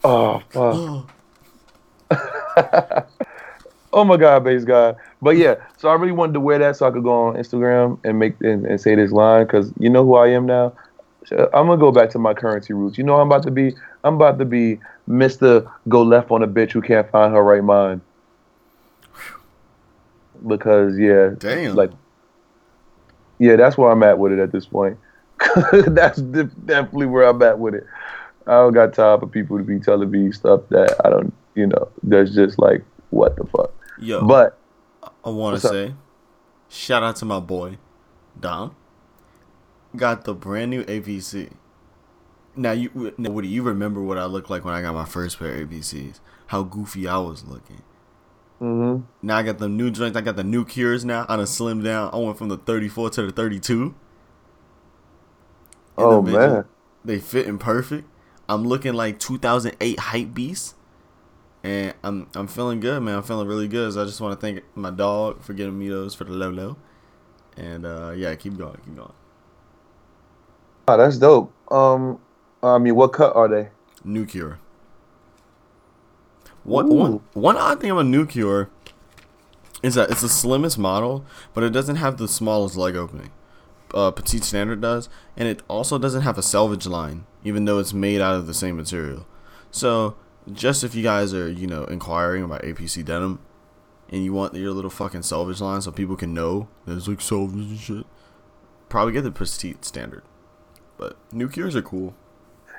Oh 0.03 0.41
fuck. 0.49 1.09
oh 3.93 4.03
my 4.03 4.17
god, 4.17 4.43
base 4.43 4.63
guy. 4.63 4.95
But 5.21 5.37
yeah, 5.37 5.55
so 5.77 5.89
I 5.89 5.95
really 5.95 6.11
wanted 6.13 6.33
to 6.33 6.39
wear 6.39 6.59
that 6.59 6.75
so 6.77 6.87
I 6.87 6.91
could 6.91 7.03
go 7.03 7.11
on 7.27 7.35
Instagram 7.35 7.99
and 8.03 8.19
make 8.19 8.39
and, 8.41 8.65
and 8.65 8.79
say 8.79 8.95
this 8.95 9.11
line 9.11 9.45
because 9.45 9.71
you 9.79 9.89
know 9.89 10.03
who 10.05 10.15
I 10.15 10.27
am 10.29 10.45
now. 10.45 10.73
I'm 11.31 11.67
gonna 11.67 11.77
go 11.77 11.91
back 11.91 12.09
to 12.11 12.19
my 12.19 12.33
currency 12.33 12.73
roots. 12.73 12.97
You 12.97 13.03
know 13.03 13.15
who 13.15 13.21
I'm 13.21 13.27
about 13.27 13.43
to 13.43 13.51
be. 13.51 13.73
I'm 14.03 14.15
about 14.15 14.39
to 14.39 14.45
be 14.45 14.79
Mister 15.07 15.71
Go 15.87 16.03
Left 16.03 16.29
on 16.31 16.43
a 16.43 16.47
bitch 16.47 16.71
who 16.71 16.81
can't 16.81 17.09
find 17.09 17.33
her 17.33 17.43
right 17.43 17.63
mind. 17.63 18.01
Because 20.45 20.97
yeah, 20.99 21.31
Damn. 21.37 21.75
like 21.75 21.91
yeah, 23.39 23.55
that's 23.55 23.77
where 23.77 23.91
I'm 23.91 24.03
at 24.03 24.19
with 24.19 24.31
it 24.33 24.39
at 24.39 24.51
this 24.51 24.65
point. 24.65 24.97
that's 25.71 26.21
de- 26.21 26.43
definitely 26.45 27.05
where 27.05 27.27
I'm 27.27 27.41
at 27.41 27.59
with 27.59 27.75
it. 27.75 27.85
I 28.47 28.51
don't 28.51 28.73
got 28.73 28.93
time 28.93 29.19
for 29.19 29.27
people 29.27 29.57
to 29.57 29.63
be 29.63 29.79
telling 29.79 30.09
me 30.09 30.31
stuff 30.31 30.61
that 30.69 30.95
I 31.05 31.09
don't, 31.09 31.33
you 31.53 31.67
know, 31.67 31.89
that's 32.03 32.33
just 32.33 32.57
like 32.59 32.83
what 33.09 33.35
the 33.35 33.43
fuck. 33.45 33.71
Yo, 33.99 34.25
But 34.25 34.57
I 35.23 35.29
want 35.29 35.59
to 35.59 35.67
up? 35.67 35.73
say, 35.73 35.93
shout 36.69 37.03
out 37.03 37.17
to 37.17 37.25
my 37.25 37.39
boy, 37.39 37.77
Dom. 38.39 38.75
Got 39.95 40.23
the 40.25 40.33
brand 40.33 40.71
new 40.71 40.83
APC. 40.85 41.51
Now 42.57 42.73
you, 42.73 43.13
now, 43.17 43.31
Woody, 43.31 43.47
you 43.49 43.63
remember 43.63 44.01
what 44.03 44.17
I 44.17 44.25
looked 44.25 44.49
like 44.49 44.65
when 44.65 44.73
I 44.75 44.81
got 44.81 44.95
my 44.95 45.05
first 45.05 45.39
pair 45.39 45.55
of 45.55 45.61
APCs? 45.69 46.19
How 46.47 46.63
goofy 46.63 47.07
I 47.07 47.19
was 47.19 47.45
looking. 47.45 47.83
hmm 48.59 49.07
Now 49.21 49.37
I 49.37 49.43
got 49.43 49.59
the 49.59 49.69
new 49.69 49.91
joints. 49.91 50.17
I 50.17 50.21
got 50.21 50.35
the 50.37 50.43
new 50.43 50.65
cures 50.65 51.05
now. 51.05 51.25
I 51.29 51.35
done 51.37 51.45
slimmed 51.45 51.83
down. 51.83 52.09
I 52.13 52.17
went 52.17 52.37
from 52.37 52.49
the 52.49 52.57
34 52.57 53.11
to 53.11 53.27
the 53.27 53.31
32. 53.31 53.95
In 55.97 56.09
the 56.09 56.17
oh 56.17 56.21
middle. 56.21 56.61
man, 56.61 56.65
They 57.03 57.19
fitting 57.19 57.57
perfect. 57.57 58.07
I'm 58.49 58.63
looking 58.65 58.93
like 58.93 59.19
2008 59.19 59.99
hype 59.99 60.33
beast, 60.33 60.75
and 61.63 61.93
I'm 62.03 62.29
I'm 62.35 62.47
feeling 62.47 62.79
good, 62.81 63.01
man. 63.03 63.17
I'm 63.17 63.23
feeling 63.23 63.47
really 63.47 63.67
good. 63.67 63.93
So 63.93 64.03
I 64.03 64.05
just 64.05 64.21
want 64.21 64.39
to 64.39 64.41
thank 64.45 64.63
my 64.75 64.91
dog 64.91 65.43
for 65.43 65.53
getting 65.53 65.77
me 65.79 65.89
those 65.89 66.15
for 66.15 66.25
the 66.25 66.33
low 66.33 66.49
low, 66.51 66.77
and 67.57 67.85
uh, 67.85 68.13
yeah, 68.15 68.35
keep 68.35 68.57
going, 68.57 68.77
keep 68.85 68.95
going. 68.95 69.13
oh, 70.87 70.97
that's 70.97 71.17
dope. 71.17 71.53
Um, 71.71 72.19
I 72.63 72.77
mean, 72.77 72.95
what 72.95 73.13
cut 73.13 73.35
are 73.35 73.47
they? 73.47 73.69
New 74.03 74.25
cure. 74.25 74.59
One, 76.67 76.89
one, 76.89 77.21
one 77.31 77.55
odd 77.55 77.79
thing 77.79 77.91
about 77.91 78.07
New 78.07 78.25
Cure 78.25 78.69
is 79.81 79.95
that 79.95 80.11
it's 80.11 80.21
the 80.21 80.27
slimmest 80.27 80.77
model, 80.77 81.25
but 81.53 81.63
it 81.63 81.69
doesn't 81.69 81.95
have 81.95 82.17
the 82.17 82.27
smallest 82.27 82.75
leg 82.75 82.97
opening. 82.97 83.31
Uh, 83.93 84.11
Petite 84.11 84.43
Standard 84.43 84.81
does, 84.81 85.07
and 85.37 85.47
it 85.47 85.63
also 85.69 85.97
doesn't 85.97 86.23
have 86.23 86.37
a 86.37 86.43
selvage 86.43 86.85
line, 86.85 87.25
even 87.45 87.63
though 87.63 87.79
it's 87.79 87.93
made 87.93 88.19
out 88.19 88.35
of 88.35 88.47
the 88.47 88.53
same 88.53 88.75
material. 88.75 89.25
So, 89.71 90.17
just 90.51 90.83
if 90.83 90.93
you 90.93 91.03
guys 91.03 91.33
are, 91.33 91.49
you 91.49 91.67
know, 91.67 91.85
inquiring 91.85 92.43
about 92.43 92.63
APC 92.63 93.05
denim, 93.05 93.39
and 94.09 94.25
you 94.25 94.33
want 94.33 94.53
your 94.53 94.71
little 94.71 94.89
fucking 94.89 95.23
selvage 95.23 95.61
line 95.61 95.81
so 95.81 95.91
people 95.91 96.17
can 96.17 96.33
know 96.33 96.67
there's 96.85 97.07
like 97.07 97.21
selvage 97.21 97.53
and 97.55 97.79
shit, 97.79 98.05
probably 98.89 99.13
get 99.13 99.23
the 99.23 99.31
Petite 99.31 99.85
Standard. 99.85 100.23
But 100.97 101.15
New 101.31 101.47
Cures 101.47 101.77
are 101.77 101.81
cool. 101.81 102.13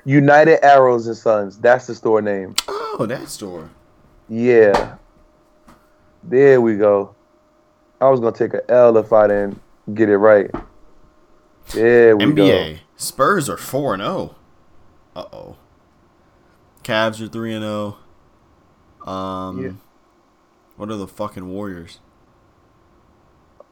United 0.05 0.65
Arrows 0.65 1.07
and 1.07 1.17
Sons. 1.17 1.59
That's 1.59 1.87
the 1.87 1.95
store 1.95 2.23
name. 2.23 2.55
Oh, 2.69 3.07
that 3.09 3.29
store. 3.29 3.71
Yeah. 4.29 4.97
There 6.25 6.61
we 6.61 6.77
go. 6.77 7.15
I 8.01 8.09
was 8.09 8.21
gonna 8.21 8.33
take 8.37 8.55
a 8.55 8.69
L 8.71 8.97
if 8.97 9.13
I 9.13 9.27
didn't 9.27 9.61
get 9.95 10.09
it 10.09 10.19
right. 10.19 10.51
There 11.73 12.17
we 12.17 12.25
NBA. 12.25 12.79
Spurs 12.97 13.49
are 13.49 13.57
4 13.57 13.95
and 13.95 14.03
0. 14.03 14.35
Uh 15.15 15.25
oh. 15.33 15.57
Cavs 16.83 17.21
are 17.21 17.29
3 17.29 17.55
and 17.55 17.63
0. 17.65 17.97
Um 19.07 19.63
Yeah. 19.65 19.71
What 20.77 20.91
are 20.91 20.97
the 20.97 21.09
fucking 21.09 21.49
Warriors? 21.49 21.99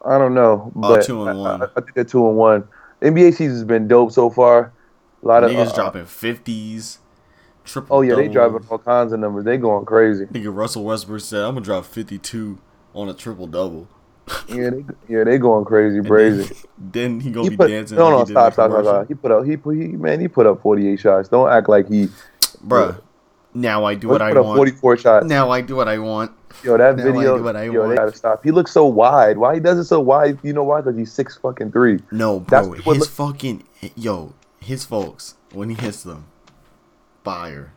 I 0.05 0.19
don't 0.19 0.35
know, 0.35 0.71
but 0.75 1.05
two 1.05 1.23
and 1.23 1.31
I- 1.31 1.35
one. 1.35 1.63
I, 1.63 1.65
I 1.67 1.81
think 1.81 1.95
they're 1.95 2.05
two 2.05 2.27
and 2.29 2.37
one. 2.37 2.69
NBA 3.03 3.35
season's 3.35 3.65
been 3.65 3.89
dope 3.89 4.13
so 4.13 4.31
far. 4.31 4.73
A 5.27 5.29
lot 5.29 5.45
of 5.45 5.51
Niggas 5.51 5.69
uh, 5.73 5.75
dropping 5.75 6.03
50s. 6.05 6.99
Triple 7.65 7.97
Oh 7.97 8.01
yeah, 8.03 8.15
they 8.15 8.29
driving 8.29 8.65
all 8.71 8.79
kinds 8.79 9.13
of 9.13 9.19
numbers. 9.19 9.45
They 9.45 9.57
going 9.57 9.85
crazy. 9.85 10.27
Nigga 10.27 10.55
Russell 10.55 10.85
Westbrook 10.85 11.21
said, 11.21 11.41
I'm 11.43 11.55
going 11.55 11.65
to 11.65 11.69
drop 11.69 11.85
52 11.85 12.59
on 12.95 13.09
a 13.09 13.15
triple 13.15 13.47
double. 13.49 13.89
Yeah, 14.49 14.71
they, 14.71 14.85
yeah, 15.09 15.25
they 15.25 15.39
going 15.39 15.65
crazy, 15.65 15.99
brazy. 16.01 16.65
Then 16.79 17.19
he 17.25 17.31
going 17.31 17.45
He 17.45 17.51
to 17.51 17.51
be 17.51 17.57
put 17.57 17.69
dancing. 17.69 17.97
no, 17.97 18.11
no, 18.11 18.21
in 18.21 18.27
stop, 18.27 18.53
stop, 18.53 18.71
stop, 18.71 18.85
stop. 18.85 19.09
He 19.09 19.15
put 19.15 19.31
up, 19.33 19.45
he 19.45 19.57
put, 19.57 19.77
he 19.77 19.87
man, 19.89 20.21
he 20.21 20.29
put 20.29 20.47
up 20.47 20.63
forty 20.63 20.89
eight 20.89 21.01
shots. 21.01 21.29
Don't 21.29 21.49
act 21.51 21.69
like 21.69 21.89
he. 21.89 22.09
Bruh. 22.65 23.01
Now 23.55 23.85
I 23.85 23.95
do 23.95 24.09
what 24.09 24.23
I 24.23 24.33
want. 24.33 24.57
forty 24.57 24.71
four 24.73 24.97
shots. 24.97 25.27
Now 25.27 25.51
I 25.51 25.61
do 25.61 25.75
what 25.77 25.87
I 25.89 25.99
want. 25.99 26.33
Yo, 26.65 26.77
that 26.77 26.97
Now 26.97 27.03
I 27.03 27.07
video, 27.13 27.39
do 27.39 27.45
what 27.45 27.55
I 27.57 27.65
yo, 27.65 27.81
want. 27.81 27.91
they 27.91 27.97
gotta 27.97 28.17
stop. 28.17 28.43
He 28.45 28.51
looks 28.51 28.71
so 28.73 28.87
wide. 28.87 29.39
Why 29.39 29.55
he 29.55 29.61
does 29.61 29.79
it 29.79 29.85
so 29.85 30.01
wide? 30.01 30.39
You 30.43 30.53
know 30.53 30.65
why? 30.65 30.81
Because 30.81 30.97
he's 30.97 31.13
six 31.13 31.37
fucking 31.37 31.71
three. 31.73 32.01
No, 32.11 32.41
That's 32.49 32.67
bro. 32.67 32.77
his 32.77 32.87
look- 33.01 33.09
fucking 33.09 33.63
yo, 33.95 34.35
his 34.67 34.85
folks 34.85 35.37
when 35.53 35.71
he 35.71 35.77
hits 35.77 36.03
them, 36.03 36.27
fire. 37.25 37.73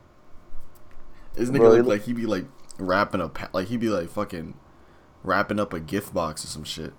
This 1.35 1.49
nigga 1.49 1.77
look 1.77 1.85
like 1.85 2.01
he 2.03 2.13
be 2.13 2.25
like 2.25 2.45
wrapping 2.77 3.27
pa- 3.29 3.49
like 3.53 3.67
he 3.67 3.77
be 3.77 3.89
like 3.89 4.09
fucking 4.09 4.55
wrapping 5.23 5.59
up 5.59 5.73
a 5.73 5.79
gift 5.79 6.13
box 6.13 6.43
or 6.43 6.47
some 6.47 6.63
shit. 6.63 6.93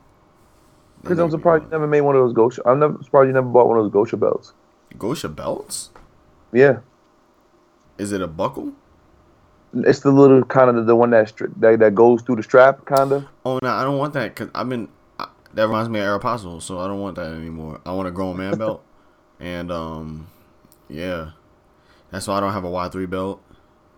Because 1.02 1.18
I'm 1.18 1.30
surprised 1.30 1.64
you 1.64 1.70
never 1.70 1.86
made 1.86 2.02
one 2.02 2.14
of 2.14 2.22
those 2.22 2.34
Gosha. 2.34 2.60
I'm 2.66 2.78
never 2.78 3.02
surprised 3.02 3.26
you 3.28 3.32
never 3.32 3.48
bought 3.48 3.66
one 3.66 3.78
of 3.78 3.84
those 3.84 3.92
Gosha 3.92 4.18
belts. 4.18 4.52
Gosha 4.96 5.34
belts. 5.34 5.90
Yeah, 6.52 6.80
Is 7.98 8.12
it 8.12 8.20
a 8.22 8.26
buckle? 8.26 8.72
it's 9.72 10.00
the 10.00 10.10
little 10.10 10.42
kind 10.44 10.68
of 10.68 10.74
the, 10.74 10.82
the 10.82 10.96
one 10.96 11.10
that, 11.10 11.28
stri- 11.28 11.52
that 11.60 11.78
that 11.78 11.94
goes 11.94 12.22
through 12.22 12.36
the 12.36 12.42
strap, 12.42 12.84
kind 12.86 13.12
of. 13.12 13.24
Oh 13.44 13.58
no, 13.62 13.68
I 13.68 13.84
don't 13.84 13.98
want 13.98 14.14
that 14.14 14.34
because 14.34 14.50
I've 14.54 14.68
been. 14.68 14.88
I, 15.18 15.28
that 15.54 15.66
reminds 15.66 15.88
me 15.88 16.00
of 16.00 16.06
Aeropostale, 16.20 16.60
so 16.60 16.78
I 16.80 16.86
don't 16.88 17.00
want 17.00 17.16
that 17.16 17.32
anymore. 17.32 17.80
I 17.86 17.92
want 17.92 18.08
a 18.08 18.10
grown 18.10 18.36
man 18.36 18.58
belt, 18.58 18.84
and 19.40 19.72
um, 19.72 20.26
yeah, 20.88 21.30
that's 22.10 22.26
why 22.28 22.36
I 22.36 22.40
don't 22.40 22.52
have 22.52 22.64
a 22.64 22.70
Y 22.70 22.88
three 22.88 23.06
belt. 23.06 23.42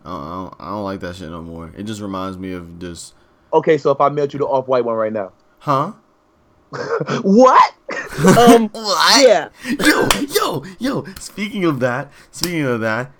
I 0.04 0.08
don't, 0.10 0.20
I 0.22 0.30
don't, 0.34 0.54
I 0.60 0.68
don't 0.70 0.84
like 0.84 1.00
that 1.00 1.16
shit 1.16 1.30
no 1.30 1.42
more. 1.42 1.72
It 1.76 1.84
just 1.84 2.00
reminds 2.00 2.38
me 2.38 2.52
of 2.52 2.78
just, 2.78 3.14
Okay, 3.52 3.76
so 3.78 3.90
if 3.90 4.00
I 4.00 4.08
mailed 4.08 4.32
you 4.32 4.38
the 4.38 4.46
off 4.46 4.66
white 4.66 4.84
one 4.84 4.96
right 4.96 5.12
now, 5.12 5.32
huh? 5.58 5.92
what? 7.22 7.74
um, 8.38 8.68
What? 8.70 9.22
yeah. 9.22 9.48
yo, 9.64 10.08
yo, 10.28 10.64
yo. 10.78 11.04
Speaking 11.20 11.64
of 11.64 11.80
that, 11.80 12.10
speaking 12.30 12.62
of 12.62 12.80
that, 12.80 13.12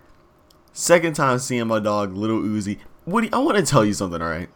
second 0.72 1.14
time 1.14 1.38
seeing 1.38 1.66
my 1.66 1.78
dog, 1.80 2.14
Lil 2.16 2.40
Uzi. 2.42 2.78
Woody, 3.04 3.30
I 3.32 3.38
want 3.38 3.58
to 3.58 3.64
tell 3.64 3.85
you 3.85 3.92
something, 3.92 4.22
all 4.22 4.28
right? 4.28 4.48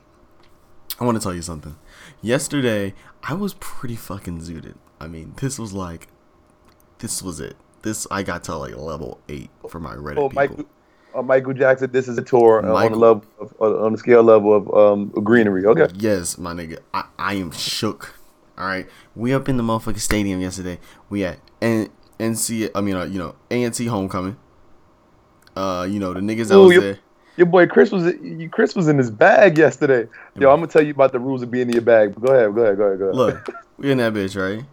I 0.98 1.04
want 1.04 1.16
to 1.18 1.22
tell 1.22 1.34
you 1.34 1.42
something. 1.42 1.76
Yesterday, 2.22 2.94
I 3.22 3.34
was 3.34 3.54
pretty 3.54 3.96
fucking 3.96 4.40
zooted. 4.40 4.76
I 4.98 5.08
mean, 5.08 5.34
this 5.40 5.58
was 5.58 5.72
like, 5.74 6.08
this 6.98 7.22
was 7.22 7.40
it. 7.40 7.56
This 7.82 8.06
I 8.10 8.22
got 8.22 8.44
to 8.44 8.56
like 8.56 8.76
level 8.76 9.20
eight 9.28 9.50
for 9.68 9.80
my 9.80 9.94
Reddit 9.94 10.18
Oh, 10.18 10.28
people. 10.28 10.34
Michael, 10.34 10.66
uh, 11.14 11.22
Michael 11.22 11.52
Jackson. 11.52 11.90
This 11.92 12.08
is 12.08 12.18
a 12.18 12.22
tour 12.22 12.64
uh, 12.64 12.72
on 12.74 12.92
the 12.92 12.98
level 12.98 13.24
of, 13.38 13.54
uh, 13.60 13.84
on 13.84 13.92
the 13.92 13.98
scale 13.98 14.22
level 14.22 14.54
of 14.54 14.72
um 14.74 15.08
greenery. 15.24 15.64
Okay. 15.66 15.86
Yes, 15.96 16.36
my 16.38 16.52
nigga. 16.52 16.78
I, 16.92 17.04
I 17.18 17.34
am 17.34 17.50
shook. 17.52 18.14
All 18.58 18.66
right, 18.66 18.86
we 19.14 19.34
up 19.34 19.48
in 19.50 19.58
the 19.58 19.62
motherfucking 19.62 20.00
stadium 20.00 20.40
yesterday. 20.40 20.78
We 21.10 21.24
at 21.24 21.38
N- 21.60 21.90
NC. 22.18 22.70
I 22.74 22.80
mean, 22.80 22.96
uh, 22.96 23.04
you 23.04 23.18
know, 23.18 23.34
ANC 23.50 23.86
homecoming. 23.86 24.36
Uh, 25.54 25.86
you 25.88 25.98
know 25.98 26.12
the 26.14 26.20
niggas 26.20 26.48
that 26.48 26.56
Ooh, 26.56 26.64
was 26.66 26.74
you- 26.74 26.80
there. 26.80 26.98
Your 27.36 27.46
boy 27.46 27.66
Chris 27.66 27.90
was 27.92 28.14
Chris 28.50 28.74
was 28.74 28.88
in 28.88 28.96
his 28.96 29.10
bag 29.10 29.58
yesterday. 29.58 30.08
Yo, 30.38 30.50
I'm 30.50 30.56
gonna 30.60 30.68
tell 30.68 30.82
you 30.82 30.92
about 30.92 31.12
the 31.12 31.20
rules 31.20 31.42
of 31.42 31.50
being 31.50 31.66
in 31.68 31.74
your 31.74 31.82
bag. 31.82 32.18
Go 32.18 32.32
ahead, 32.32 32.54
go 32.54 32.62
ahead, 32.62 32.78
go 32.78 32.84
ahead, 32.84 32.98
go 32.98 33.04
ahead. 33.08 33.14
Look, 33.14 33.50
we 33.76 33.90
in 33.90 33.98
that 33.98 34.14
bitch, 34.14 34.40
right? 34.40 34.64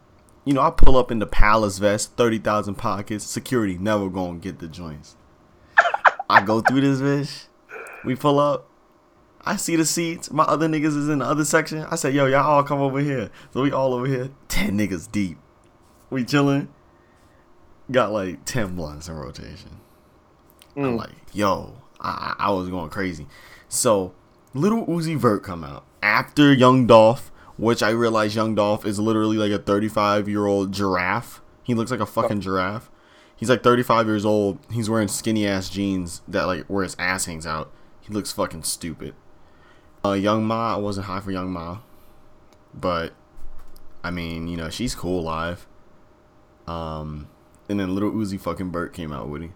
You 0.45 0.53
know, 0.53 0.61
I 0.61 0.71
pull 0.71 0.97
up 0.97 1.09
in 1.11 1.19
the 1.19 1.25
palace 1.27 1.77
vest, 1.77 2.15
thirty 2.17 2.37
thousand 2.37 2.75
pockets, 2.75 3.23
security 3.25 3.77
never 3.77 4.09
gonna 4.09 4.39
get 4.39 4.59
the 4.59 4.67
joints. 4.67 5.15
I 6.29 6.41
go 6.41 6.61
through 6.61 6.81
this 6.81 6.99
bitch. 7.01 7.45
We 8.03 8.15
pull 8.15 8.39
up. 8.39 8.67
I 9.45 9.55
see 9.57 9.75
the 9.75 9.85
seats. 9.85 10.31
My 10.31 10.43
other 10.43 10.67
niggas 10.67 10.97
is 10.97 11.09
in 11.09 11.19
the 11.19 11.25
other 11.25 11.43
section. 11.45 11.79
I 11.89 11.95
said, 11.95 12.13
yo, 12.13 12.25
y'all 12.27 12.45
all 12.49 12.63
come 12.63 12.79
over 12.79 12.99
here. 12.99 13.29
So 13.51 13.61
we 13.61 13.71
all 13.71 13.93
over 13.93 14.05
here. 14.07 14.29
Ten 14.47 14.77
niggas 14.77 15.11
deep. 15.11 15.37
We 16.09 16.23
chilling. 16.23 16.69
Got 17.91 18.11
like 18.11 18.45
ten 18.45 18.75
blunts 18.75 19.07
in 19.07 19.15
rotation. 19.15 19.79
I'm 20.75 20.83
Mm. 20.83 20.97
like, 20.97 21.11
yo, 21.33 21.75
I, 22.01 22.35
I 22.39 22.47
I 22.47 22.51
was 22.51 22.69
going 22.69 22.89
crazy. 22.89 23.27
So, 23.69 24.13
Lil 24.53 24.85
Uzi 24.87 25.15
Vert 25.17 25.43
come 25.43 25.63
out 25.63 25.85
after 26.01 26.51
Young 26.53 26.87
Dolph, 26.87 27.31
which 27.63 27.81
I 27.81 27.91
realize 27.91 28.35
Young 28.35 28.55
Dolph 28.55 28.85
is 28.85 28.99
literally 28.99 29.37
like 29.37 29.51
a 29.51 29.57
35 29.57 30.27
year 30.27 30.45
old 30.45 30.73
giraffe. 30.73 31.41
He 31.63 31.73
looks 31.73 31.91
like 31.91 32.01
a 32.01 32.05
fucking 32.05 32.41
giraffe. 32.41 32.91
He's 33.37 33.49
like 33.49 33.63
35 33.63 34.05
years 34.05 34.25
old. 34.25 34.59
He's 34.69 34.89
wearing 34.89 35.07
skinny 35.07 35.47
ass 35.47 35.69
jeans 35.69 36.21
that 36.27 36.43
like 36.43 36.65
where 36.65 36.83
his 36.83 36.95
ass 36.99 37.25
hangs 37.25 37.47
out. 37.47 37.71
He 38.01 38.13
looks 38.13 38.33
fucking 38.33 38.63
stupid. 38.63 39.15
Uh, 40.03 40.11
Young 40.11 40.45
Ma, 40.45 40.75
I 40.75 40.77
wasn't 40.77 41.05
high 41.05 41.21
for 41.21 41.31
Young 41.31 41.51
Ma, 41.51 41.79
but 42.73 43.13
I 44.03 44.11
mean, 44.11 44.49
you 44.49 44.57
know, 44.57 44.69
she's 44.69 44.93
cool 44.93 45.23
live. 45.23 45.65
Um, 46.67 47.29
and 47.69 47.79
then 47.79 47.95
Lil 47.95 48.11
Uzi 48.11 48.39
fucking 48.39 48.73
Vert 48.73 48.93
came 48.93 49.13
out, 49.13 49.29
Woody. 49.29 49.53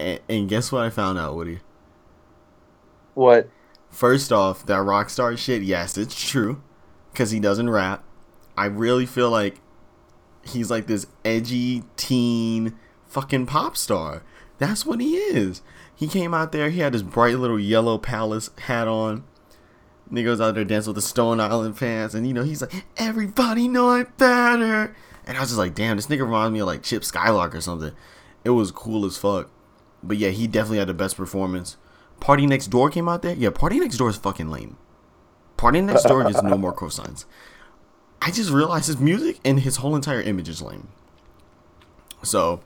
And, 0.00 0.18
and 0.28 0.48
guess 0.48 0.72
what 0.72 0.82
I 0.82 0.90
found 0.90 1.16
out, 1.16 1.36
Woody? 1.36 1.60
What? 3.14 3.48
First 3.96 4.30
off, 4.30 4.66
that 4.66 4.80
Rockstar 4.80 5.38
shit, 5.38 5.62
yes, 5.62 5.96
it's 5.96 6.22
true. 6.22 6.62
Because 7.10 7.30
he 7.30 7.40
doesn't 7.40 7.70
rap. 7.70 8.04
I 8.54 8.66
really 8.66 9.06
feel 9.06 9.30
like 9.30 9.62
he's 10.42 10.70
like 10.70 10.86
this 10.86 11.06
edgy 11.24 11.82
teen 11.96 12.78
fucking 13.06 13.46
pop 13.46 13.74
star. 13.74 14.22
That's 14.58 14.84
what 14.84 15.00
he 15.00 15.16
is. 15.16 15.62
He 15.94 16.08
came 16.08 16.34
out 16.34 16.52
there, 16.52 16.68
he 16.68 16.80
had 16.80 16.92
his 16.92 17.02
bright 17.02 17.38
little 17.38 17.58
yellow 17.58 17.96
palace 17.96 18.50
hat 18.58 18.86
on. 18.86 19.24
Niggas 20.12 20.44
out 20.44 20.56
there 20.56 20.64
dancing 20.66 20.90
with 20.90 21.02
the 21.02 21.08
Stone 21.08 21.40
Island 21.40 21.78
fans, 21.78 22.14
and 22.14 22.26
you 22.26 22.34
know, 22.34 22.42
he's 22.42 22.60
like, 22.60 22.84
everybody 22.98 23.66
know 23.66 23.88
I'm 23.88 24.12
better. 24.18 24.94
And 25.26 25.38
I 25.38 25.40
was 25.40 25.48
just 25.48 25.58
like, 25.58 25.74
damn, 25.74 25.96
this 25.96 26.08
nigga 26.08 26.20
reminds 26.20 26.52
me 26.52 26.58
of 26.58 26.66
like 26.66 26.82
Chip 26.82 27.02
Skylark 27.02 27.54
or 27.54 27.62
something. 27.62 27.92
It 28.44 28.50
was 28.50 28.70
cool 28.72 29.06
as 29.06 29.16
fuck. 29.16 29.50
But 30.02 30.18
yeah, 30.18 30.28
he 30.28 30.46
definitely 30.46 30.80
had 30.80 30.88
the 30.88 30.92
best 30.92 31.16
performance. 31.16 31.78
Party 32.20 32.46
Next 32.46 32.68
Door 32.68 32.90
came 32.90 33.08
out 33.08 33.22
there. 33.22 33.34
Yeah, 33.34 33.50
Party 33.50 33.78
Next 33.78 33.96
Door 33.98 34.10
is 34.10 34.16
fucking 34.16 34.50
lame. 34.50 34.76
Party 35.56 35.80
Next 35.80 36.04
Door 36.04 36.24
gets 36.24 36.42
no 36.42 36.58
more 36.58 36.74
cosigns. 36.74 37.24
I 38.20 38.30
just 38.30 38.50
realized 38.50 38.86
his 38.86 38.98
music 38.98 39.38
and 39.44 39.60
his 39.60 39.76
whole 39.76 39.94
entire 39.94 40.20
image 40.20 40.48
is 40.48 40.60
lame. 40.62 40.88
So, 42.22 42.60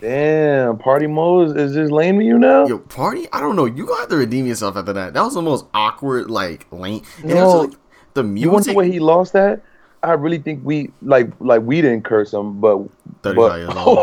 Damn, 0.00 0.78
party 0.78 1.06
mode 1.06 1.56
is 1.58 1.74
just 1.74 1.92
lame 1.92 2.18
to 2.20 2.24
you 2.24 2.38
now? 2.38 2.66
yo, 2.66 2.78
Party, 2.78 3.26
I 3.34 3.40
don't 3.40 3.54
know. 3.54 3.66
You 3.66 3.84
gonna 3.86 4.00
have 4.00 4.08
to 4.08 4.16
redeem 4.16 4.46
yourself 4.46 4.76
after 4.76 4.92
that. 4.94 5.12
That 5.14 5.22
was 5.22 5.34
the 5.34 5.42
most 5.42 5.66
awkward, 5.74 6.30
like, 6.30 6.66
lame. 6.72 7.02
And 7.18 7.28
No. 7.34 7.60
like, 7.62 7.70
the 8.14 8.22
You 8.22 8.50
wonder 8.50 8.52
music. 8.70 8.76
where 8.76 8.86
he 8.86 8.98
lost 8.98 9.34
that? 9.34 9.60
I 10.02 10.12
really 10.12 10.38
think 10.38 10.60
we 10.64 10.90
like 11.02 11.30
like 11.40 11.60
we 11.60 11.82
didn't 11.82 12.04
curse 12.04 12.32
him, 12.32 12.58
but 12.60 12.78
35 13.22 13.36
but 13.36 13.58
years 13.58 13.70
old. 13.76 13.98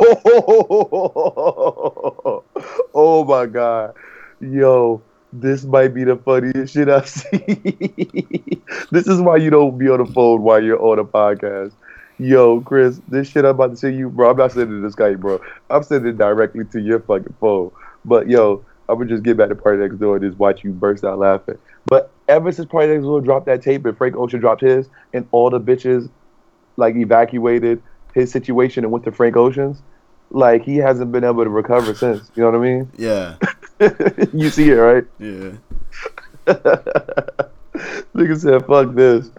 oh 2.93 3.25
my 3.27 3.47
god, 3.47 3.95
yo, 4.39 5.01
this 5.33 5.65
might 5.65 5.93
be 5.93 6.03
the 6.03 6.15
funniest 6.15 6.73
shit 6.73 6.89
I've 6.89 7.07
seen. 7.09 8.63
this 8.91 9.07
is 9.07 9.21
why 9.21 9.37
you 9.37 9.49
don't 9.49 9.77
be 9.77 9.89
on 9.89 9.99
the 10.05 10.11
phone 10.11 10.41
while 10.41 10.63
you're 10.63 10.81
on 10.81 10.99
a 10.99 11.05
podcast. 11.05 11.73
Yo, 12.19 12.61
Chris, 12.61 12.99
this 13.07 13.29
shit 13.29 13.45
I'm 13.45 13.51
about 13.51 13.71
to 13.71 13.77
say 13.77 13.93
you, 13.93 14.09
bro. 14.09 14.31
I'm 14.31 14.37
not 14.37 14.51
sending 14.51 14.79
it 14.83 14.89
to 14.89 14.95
Skype, 14.95 15.19
bro. 15.19 15.39
I'm 15.69 15.83
sending 15.83 16.13
it 16.13 16.17
directly 16.17 16.65
to 16.65 16.81
your 16.81 16.99
fucking 17.01 17.35
phone. 17.39 17.71
But 18.05 18.27
yo, 18.27 18.65
I'm 18.89 18.97
gonna 18.97 19.09
just 19.09 19.23
get 19.23 19.37
back 19.37 19.49
to 19.49 19.55
Party 19.55 19.79
Next 19.79 19.97
Door 19.97 20.17
and 20.17 20.25
just 20.25 20.39
watch 20.39 20.63
you 20.63 20.71
burst 20.71 21.03
out 21.03 21.19
laughing. 21.19 21.57
But 21.85 22.09
ever 22.27 22.51
since 22.51 22.67
Party 22.67 22.87
Next 22.93 23.03
Door 23.03 23.21
dropped 23.21 23.45
that 23.45 23.61
tape 23.61 23.85
and 23.85 23.95
Frank 23.95 24.15
Ocean 24.15 24.39
dropped 24.39 24.61
his, 24.61 24.89
and 25.13 25.27
all 25.31 25.49
the 25.49 25.59
bitches 25.59 26.09
like 26.77 26.95
evacuated 26.95 27.81
his 28.13 28.31
situation 28.31 28.83
and 28.83 28.91
went 28.91 29.05
to 29.05 29.11
Frank 29.11 29.35
Ocean's, 29.35 29.81
like 30.31 30.63
he 30.63 30.77
hasn't 30.77 31.11
been 31.11 31.23
able 31.23 31.43
to 31.43 31.49
recover 31.49 31.93
since. 31.93 32.31
You 32.35 32.43
know 32.43 32.51
what 32.51 32.57
I 32.57 32.61
mean? 32.61 32.91
yeah, 32.97 33.35
you 34.33 34.49
see 34.49 34.69
it, 34.69 34.75
right? 34.75 35.05
yeah. 35.19 35.51
Nigga 38.15 38.39
said, 38.39 38.65
"Fuck 38.65 38.95
this." 38.95 39.29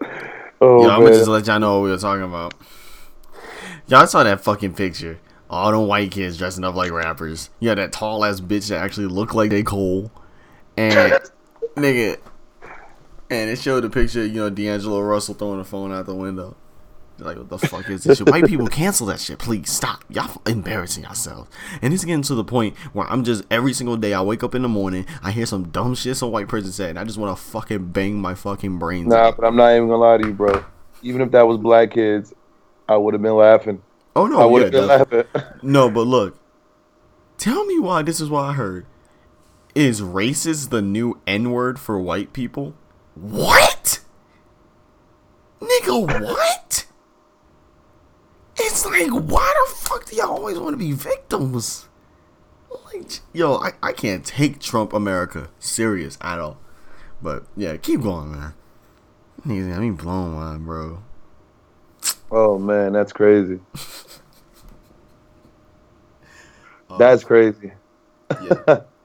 oh 0.60 0.82
Yo, 0.82 0.88
I'm 0.88 1.00
gonna 1.02 1.12
just 1.12 1.28
let 1.28 1.46
y'all 1.46 1.58
know 1.58 1.80
what 1.80 1.84
we 1.84 1.90
were 1.90 1.98
talking 1.98 2.24
about. 2.24 2.54
Y'all 3.88 4.06
saw 4.06 4.22
that 4.24 4.40
fucking 4.40 4.74
picture. 4.74 5.18
All 5.48 5.70
them 5.70 5.86
white 5.86 6.10
kids 6.10 6.38
dressing 6.38 6.64
up 6.64 6.74
like 6.74 6.90
rappers. 6.90 7.50
You 7.60 7.68
had 7.68 7.78
that 7.78 7.92
tall 7.92 8.24
ass 8.24 8.40
bitch 8.40 8.68
that 8.68 8.82
actually 8.82 9.06
looked 9.06 9.34
like 9.34 9.50
J. 9.50 9.62
Cole. 9.62 10.10
And 10.76 11.20
nigga 11.76 12.18
and 13.30 13.50
it 13.50 13.58
showed 13.58 13.80
the 13.80 13.90
picture, 13.90 14.24
you 14.24 14.34
know, 14.34 14.50
D'Angelo 14.50 15.00
Russell 15.00 15.34
throwing 15.34 15.58
the 15.58 15.64
phone 15.64 15.92
out 15.92 16.06
the 16.06 16.14
window. 16.14 16.56
Like 17.18 17.38
what 17.38 17.48
the 17.48 17.58
fuck 17.58 17.88
is 17.88 18.04
this 18.04 18.18
shit? 18.18 18.28
White 18.28 18.46
people 18.46 18.66
cancel 18.66 19.06
that 19.06 19.20
shit, 19.20 19.38
please 19.38 19.70
stop. 19.70 20.04
Y'all 20.10 20.42
embarrassing 20.46 21.04
yourselves. 21.04 21.50
And 21.80 21.94
it's 21.94 22.04
getting 22.04 22.22
to 22.22 22.34
the 22.34 22.44
point 22.44 22.76
where 22.92 23.06
I'm 23.06 23.24
just 23.24 23.44
every 23.50 23.72
single 23.72 23.96
day 23.96 24.12
I 24.12 24.20
wake 24.20 24.42
up 24.44 24.54
in 24.54 24.62
the 24.62 24.68
morning, 24.68 25.06
I 25.22 25.30
hear 25.30 25.46
some 25.46 25.68
dumb 25.68 25.94
shit 25.94 26.16
some 26.16 26.30
white 26.30 26.48
person 26.48 26.72
said, 26.72 26.90
and 26.90 26.98
I 26.98 27.04
just 27.04 27.18
want 27.18 27.36
to 27.36 27.42
fucking 27.42 27.86
bang 27.92 28.20
my 28.20 28.34
fucking 28.34 28.78
brains. 28.78 29.08
nah, 29.08 29.28
out. 29.28 29.36
but 29.36 29.46
I'm 29.46 29.56
not 29.56 29.70
even 29.74 29.88
gonna 29.88 29.96
lie 29.96 30.18
to 30.18 30.26
you, 30.26 30.34
bro. 30.34 30.64
Even 31.02 31.20
if 31.22 31.30
that 31.30 31.46
was 31.46 31.58
black 31.58 31.92
kids, 31.92 32.34
I 32.88 32.96
would 32.96 33.14
have 33.14 33.22
been 33.22 33.36
laughing. 33.36 33.82
Oh 34.14 34.26
no, 34.26 34.40
I 34.40 34.44
would 34.44 34.58
yeah, 34.58 34.64
have 34.64 34.72
been 34.72 34.88
definitely. 34.88 35.40
laughing. 35.42 35.58
No, 35.70 35.90
but 35.90 36.06
look. 36.06 36.38
Tell 37.38 37.64
me 37.66 37.78
why 37.78 38.02
this 38.02 38.20
is 38.20 38.30
what 38.30 38.44
I 38.44 38.52
heard. 38.54 38.86
Is 39.74 40.00
racist 40.00 40.70
the 40.70 40.80
new 40.80 41.20
N 41.26 41.50
word 41.50 41.78
for 41.78 41.98
white 42.00 42.32
people? 42.32 42.74
What? 43.14 44.00
Nigga, 45.60 46.22
what? 46.22 46.65
Like, 48.98 49.10
why 49.10 49.54
the 49.66 49.74
fuck 49.74 50.06
do 50.06 50.16
y'all 50.16 50.30
always 50.36 50.58
want 50.58 50.72
to 50.72 50.78
be 50.78 50.92
victims? 50.92 51.86
Like, 52.86 53.20
yo, 53.34 53.56
I, 53.56 53.72
I 53.82 53.92
can't 53.92 54.24
take 54.24 54.58
Trump 54.58 54.94
America 54.94 55.50
serious 55.58 56.16
at 56.22 56.38
all. 56.38 56.56
But 57.20 57.44
yeah, 57.56 57.76
keep 57.76 58.00
going, 58.00 58.32
man. 58.32 58.54
Niggas 59.46 59.70
got 59.70 59.80
me 59.80 59.90
blown, 59.90 60.38
man, 60.38 60.64
bro. 60.64 61.02
oh 62.30 62.58
man, 62.58 62.92
that's 62.92 63.12
crazy. 63.12 63.60
That's 66.98 67.24
um, 67.24 67.26
crazy. 67.26 67.72
yeah. 68.30 68.80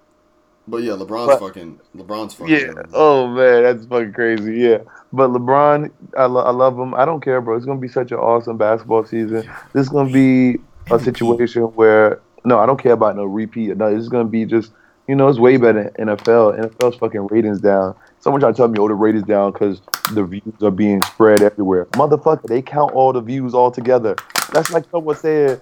But 0.68 0.84
yeah, 0.84 0.94
LeBron's 0.94 1.28
But- 1.28 1.40
fucking 1.40 1.80
LeBron's 1.96 2.34
fucking. 2.36 2.54
Yeah. 2.56 2.74
Oh 2.94 3.28
man, 3.28 3.64
that's 3.64 3.86
fucking 3.86 4.14
crazy. 4.14 4.58
Yeah. 4.60 4.80
But 5.12 5.32
LeBron, 5.32 5.92
I, 6.18 6.26
lo- 6.26 6.44
I 6.44 6.52
love 6.52 6.78
him. 6.78 6.94
I 6.94 7.04
don't 7.06 7.22
care, 7.22 7.42
bro. 7.42 7.56
It's 7.58 7.66
gonna 7.66 7.80
be 7.80 7.88
such 7.88 8.12
an 8.12 8.18
awesome 8.20 8.58
basketball 8.58 9.04
season. 9.06 9.50
This 9.74 9.84
is 9.84 9.90
gonna 9.90 10.12
be 10.12 10.58
a 10.92 11.00
situation 11.00 11.64
where 11.64 12.20
no, 12.44 12.60
I 12.60 12.66
don't 12.66 12.82
care 12.82 12.94
about 12.94 13.16
no 13.16 13.26
repeat. 13.26 13.76
No, 13.78 13.90
this 13.94 14.02
is 14.02 14.10
gonna 14.10 14.26
be 14.30 14.46
just 14.46 14.72
you 15.08 15.16
know, 15.16 15.28
it's 15.28 15.40
way 15.40 15.58
better 15.58 15.92
than 15.98 16.08
NFL. 16.08 16.58
NFL's 16.58 16.96
fucking 16.96 17.28
ratings 17.28 17.60
down. 17.60 17.96
Someone 18.20 18.40
tried 18.40 18.52
to 18.52 18.58
tell 18.58 18.68
me, 18.68 18.78
oh, 18.80 18.88
the 18.88 18.94
ratings 18.94 19.24
down 19.26 19.52
because 19.52 19.82
the 20.14 20.24
views 20.24 20.44
are 20.62 20.72
being 20.72 21.02
spread 21.02 21.42
everywhere. 21.42 21.86
Motherfucker, 21.88 22.44
they 22.44 22.62
count 22.62 22.94
all 22.94 23.12
the 23.12 23.20
views 23.20 23.54
all 23.54 23.72
together. 23.72 24.16
That's 24.54 24.72
like 24.72 24.86
someone 24.90 25.16
saying, 25.18 25.60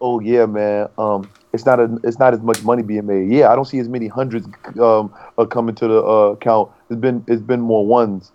oh 0.00 0.20
yeah, 0.20 0.44
man, 0.44 0.88
um, 0.98 1.30
it's 1.52 1.66
not 1.66 1.80
a, 1.80 1.98
it's 2.04 2.18
not 2.18 2.34
as 2.34 2.40
much 2.40 2.62
money 2.62 2.82
being 2.82 3.06
made. 3.06 3.30
Yeah, 3.32 3.50
I 3.50 3.56
don't 3.56 3.64
see 3.64 3.78
as 3.78 3.88
many 3.88 4.08
hundreds 4.08 4.46
um 4.80 5.12
coming 5.48 5.74
to 5.76 5.88
the 5.88 6.02
uh, 6.02 6.36
count. 6.36 6.70
It's 6.88 7.00
been 7.00 7.24
it's 7.28 7.42
been 7.42 7.60
more 7.60 7.86
ones. 7.86 8.32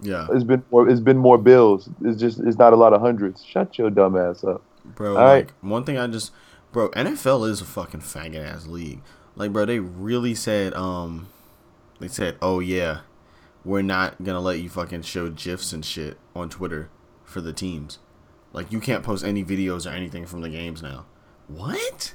Yeah, 0.00 0.26
It's 0.32 0.44
been 0.44 0.64
more 0.70 0.88
it's 0.88 1.00
been 1.00 1.18
more 1.18 1.38
bills. 1.38 1.88
It's 2.02 2.18
just 2.20 2.40
it's 2.40 2.58
not 2.58 2.72
a 2.72 2.76
lot 2.76 2.92
of 2.92 3.00
hundreds. 3.00 3.44
Shut 3.44 3.78
your 3.78 3.90
dumb 3.90 4.16
ass 4.16 4.42
up. 4.42 4.62
bro. 4.84 5.10
All 5.10 5.14
like 5.24 5.46
right. 5.46 5.52
one 5.60 5.84
thing 5.84 5.96
I 5.96 6.06
just, 6.08 6.32
bro, 6.72 6.90
NFL 6.90 7.48
is 7.48 7.60
a 7.60 7.64
fucking 7.64 8.00
faggot 8.00 8.44
ass 8.44 8.66
league. 8.66 9.00
Like, 9.36 9.52
bro, 9.52 9.64
they 9.64 9.78
really 9.78 10.34
said, 10.34 10.74
um, 10.74 11.28
they 12.00 12.08
said, 12.08 12.36
oh 12.42 12.58
yeah, 12.60 13.00
we're 13.64 13.82
not 13.82 14.22
gonna 14.22 14.40
let 14.40 14.58
you 14.60 14.68
fucking 14.68 15.02
show 15.02 15.30
gifs 15.30 15.72
and 15.72 15.84
shit 15.84 16.18
on 16.34 16.48
Twitter 16.50 16.90
for 17.24 17.40
the 17.40 17.52
teams. 17.52 17.98
Like, 18.52 18.72
you 18.72 18.80
can't 18.80 19.02
post 19.04 19.24
any 19.24 19.44
videos 19.44 19.86
or 19.86 19.94
anything 19.94 20.26
from 20.26 20.42
the 20.42 20.50
games 20.50 20.82
now. 20.82 21.06
What? 21.54 22.14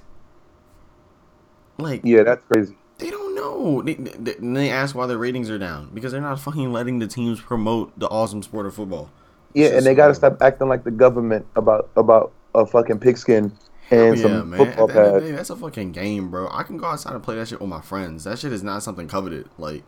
Like, 1.77 2.01
Yeah, 2.03 2.23
that's 2.23 2.43
crazy. 2.45 2.75
They 2.97 3.11
don't 3.11 3.35
know. 3.35 3.81
They, 3.83 3.93
they, 3.93 4.33
they 4.39 4.69
ask 4.69 4.95
why 4.95 5.05
their 5.05 5.17
ratings 5.17 5.49
are 5.49 5.59
down 5.59 5.91
because 5.93 6.11
they're 6.11 6.21
not 6.21 6.39
fucking 6.39 6.71
letting 6.71 6.99
the 6.99 7.07
teams 7.07 7.39
promote 7.39 7.97
the 7.99 8.07
awesome 8.07 8.41
sport 8.41 8.65
of 8.65 8.73
football. 8.73 9.11
Yeah, 9.53 9.69
and 9.69 9.85
they 9.85 9.95
gotta 9.95 10.11
uh, 10.11 10.15
stop 10.15 10.41
acting 10.41 10.67
like 10.67 10.83
the 10.83 10.91
government 10.91 11.45
about 11.55 11.89
about 11.95 12.31
a 12.53 12.65
fucking 12.65 12.99
pigskin 12.99 13.51
and 13.91 14.17
yeah, 14.17 14.21
some 14.21 14.49
man. 14.49 14.59
Football 14.59 14.87
the 14.87 14.93
end 14.93 14.99
of 14.99 15.13
the 15.13 15.19
pads. 15.19 15.25
day, 15.25 15.31
that's 15.31 15.49
a 15.49 15.55
fucking 15.55 15.91
game, 15.91 16.29
bro. 16.29 16.49
I 16.51 16.63
can 16.63 16.77
go 16.77 16.85
outside 16.85 17.13
and 17.13 17.23
play 17.23 17.35
that 17.35 17.47
shit 17.47 17.59
with 17.59 17.69
my 17.69 17.81
friends. 17.81 18.23
That 18.23 18.39
shit 18.39 18.51
is 18.51 18.63
not 18.63 18.83
something 18.83 19.07
coveted. 19.07 19.47
Like, 19.57 19.83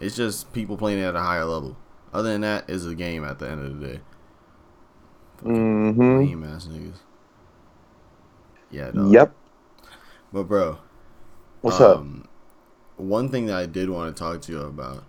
it's 0.00 0.16
just 0.16 0.52
people 0.52 0.76
playing 0.76 0.98
it 0.98 1.04
at 1.04 1.16
a 1.16 1.20
higher 1.20 1.44
level. 1.44 1.76
Other 2.12 2.32
than 2.32 2.40
that, 2.42 2.68
it's 2.68 2.84
a 2.84 2.94
game 2.94 3.24
at 3.24 3.38
the 3.38 3.48
end 3.48 3.64
of 3.64 3.80
the 3.80 3.86
day. 3.86 4.00
Mm-hmm. 5.44 6.18
Lame 6.18 6.44
ass 6.44 6.66
niggas. 6.66 6.98
Yeah, 8.70 8.90
dog. 8.90 9.12
Yep. 9.12 9.32
But 10.32 10.44
bro, 10.44 10.78
What's 11.60 11.80
up? 11.80 11.98
um, 11.98 12.28
One 12.96 13.28
thing 13.28 13.46
that 13.46 13.56
I 13.56 13.66
did 13.66 13.90
want 13.90 14.14
to 14.14 14.18
talk 14.22 14.40
to 14.42 14.52
you 14.52 14.60
about 14.60 15.04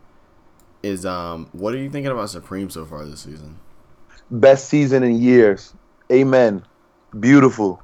is 0.83 1.05
um, 1.05 1.47
what 1.51 1.73
are 1.73 1.77
you 1.77 1.89
thinking 1.89 2.11
about 2.11 2.29
Supreme 2.29 2.69
so 2.69 2.85
far 2.85 3.05
this 3.05 3.21
season? 3.21 3.59
Best 4.31 4.67
season 4.69 5.03
in 5.03 5.21
years. 5.21 5.73
Amen. 6.11 6.63
Beautiful. 7.19 7.81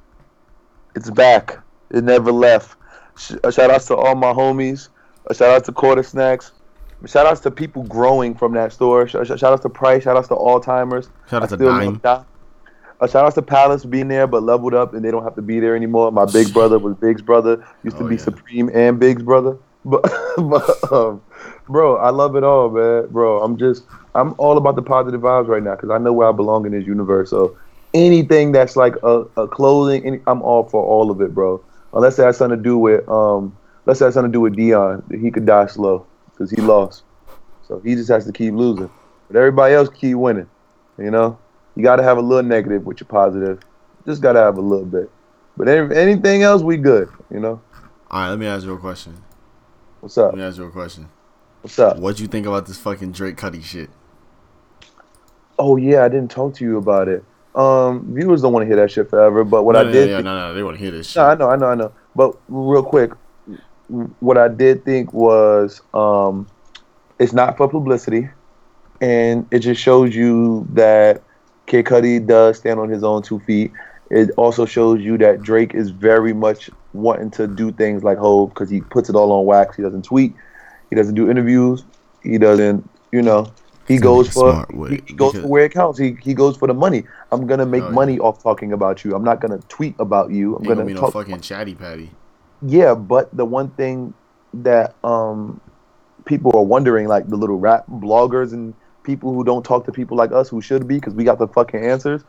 It's 0.96 1.10
back. 1.10 1.58
It 1.90 2.02
never 2.04 2.32
left. 2.32 2.76
Sh- 3.16 3.34
uh, 3.44 3.50
shout 3.50 3.70
outs 3.70 3.86
to 3.86 3.96
all 3.96 4.14
my 4.14 4.32
homies. 4.32 4.88
Uh, 5.30 5.34
shout 5.34 5.50
out 5.50 5.64
to 5.66 5.72
Quartersnacks. 5.72 6.50
Shout 7.06 7.26
outs 7.26 7.40
to 7.42 7.50
people 7.50 7.84
growing 7.84 8.34
from 8.34 8.52
that 8.54 8.72
store. 8.72 9.06
Sh- 9.06 9.12
sh- 9.24 9.38
shout 9.38 9.44
outs 9.52 9.62
to 9.62 9.68
Price. 9.68 10.02
Shout 10.04 10.16
outs 10.16 10.28
to 10.28 10.34
all 10.34 10.58
timers. 10.58 11.08
Shout 11.30 11.42
out 11.44 11.48
to 11.50 11.54
still 11.54 11.68
Dime. 11.68 11.86
love 11.86 12.02
Dime. 12.02 12.24
Uh, 13.00 13.06
shout 13.06 13.24
outs 13.24 13.34
to 13.36 13.42
Palace 13.42 13.84
being 13.84 14.08
there, 14.08 14.26
but 14.26 14.42
leveled 14.42 14.74
up 14.74 14.92
and 14.92 15.04
they 15.04 15.10
don't 15.10 15.22
have 15.22 15.36
to 15.36 15.42
be 15.42 15.60
there 15.60 15.76
anymore. 15.76 16.10
My 16.10 16.24
big 16.24 16.52
brother 16.52 16.78
was 16.78 16.96
Big's 16.96 17.22
brother. 17.22 17.64
Used 17.84 17.96
to 17.98 18.04
Oh, 18.04 18.08
be 18.08 18.16
yeah. 18.16 18.20
Supreme 18.22 18.70
and 18.74 18.98
Big's 18.98 19.22
brother. 19.22 19.56
But, 19.84 20.02
but 20.36 20.92
um, 20.92 21.22
bro, 21.68 21.96
I 21.96 22.10
love 22.10 22.34
it 22.34 22.42
all, 22.42 22.68
man. 22.70 23.06
Bro, 23.10 23.42
I'm 23.42 23.56
just, 23.56 23.84
I'm 24.16 24.34
all 24.38 24.58
about 24.58 24.74
the 24.74 24.82
positive 24.82 25.20
vibes 25.20 25.46
right 25.46 25.62
now 25.62 25.76
because 25.76 25.90
I 25.90 25.98
know 25.98 26.12
where 26.12 26.28
I 26.28 26.32
belong 26.32 26.66
in 26.66 26.72
this 26.72 26.86
universe. 26.86 27.30
So 27.30 27.56
anything 27.94 28.50
that's 28.52 28.74
like 28.74 28.94
a, 29.04 29.24
a 29.36 29.46
clothing, 29.46 30.04
any, 30.04 30.20
I'm 30.26 30.42
all 30.42 30.64
for 30.64 30.82
all 30.84 31.10
of 31.12 31.20
it, 31.20 31.32
bro. 31.34 31.62
Unless 31.92 32.18
it 32.18 32.24
has 32.24 32.36
something 32.36 32.58
to 32.58 32.62
do 32.62 32.76
with, 32.78 33.08
um, 33.08 33.56
unless 33.86 34.00
it 34.00 34.06
has 34.06 34.14
something 34.14 34.32
to 34.32 34.36
do 34.36 34.40
with 34.40 34.56
Dion, 34.56 35.04
he 35.20 35.30
could 35.30 35.46
die 35.46 35.66
slow 35.66 36.04
because 36.32 36.50
he 36.50 36.60
lost. 36.60 37.04
So 37.66 37.80
he 37.84 37.94
just 37.94 38.08
has 38.10 38.24
to 38.26 38.32
keep 38.32 38.54
losing. 38.54 38.90
But 39.28 39.36
everybody 39.38 39.74
else 39.74 39.88
keep 39.88 40.16
winning. 40.16 40.48
You 40.98 41.10
know, 41.12 41.38
you 41.78 41.84
got 41.84 41.96
to 41.96 42.02
have 42.02 42.18
a 42.18 42.20
little 42.20 42.42
negative 42.42 42.84
with 42.84 42.98
your 43.00 43.06
positive. 43.06 43.60
Just 44.04 44.20
got 44.20 44.32
to 44.32 44.40
have 44.40 44.58
a 44.58 44.60
little 44.60 44.84
bit. 44.84 45.08
But 45.56 45.68
any, 45.68 45.94
anything 45.94 46.42
else, 46.42 46.60
we 46.60 46.76
good. 46.76 47.08
You 47.30 47.38
know, 47.38 47.60
All 48.10 48.20
right, 48.20 48.30
let 48.30 48.38
me 48.40 48.46
ask 48.46 48.64
you 48.66 48.72
a 48.72 48.78
question. 48.78 49.22
what's 50.00 50.18
up? 50.18 50.32
Let 50.32 50.38
me 50.38 50.44
ask 50.44 50.58
you 50.58 50.64
a 50.64 50.70
question. 50.72 51.08
What's 51.62 51.78
up? 51.78 51.98
What 51.98 52.16
do 52.16 52.22
you 52.22 52.28
think 52.28 52.46
about 52.46 52.66
this 52.66 52.78
fucking 52.78 53.12
Drake 53.12 53.36
Cudi 53.36 53.62
shit? 53.62 53.90
Oh 55.56 55.76
yeah, 55.76 56.04
I 56.04 56.08
didn't 56.08 56.32
talk 56.32 56.54
to 56.54 56.64
you 56.64 56.78
about 56.78 57.06
it. 57.06 57.24
Um, 57.54 58.12
viewers 58.12 58.42
don't 58.42 58.52
want 58.52 58.62
to 58.64 58.66
hear 58.66 58.76
that 58.76 58.90
shit 58.90 59.08
forever. 59.08 59.44
But 59.44 59.62
what 59.62 59.74
no, 59.74 59.80
I 59.80 59.84
no, 59.84 59.92
did, 59.92 60.08
think- 60.10 60.24
no, 60.24 60.48
no, 60.48 60.54
they 60.54 60.64
want 60.64 60.76
to 60.78 60.82
hear 60.82 60.90
this 60.92 61.10
shit. 61.10 61.16
no, 61.16 61.26
I 61.28 61.34
know, 61.36 61.48
I 61.50 61.56
know, 61.56 61.66
I 61.66 61.74
know. 61.76 61.92
But 62.16 62.36
real 62.48 62.82
quick, 62.82 63.12
what 64.18 64.36
I 64.36 64.48
did 64.48 64.84
think 64.84 65.12
was, 65.12 65.80
um, 65.94 66.48
it's 67.20 67.32
not 67.32 67.56
for 67.56 67.68
publicity, 67.68 68.28
and 69.00 69.46
it 69.52 69.60
just 69.60 69.80
shows 69.80 70.14
you 70.14 70.66
that 70.72 71.22
Kid 71.68 71.84
Cudi 71.84 72.26
does 72.26 72.56
stand 72.58 72.80
on 72.80 72.88
his 72.88 73.04
own 73.04 73.22
two 73.22 73.38
feet. 73.40 73.70
It 74.10 74.30
also 74.36 74.64
shows 74.64 75.00
you 75.00 75.18
that 75.18 75.42
Drake 75.42 75.74
is 75.74 75.90
very 75.90 76.32
much 76.32 76.70
wanting 76.94 77.30
to 77.32 77.46
do 77.46 77.70
things 77.70 78.02
like 78.02 78.16
Hove 78.18 78.48
because 78.48 78.70
he 78.70 78.80
puts 78.80 79.08
it 79.10 79.14
all 79.14 79.30
on 79.32 79.44
wax. 79.44 79.76
He 79.76 79.82
doesn't 79.82 80.04
tweet. 80.04 80.34
He 80.90 80.96
doesn't 80.96 81.14
do 81.14 81.30
interviews. 81.30 81.84
He 82.22 82.38
doesn't, 82.38 82.88
you 83.12 83.20
know, 83.22 83.52
he 83.86 83.94
He's 83.94 84.02
goes 84.02 84.28
for 84.32 84.66
he, 84.88 84.96
he 85.06 85.12
goes 85.14 85.32
because- 85.32 85.42
for 85.42 85.46
where 85.48 85.64
it 85.66 85.72
counts. 85.72 85.98
He 85.98 86.16
he 86.22 86.32
goes 86.34 86.56
for 86.56 86.66
the 86.66 86.74
money. 86.74 87.04
I'm 87.30 87.46
gonna 87.46 87.66
make 87.66 87.82
Oh, 87.82 87.88
yeah. 87.88 87.92
money 87.92 88.18
off 88.18 88.42
talking 88.42 88.72
about 88.72 89.04
you. 89.04 89.14
I'm 89.14 89.22
not 89.24 89.40
gonna 89.40 89.60
tweet 89.68 89.94
about 89.98 90.30
you. 90.30 90.56
I'm 90.56 90.62
Ain't 90.62 90.68
gonna 90.68 90.74
gonna 90.76 90.86
be 90.86 90.94
no 90.94 91.00
talk. 91.02 91.12
fucking 91.12 91.40
chatty 91.42 91.74
patty. 91.74 92.10
Yeah, 92.62 92.94
but 92.94 93.34
the 93.36 93.44
one 93.44 93.68
thing 93.70 94.14
that 94.54 94.94
um 95.04 95.60
people 96.24 96.50
are 96.56 96.62
wondering, 96.64 97.08
like 97.08 97.28
the 97.28 97.36
little 97.36 97.58
rap 97.58 97.84
bloggers 97.90 98.52
and 98.54 98.72
people 99.08 99.32
who 99.32 99.42
don't 99.42 99.64
talk 99.64 99.86
to 99.86 99.92
people 99.92 100.16
like 100.16 100.32
us 100.32 100.50
who 100.50 100.60
should 100.60 100.86
be, 100.86 100.96
because 100.96 101.14
we 101.14 101.24
got 101.24 101.38
the 101.38 101.48
fucking 101.48 101.82
answers. 101.82 102.22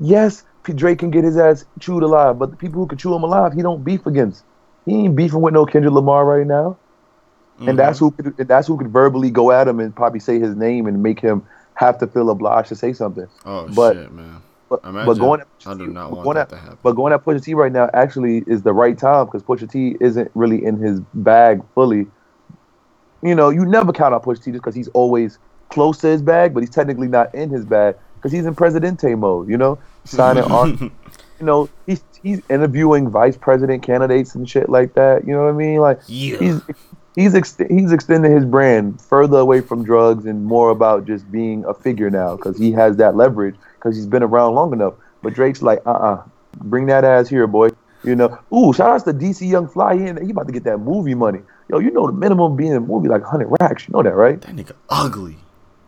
Yes, 0.00 0.42
Drake 0.64 0.98
can 0.98 1.10
get 1.12 1.22
his 1.22 1.36
ass 1.36 1.64
chewed 1.78 2.02
alive, 2.02 2.38
but 2.40 2.50
the 2.50 2.56
people 2.56 2.80
who 2.80 2.88
can 2.88 2.98
chew 2.98 3.14
him 3.14 3.22
alive, 3.22 3.52
he 3.52 3.62
don't 3.62 3.84
beef 3.84 4.04
against. 4.06 4.42
He 4.84 4.94
ain't 5.04 5.14
beefing 5.14 5.40
with 5.40 5.54
no 5.54 5.64
Kendrick 5.64 5.94
Lamar 5.94 6.24
right 6.24 6.46
now, 6.46 6.76
Mm-hmm. 7.54 7.68
and 7.68 7.78
that's 7.78 8.00
who 8.00 8.10
could, 8.10 8.36
that's 8.48 8.66
who 8.66 8.76
could 8.76 8.88
verbally 8.88 9.30
go 9.30 9.52
at 9.52 9.68
him 9.68 9.78
and 9.78 9.94
probably 9.94 10.18
say 10.18 10.40
his 10.40 10.56
name 10.56 10.88
and 10.88 11.00
make 11.04 11.20
him 11.20 11.46
have 11.74 11.96
to 11.98 12.08
feel 12.08 12.28
obliged 12.30 12.68
to 12.70 12.74
say 12.74 12.92
something. 12.92 13.28
Oh 13.46 13.68
but- 13.68 13.94
shit, 13.94 14.10
man. 14.12 14.42
But, 14.68 14.82
going, 15.18 15.42
I 15.66 15.74
do 15.74 15.86
not 15.86 16.10
want 16.10 16.24
going 16.24 16.34
that 16.34 16.40
at, 16.40 16.48
to 16.48 16.56
happen. 16.56 16.78
but 16.82 16.92
going 16.94 17.12
at 17.12 17.24
Pusha 17.24 17.44
T 17.44 17.54
right 17.54 17.70
now 17.70 17.88
actually 17.94 18.42
is 18.48 18.62
the 18.62 18.72
right 18.72 18.98
time 18.98 19.26
because 19.26 19.44
Pusha 19.44 19.70
T 19.70 19.94
isn't 20.00 20.32
really 20.34 20.64
in 20.64 20.78
his 20.78 20.98
bag 21.14 21.62
fully. 21.76 22.08
You 23.22 23.36
know, 23.36 23.50
you 23.50 23.64
never 23.64 23.92
count 23.92 24.14
out 24.14 24.24
Pusha 24.24 24.42
T 24.42 24.50
just 24.50 24.62
because 24.64 24.74
he's 24.74 24.88
always 24.88 25.38
close 25.74 25.98
to 25.98 26.06
his 26.06 26.22
bag, 26.22 26.54
but 26.54 26.62
he's 26.62 26.70
technically 26.70 27.08
not 27.08 27.34
in 27.34 27.50
his 27.50 27.64
bag 27.64 27.96
because 28.16 28.32
he's 28.32 28.46
in 28.46 28.54
Presidente 28.54 29.14
mode. 29.14 29.48
You 29.48 29.58
know, 29.58 29.78
signing 30.04 30.44
art. 30.44 30.78
You 31.40 31.46
know, 31.46 31.68
he's 31.84 32.02
he's 32.22 32.40
interviewing 32.48 33.10
vice 33.10 33.36
president 33.36 33.82
candidates 33.82 34.36
and 34.36 34.48
shit 34.48 34.68
like 34.68 34.94
that. 34.94 35.26
You 35.26 35.32
know 35.34 35.42
what 35.42 35.48
I 35.48 35.52
mean? 35.52 35.80
Like 35.80 35.98
yeah. 36.06 36.38
he's 36.38 36.60
he's 37.16 37.34
ex- 37.34 37.56
he's 37.68 37.90
extending 37.90 38.32
his 38.32 38.44
brand 38.44 39.00
further 39.00 39.38
away 39.38 39.60
from 39.60 39.84
drugs 39.84 40.26
and 40.26 40.44
more 40.44 40.70
about 40.70 41.06
just 41.06 41.30
being 41.32 41.64
a 41.64 41.74
figure 41.74 42.08
now 42.08 42.36
because 42.36 42.56
he 42.56 42.70
has 42.72 42.96
that 42.98 43.16
leverage 43.16 43.56
because 43.74 43.96
he's 43.96 44.06
been 44.06 44.22
around 44.22 44.54
long 44.54 44.72
enough. 44.72 44.94
But 45.22 45.34
Drake's 45.34 45.60
like, 45.60 45.80
uh 45.84 45.90
uh 45.90 46.22
bring 46.58 46.86
that 46.86 47.04
ass 47.04 47.28
here, 47.28 47.48
boy. 47.48 47.70
You 48.04 48.14
know, 48.14 48.38
ooh, 48.54 48.72
shout 48.72 48.90
outs 48.90 49.04
to 49.04 49.12
DC 49.12 49.48
Young 49.48 49.66
Fly. 49.66 49.94
In- 49.94 50.24
he 50.24 50.30
about 50.30 50.46
to 50.46 50.52
get 50.52 50.64
that 50.64 50.78
movie 50.78 51.14
money. 51.14 51.40
Yo, 51.68 51.78
you 51.78 51.90
know 51.90 52.06
the 52.06 52.12
minimum 52.12 52.54
being 52.54 52.74
a 52.74 52.80
movie 52.80 53.08
like 53.08 53.22
100 53.22 53.56
racks. 53.60 53.88
You 53.88 53.92
know 53.94 54.02
that, 54.02 54.14
right? 54.14 54.40
that 54.40 54.54
nigga 54.54 54.72
ugly. 54.88 55.36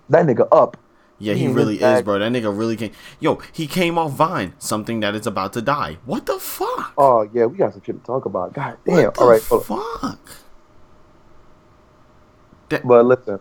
That 0.09 0.27
nigga 0.27 0.49
up. 0.53 0.77
Yeah, 1.19 1.35
He 1.35 1.41
he 1.41 1.49
really 1.49 1.83
is, 1.83 2.03
bro. 2.03 2.19
That 2.19 2.31
nigga 2.31 2.57
really 2.57 2.77
came. 2.77 2.93
Yo, 3.21 3.41
he 3.53 3.67
came 3.67 3.97
off 3.97 4.13
Vine, 4.13 4.53
something 4.59 5.01
that 5.01 5.15
is 5.15 5.27
about 5.27 5.55
to 5.55 5.63
die. 5.63 5.97
What 6.05 6.27
the 6.27 6.39
fuck? 6.39 6.93
Oh 6.99 7.29
yeah, 7.33 7.47
we 7.47 7.57
got 7.57 7.73
some 7.73 7.83
shit 7.83 7.99
to 7.99 8.05
talk 8.05 8.27
about. 8.27 8.53
God 8.53 8.77
damn. 8.85 9.13
All 9.19 9.31
right, 9.31 9.41
fuck? 9.41 10.21
but 12.85 13.07
listen, 13.07 13.41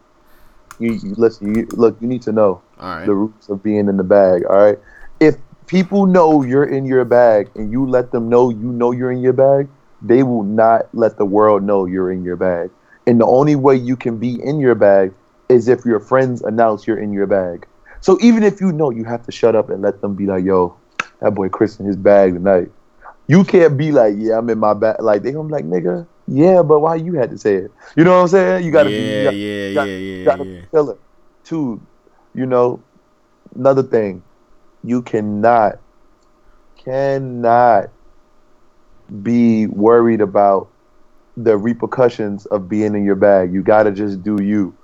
you, 0.79 0.93
you 0.93 1.15
listen. 1.17 1.53
You 1.53 1.67
look. 1.71 1.97
You 1.99 2.07
need 2.07 2.21
to 2.23 2.31
know. 2.31 2.61
All 2.79 2.95
right. 2.95 3.05
the 3.05 3.13
roots 3.13 3.49
of 3.49 3.61
being 3.61 3.89
in 3.89 3.97
the 3.97 4.03
bag. 4.03 4.45
All 4.45 4.57
right. 4.57 4.79
If 5.19 5.35
people 5.67 6.05
know 6.05 6.43
you're 6.43 6.65
in 6.65 6.85
your 6.85 7.03
bag 7.05 7.49
and 7.55 7.71
you 7.71 7.85
let 7.85 8.11
them 8.11 8.29
know 8.29 8.49
you 8.49 8.71
know 8.71 8.91
you're 8.91 9.11
in 9.11 9.19
your 9.19 9.33
bag, 9.33 9.67
they 10.01 10.23
will 10.23 10.43
not 10.43 10.87
let 10.93 11.17
the 11.17 11.25
world 11.25 11.63
know 11.63 11.85
you're 11.85 12.11
in 12.11 12.23
your 12.23 12.35
bag. 12.35 12.69
And 13.07 13.19
the 13.19 13.25
only 13.25 13.55
way 13.55 13.75
you 13.75 13.95
can 13.95 14.17
be 14.17 14.41
in 14.43 14.59
your 14.59 14.75
bag 14.75 15.13
is 15.49 15.67
if 15.67 15.85
your 15.85 15.99
friends 15.99 16.41
announce 16.41 16.87
you're 16.87 16.99
in 16.99 17.11
your 17.11 17.27
bag. 17.27 17.67
So 18.01 18.17
even 18.21 18.43
if 18.43 18.61
you 18.61 18.71
know, 18.71 18.89
you 18.91 19.03
have 19.05 19.23
to 19.25 19.31
shut 19.31 19.55
up 19.55 19.69
and 19.69 19.81
let 19.81 20.01
them 20.01 20.15
be 20.15 20.25
like, 20.25 20.43
"Yo, 20.45 20.79
that 21.21 21.31
boy 21.33 21.49
Chris 21.49 21.79
in 21.79 21.85
his 21.85 21.95
bag 21.97 22.33
tonight." 22.33 22.69
You 23.27 23.43
can't 23.43 23.77
be 23.77 23.91
like, 23.91 24.15
"Yeah, 24.17 24.37
I'm 24.37 24.49
in 24.49 24.59
my 24.59 24.73
bag." 24.73 24.97
Like 25.01 25.23
they 25.23 25.31
gonna 25.31 25.47
be 25.47 25.53
like, 25.53 25.65
"Nigga, 25.65 26.07
yeah, 26.27 26.61
but 26.61 26.79
why 26.79 26.95
you 26.95 27.13
had 27.13 27.31
to 27.31 27.37
say 27.37 27.55
it?" 27.55 27.71
You 27.95 28.03
know 28.03 28.15
what 28.15 28.21
I'm 28.23 28.27
saying? 28.27 28.65
You 28.65 28.71
gotta 28.71 28.89
be. 28.89 28.95
you 28.95 29.01
yeah, 29.01 29.23
gotta- 29.23 29.37
yeah, 29.37 29.73
got- 29.73 29.87
yeah, 29.87 29.97
yeah, 29.97 30.25
gotta 30.25 30.45
yeah. 30.45 30.61
tell 30.71 30.89
it. 30.91 30.99
Two, 31.43 31.81
you 32.33 32.45
know, 32.45 32.83
another 33.55 33.83
thing, 33.83 34.23
you 34.83 35.01
cannot, 35.01 35.79
cannot 36.83 37.89
be 39.21 39.67
worried 39.67 40.21
about 40.21 40.69
the 41.37 41.57
repercussions 41.57 42.45
of 42.47 42.67
being 42.69 42.95
in 42.95 43.03
your 43.03 43.15
bag. 43.15 43.53
You 43.53 43.61
gotta 43.63 43.91
just 43.91 44.23
do 44.23 44.41
you, 44.41 44.75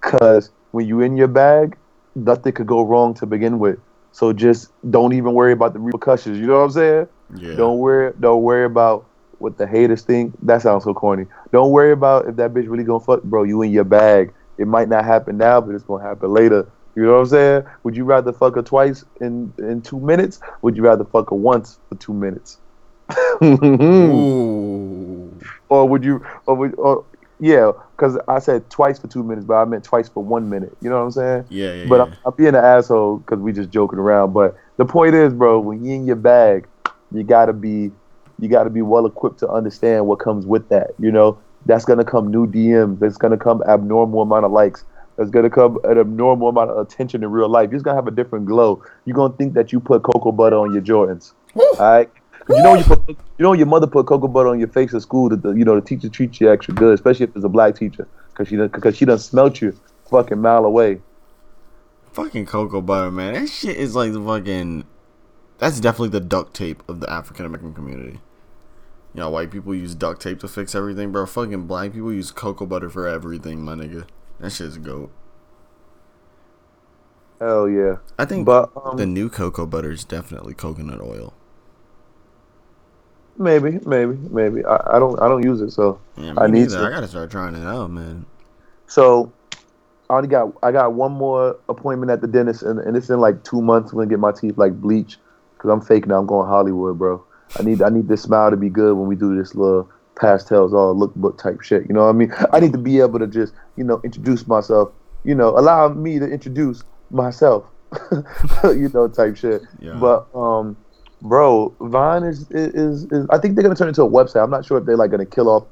cause 0.00 0.50
when 0.72 0.86
you 0.86 1.00
in 1.00 1.16
your 1.16 1.28
bag, 1.28 1.76
nothing 2.14 2.52
could 2.52 2.66
go 2.66 2.82
wrong 2.82 3.14
to 3.14 3.26
begin 3.26 3.58
with. 3.58 3.78
So 4.12 4.32
just 4.32 4.70
don't 4.90 5.12
even 5.12 5.34
worry 5.34 5.52
about 5.52 5.74
the 5.74 5.78
repercussions. 5.78 6.38
You 6.38 6.46
know 6.46 6.58
what 6.58 6.64
I'm 6.64 6.70
saying? 6.70 7.08
Yeah. 7.36 7.56
Don't 7.56 7.78
worry. 7.78 8.12
Don't 8.18 8.42
worry 8.42 8.64
about 8.64 9.06
what 9.38 9.58
the 9.58 9.66
haters 9.66 10.02
think. 10.02 10.34
That 10.42 10.62
sounds 10.62 10.84
so 10.84 10.94
corny. 10.94 11.26
Don't 11.52 11.70
worry 11.70 11.92
about 11.92 12.26
if 12.26 12.36
that 12.36 12.52
bitch 12.52 12.68
really 12.68 12.84
gonna 12.84 13.00
fuck, 13.00 13.22
bro. 13.22 13.44
You 13.44 13.62
in 13.62 13.70
your 13.70 13.84
bag. 13.84 14.32
It 14.56 14.66
might 14.66 14.88
not 14.88 15.04
happen 15.04 15.38
now, 15.38 15.60
but 15.60 15.74
it's 15.74 15.84
gonna 15.84 16.02
happen 16.02 16.32
later. 16.32 16.66
You 16.96 17.04
know 17.04 17.12
what 17.12 17.20
I'm 17.20 17.26
saying? 17.26 17.64
Would 17.84 17.96
you 17.96 18.04
rather 18.04 18.32
fuck 18.32 18.56
her 18.56 18.62
twice 18.62 19.04
in 19.20 19.52
in 19.58 19.82
two 19.82 20.00
minutes? 20.00 20.40
Would 20.62 20.76
you 20.76 20.82
rather 20.82 21.04
fuck 21.04 21.30
her 21.30 21.36
once 21.36 21.78
for 21.88 21.94
two 21.96 22.12
minutes? 22.12 22.58
Or 25.70 25.86
would 25.86 26.04
you? 26.04 26.24
Or 26.46 26.54
would? 26.54 26.74
Or, 26.76 27.04
yeah, 27.40 27.72
because 27.98 28.16
I 28.28 28.38
said 28.38 28.70
twice 28.70 28.98
for 28.98 29.08
two 29.08 29.24
minutes, 29.24 29.44
but 29.44 29.54
I 29.54 29.64
meant 29.64 29.82
twice 29.82 30.08
for 30.08 30.22
one 30.22 30.48
minute. 30.48 30.76
You 30.80 30.88
know 30.88 30.98
what 30.98 31.04
I'm 31.04 31.10
saying? 31.10 31.44
Yeah, 31.48 31.74
yeah, 31.74 31.86
But 31.88 31.96
yeah. 31.96 32.02
I'm, 32.04 32.16
I'm 32.26 32.34
being 32.36 32.48
an 32.50 32.64
asshole 32.64 33.18
because 33.18 33.40
we 33.40 33.52
just 33.52 33.70
joking 33.70 33.98
around. 33.98 34.32
But 34.32 34.56
the 34.76 34.84
point 34.84 35.16
is, 35.16 35.32
bro, 35.32 35.58
when 35.58 35.84
you 35.84 35.94
in 35.94 36.06
your 36.06 36.16
bag, 36.16 36.68
you 37.12 37.24
gotta 37.24 37.52
be, 37.52 37.90
you 38.38 38.48
gotta 38.48 38.70
be 38.70 38.82
well 38.82 39.04
equipped 39.04 39.40
to 39.40 39.48
understand 39.48 40.06
what 40.06 40.20
comes 40.20 40.46
with 40.46 40.68
that. 40.68 40.90
You 41.00 41.10
know, 41.10 41.40
that's 41.66 41.84
gonna 41.84 42.04
come 42.04 42.30
new 42.30 42.46
DMs. 42.46 43.00
That's 43.00 43.16
gonna 43.16 43.36
come 43.36 43.62
abnormal 43.68 44.22
amount 44.22 44.44
of 44.44 44.52
likes. 44.52 44.84
That's 45.16 45.30
gonna 45.30 45.50
come 45.50 45.78
an 45.82 45.98
abnormal 45.98 46.50
amount 46.50 46.70
of 46.70 46.78
attention 46.78 47.24
in 47.24 47.30
real 47.32 47.48
life. 47.48 47.70
You're 47.70 47.78
just 47.78 47.84
gonna 47.84 47.96
have 47.96 48.06
a 48.06 48.12
different 48.12 48.46
glow. 48.46 48.80
You're 49.06 49.16
gonna 49.16 49.34
think 49.34 49.54
that 49.54 49.72
you 49.72 49.80
put 49.80 50.04
cocoa 50.04 50.30
butter 50.30 50.56
on 50.56 50.72
your 50.72 50.82
Jordans. 50.82 51.32
Woo. 51.54 51.64
All 51.80 51.90
right, 51.90 52.10
You 52.48 52.62
know, 52.62 52.74
you 52.74 52.84
put, 52.84 53.08
you 53.08 53.16
know, 53.38 53.52
your 53.52 53.66
mother 53.66 53.86
put 53.86 54.06
cocoa 54.06 54.28
butter 54.28 54.48
on 54.48 54.58
your 54.58 54.68
face 54.68 54.94
at 54.94 55.02
school. 55.02 55.28
That 55.28 55.42
the, 55.42 55.50
you 55.50 55.64
know 55.64 55.74
the 55.74 55.86
teacher 55.86 56.08
treats 56.08 56.40
you 56.40 56.50
extra 56.50 56.74
good, 56.74 56.94
especially 56.94 57.24
if 57.24 57.36
it's 57.36 57.44
a 57.44 57.48
black 57.48 57.76
teacher, 57.76 58.08
because 58.30 58.48
she 58.48 58.56
done, 58.56 58.68
because 58.68 58.96
she 58.96 59.04
done 59.04 59.18
smelt 59.18 59.60
you 59.60 59.78
fucking 60.10 60.40
mile 60.40 60.64
away. 60.64 61.00
Fucking 62.12 62.46
cocoa 62.46 62.80
butter, 62.80 63.10
man. 63.10 63.34
That 63.34 63.48
shit 63.48 63.76
is 63.76 63.94
like 63.94 64.12
the 64.12 64.24
fucking. 64.24 64.84
That's 65.58 65.80
definitely 65.80 66.10
the 66.10 66.20
duct 66.20 66.54
tape 66.54 66.82
of 66.88 67.00
the 67.00 67.10
African 67.10 67.44
American 67.44 67.74
community. 67.74 68.20
You 69.14 69.20
know, 69.20 69.30
white 69.30 69.50
people 69.50 69.74
use 69.74 69.94
duct 69.94 70.22
tape 70.22 70.40
to 70.40 70.48
fix 70.48 70.74
everything, 70.74 71.12
bro. 71.12 71.26
Fucking 71.26 71.66
black 71.66 71.92
people 71.92 72.12
use 72.12 72.30
cocoa 72.30 72.66
butter 72.66 72.88
for 72.88 73.06
everything, 73.06 73.62
my 73.62 73.74
nigga. 73.74 74.06
That 74.40 74.50
shit's 74.50 74.78
goat. 74.78 75.10
Hell 77.40 77.68
yeah. 77.68 77.96
I 78.18 78.24
think 78.24 78.46
But 78.46 78.70
um, 78.76 78.96
the 78.96 79.06
new 79.06 79.28
cocoa 79.28 79.66
butter 79.66 79.92
is 79.92 80.04
definitely 80.04 80.54
coconut 80.54 81.00
oil. 81.00 81.34
Maybe, 83.38 83.78
maybe, 83.86 84.16
maybe. 84.30 84.64
I, 84.64 84.96
I 84.96 84.98
don't 84.98 85.20
I 85.20 85.28
don't 85.28 85.42
use 85.44 85.60
it, 85.60 85.70
so 85.70 85.98
Yeah, 86.16 86.34
I 86.36 86.46
need 86.46 86.60
neither. 86.68 86.78
to. 86.78 86.84
I 86.86 86.90
gotta 86.90 87.08
start 87.08 87.30
trying 87.30 87.54
it 87.54 87.66
out, 87.66 87.90
man. 87.90 88.26
So 88.86 89.32
I 90.10 90.16
only 90.16 90.28
got 90.28 90.52
I 90.62 90.72
got 90.72 90.92
one 90.94 91.12
more 91.12 91.56
appointment 91.68 92.10
at 92.10 92.20
the 92.20 92.26
dentist, 92.26 92.62
and, 92.62 92.78
and 92.80 92.96
it's 92.96 93.10
in 93.10 93.20
like 93.20 93.44
two 93.44 93.60
months. 93.62 93.92
I'm 93.92 93.98
gonna 93.98 94.10
get 94.10 94.18
my 94.18 94.32
teeth 94.32 94.58
like 94.58 94.80
bleach 94.80 95.18
because 95.56 95.70
I'm 95.70 95.80
fake 95.80 96.06
now. 96.06 96.18
I'm 96.18 96.26
going 96.26 96.48
Hollywood, 96.48 96.98
bro. 96.98 97.24
I 97.58 97.62
need 97.62 97.82
I 97.82 97.88
need 97.88 98.08
this 98.08 98.22
smile 98.22 98.50
to 98.50 98.56
be 98.56 98.68
good 98.68 98.96
when 98.96 99.06
we 99.08 99.16
do 99.16 99.36
this 99.36 99.54
little 99.54 99.90
pastels 100.20 100.74
all 100.74 100.94
lookbook 100.96 101.38
type 101.38 101.60
shit. 101.62 101.86
You 101.88 101.94
know 101.94 102.04
what 102.04 102.10
I 102.10 102.12
mean? 102.12 102.32
I 102.52 102.60
need 102.60 102.72
to 102.72 102.78
be 102.78 103.00
able 103.00 103.18
to 103.18 103.26
just 103.26 103.54
you 103.76 103.84
know 103.84 104.00
introduce 104.04 104.46
myself. 104.46 104.90
You 105.24 105.34
know, 105.34 105.50
allow 105.58 105.88
me 105.88 106.18
to 106.18 106.26
introduce 106.26 106.82
myself. 107.10 107.64
you 108.64 108.90
know, 108.92 109.08
type 109.08 109.36
shit. 109.36 109.62
Yeah. 109.80 109.94
But 109.94 110.26
um, 110.34 110.76
bro, 111.22 111.74
Vine 111.80 112.24
is, 112.24 112.50
is 112.50 113.04
is 113.10 113.26
I 113.30 113.38
think 113.38 113.54
they're 113.54 113.62
gonna 113.62 113.74
turn 113.74 113.88
it 113.88 113.90
into 113.90 114.02
a 114.02 114.10
website. 114.10 114.42
I'm 114.42 114.50
not 114.50 114.64
sure 114.64 114.78
if 114.78 114.84
they're 114.84 114.96
like 114.96 115.10
gonna 115.10 115.26
kill 115.26 115.48
off. 115.48 115.64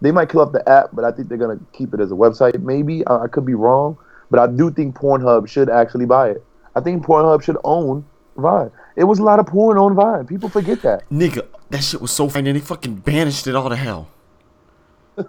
They 0.00 0.12
might 0.12 0.28
kill 0.28 0.40
off 0.42 0.52
the 0.52 0.66
app, 0.68 0.90
but 0.92 1.04
I 1.04 1.12
think 1.12 1.28
they're 1.28 1.38
gonna 1.38 1.60
keep 1.72 1.94
it 1.94 2.00
as 2.00 2.12
a 2.12 2.14
website. 2.14 2.60
Maybe 2.60 3.06
I, 3.06 3.24
I 3.24 3.28
could 3.28 3.46
be 3.46 3.54
wrong, 3.54 3.96
but 4.30 4.40
I 4.40 4.46
do 4.46 4.70
think 4.70 4.94
Pornhub 4.94 5.48
should 5.48 5.70
actually 5.70 6.06
buy 6.06 6.30
it. 6.30 6.44
I 6.74 6.80
think 6.80 7.04
Pornhub 7.04 7.42
should 7.42 7.56
own 7.64 8.04
Vine. 8.36 8.70
It 8.96 9.04
was 9.04 9.18
a 9.18 9.22
lot 9.22 9.38
of 9.38 9.46
porn 9.46 9.78
on 9.78 9.94
Vine. 9.94 10.26
People 10.26 10.48
forget 10.48 10.82
that. 10.82 11.08
Nigga, 11.10 11.46
that 11.70 11.82
shit 11.82 12.00
was 12.00 12.10
so 12.10 12.28
funny. 12.28 12.52
They 12.52 12.60
fucking 12.60 12.96
banished 12.96 13.46
it 13.46 13.54
all 13.54 13.68
to 13.68 13.76
hell. 13.76 14.08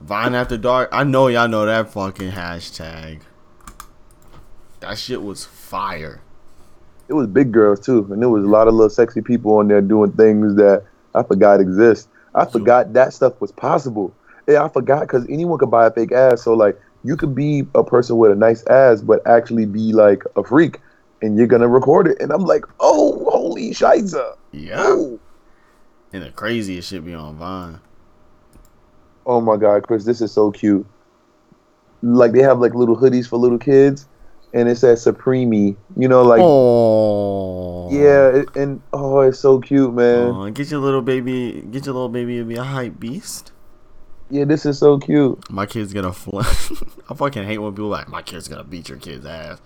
Vine 0.00 0.34
After 0.34 0.56
Dark. 0.56 0.88
I 0.92 1.04
know 1.04 1.28
y'all 1.28 1.48
know 1.48 1.66
that 1.66 1.90
fucking 1.92 2.32
hashtag. 2.32 3.20
That 4.80 4.98
shit 4.98 5.22
was 5.22 5.44
fire. 5.44 6.20
It 7.08 7.12
was 7.12 7.26
big 7.26 7.52
girls 7.52 7.80
too, 7.80 8.06
and 8.10 8.20
there 8.22 8.28
was 8.30 8.44
a 8.44 8.48
lot 8.48 8.66
of 8.68 8.74
little 8.74 8.90
sexy 8.90 9.20
people 9.20 9.56
on 9.56 9.68
there 9.68 9.80
doing 9.80 10.12
things 10.12 10.54
that 10.56 10.84
I 11.14 11.22
forgot 11.22 11.60
exist. 11.60 12.08
I 12.34 12.44
forgot 12.46 12.92
that 12.94 13.12
stuff 13.12 13.40
was 13.40 13.52
possible. 13.52 14.14
Yeah, 14.48 14.64
I 14.64 14.68
forgot 14.68 15.00
because 15.02 15.26
anyone 15.28 15.58
could 15.58 15.70
buy 15.70 15.86
a 15.86 15.90
fake 15.90 16.12
ass. 16.12 16.42
So 16.42 16.54
like, 16.54 16.80
you 17.04 17.16
could 17.16 17.34
be 17.34 17.66
a 17.74 17.84
person 17.84 18.16
with 18.16 18.30
a 18.32 18.34
nice 18.34 18.64
ass, 18.66 19.02
but 19.02 19.26
actually 19.26 19.66
be 19.66 19.92
like 19.92 20.22
a 20.36 20.42
freak, 20.42 20.80
and 21.22 21.36
you're 21.36 21.46
gonna 21.46 21.68
record 21.68 22.06
it. 22.08 22.20
And 22.20 22.32
I'm 22.32 22.44
like, 22.44 22.64
oh, 22.80 23.28
holy 23.30 23.70
shiza! 23.70 24.36
Yeah. 24.52 24.74
Oh, 24.78 25.18
And 26.12 26.22
the 26.22 26.30
craziest 26.30 26.88
shit 26.88 27.04
be 27.04 27.12
on 27.14 27.36
Vine. 27.36 27.80
oh 29.26 29.40
my 29.40 29.56
god, 29.56 29.86
Chris, 29.86 30.04
this 30.04 30.20
is 30.20 30.32
so 30.32 30.50
cute. 30.50 30.86
Like 32.02 32.32
they 32.32 32.42
have 32.42 32.58
like 32.60 32.74
little 32.74 32.96
hoodies 32.96 33.26
for 33.28 33.36
little 33.38 33.58
kids, 33.58 34.06
and 34.54 34.68
it 34.68 34.76
says 34.78 35.02
Supreme. 35.02 35.52
You 35.52 36.08
know, 36.08 36.22
like 36.22 36.40
Oh. 36.42 37.90
yeah, 37.92 38.28
it, 38.28 38.56
and 38.56 38.80
oh, 38.94 39.20
it's 39.20 39.38
so 39.38 39.60
cute, 39.60 39.92
man. 39.92 40.28
Aw, 40.30 40.48
get 40.50 40.70
your 40.70 40.80
little 40.80 41.02
baby, 41.02 41.62
get 41.70 41.84
your 41.84 41.94
little 41.94 42.08
baby 42.08 42.38
to 42.38 42.44
be 42.44 42.54
a 42.56 42.62
hype 42.62 42.98
beast. 42.98 43.52
Yeah, 44.30 44.44
this 44.44 44.64
is 44.64 44.78
so 44.78 44.98
cute. 44.98 45.50
My 45.50 45.66
kid's 45.66 45.92
gonna 45.92 46.12
fl- 46.14 46.38
I 47.10 47.14
fucking 47.14 47.44
hate 47.44 47.58
when 47.58 47.72
people 47.74 47.88
like 47.88 48.08
my 48.08 48.22
kid's 48.22 48.48
gonna 48.48 48.64
beat 48.64 48.88
your 48.88 48.98
kid's 48.98 49.26
ass. 49.26 49.60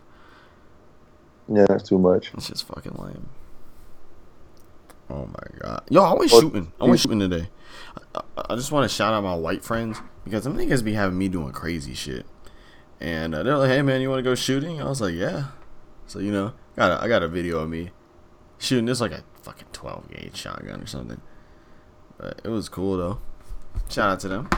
Yeah, 1.51 1.65
that's 1.69 1.89
too 1.89 1.99
much. 1.99 2.33
It's 2.35 2.49
just 2.49 2.67
fucking 2.67 2.97
lame. 2.99 3.29
Oh 5.11 5.27
my 5.27 5.59
god, 5.61 5.83
yo, 5.89 6.03
I 6.03 6.13
went 6.15 6.31
Well, 6.33 6.41
shooting. 6.43 6.73
I 6.81 6.85
went 6.85 7.01
shooting 7.01 7.21
today. 7.21 7.49
I, 8.15 8.21
I- 8.37 8.45
I 8.51 8.55
just 8.57 8.73
want 8.73 8.89
to 8.89 8.95
shout 8.95 9.13
out 9.15 9.23
my 9.25 9.35
white 9.35 9.63
friends 9.65 10.01
because 10.25 10.45
them 10.45 10.57
niggas 10.57 10.85
be 10.85 10.93
having 10.95 11.19
me 11.19 11.29
doing 11.29 11.51
crazy 11.53 11.95
shit. 11.95 12.25
And 13.01 13.35
uh, 13.35 13.43
they're 13.43 13.57
like, 13.57 13.71
"Hey 13.71 13.83
man, 13.83 14.01
you 14.01 14.09
want 14.11 14.19
to 14.19 14.23
go 14.25 14.35
shooting?" 14.35 14.81
I 14.83 14.89
was 14.89 15.01
like, 15.01 15.15
"Yeah." 15.15 15.47
So 16.07 16.19
you 16.19 16.33
know, 16.33 16.53
got 16.77 16.91
a, 16.91 17.03
I 17.03 17.09
got 17.09 17.23
a 17.23 17.29
video 17.29 17.59
of 17.61 17.69
me 17.69 17.91
shooting. 18.59 18.87
This 18.87 19.01
like 19.01 19.13
a 19.13 19.23
fucking 19.43 19.69
twelve 19.73 20.09
gauge 20.11 20.37
shotgun 20.37 20.81
or 20.81 20.87
something. 20.87 21.21
But 22.19 22.41
it 22.45 22.49
was 22.49 22.69
cool 22.69 22.97
though. 22.97 23.21
Shout 23.89 24.11
out 24.11 24.21
to 24.21 24.29
them. 24.29 24.51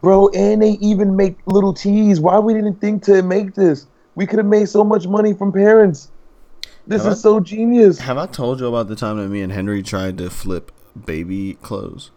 Bro, 0.00 0.30
and 0.30 0.60
they 0.62 0.72
even 0.80 1.16
make 1.16 1.36
little 1.46 1.72
teas. 1.72 2.20
Why 2.20 2.38
we 2.38 2.54
didn't 2.54 2.80
think 2.80 3.02
to 3.04 3.22
make 3.22 3.54
this? 3.54 3.86
We 4.14 4.26
could 4.26 4.38
have 4.38 4.46
made 4.46 4.68
so 4.68 4.82
much 4.84 5.06
money 5.06 5.32
from 5.34 5.52
parents. 5.52 6.10
This 6.86 7.02
Huh? 7.02 7.10
is 7.10 7.20
so 7.20 7.40
genius. 7.40 7.98
Have 7.98 8.18
I 8.18 8.26
told 8.26 8.60
you 8.60 8.66
about 8.66 8.88
the 8.88 8.96
time 8.96 9.16
that 9.18 9.28
me 9.28 9.42
and 9.42 9.52
Henry 9.52 9.82
tried 9.82 10.18
to 10.18 10.30
flip 10.30 10.70
baby 11.04 11.54
clothes? 11.62 12.10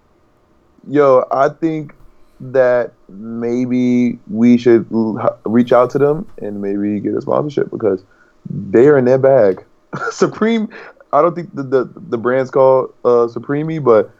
Yo, 0.88 1.26
I 1.32 1.50
think 1.50 1.94
that 2.42 2.94
maybe 3.10 4.18
we 4.30 4.58
should 4.58 4.86
l- 4.92 5.38
reach 5.46 5.72
out 5.74 5.90
to 5.92 5.98
them 5.98 6.28
and 6.42 6.62
maybe 6.62 7.00
get 7.00 7.14
a 7.16 7.22
sponsorship 7.22 7.70
because 7.72 8.04
they 8.50 8.88
are 8.88 8.98
in 8.98 9.06
their 9.06 9.18
bag. 9.18 9.64
Supreme, 10.12 10.70
I 11.12 11.22
don't 11.22 11.36
think 11.36 11.54
the 11.56 11.64
the, 11.64 11.92
the 12.10 12.18
brand's 12.18 12.52
called 12.52 12.94
uh, 13.04 13.28
Supreme, 13.28 13.84
but 13.84 14.12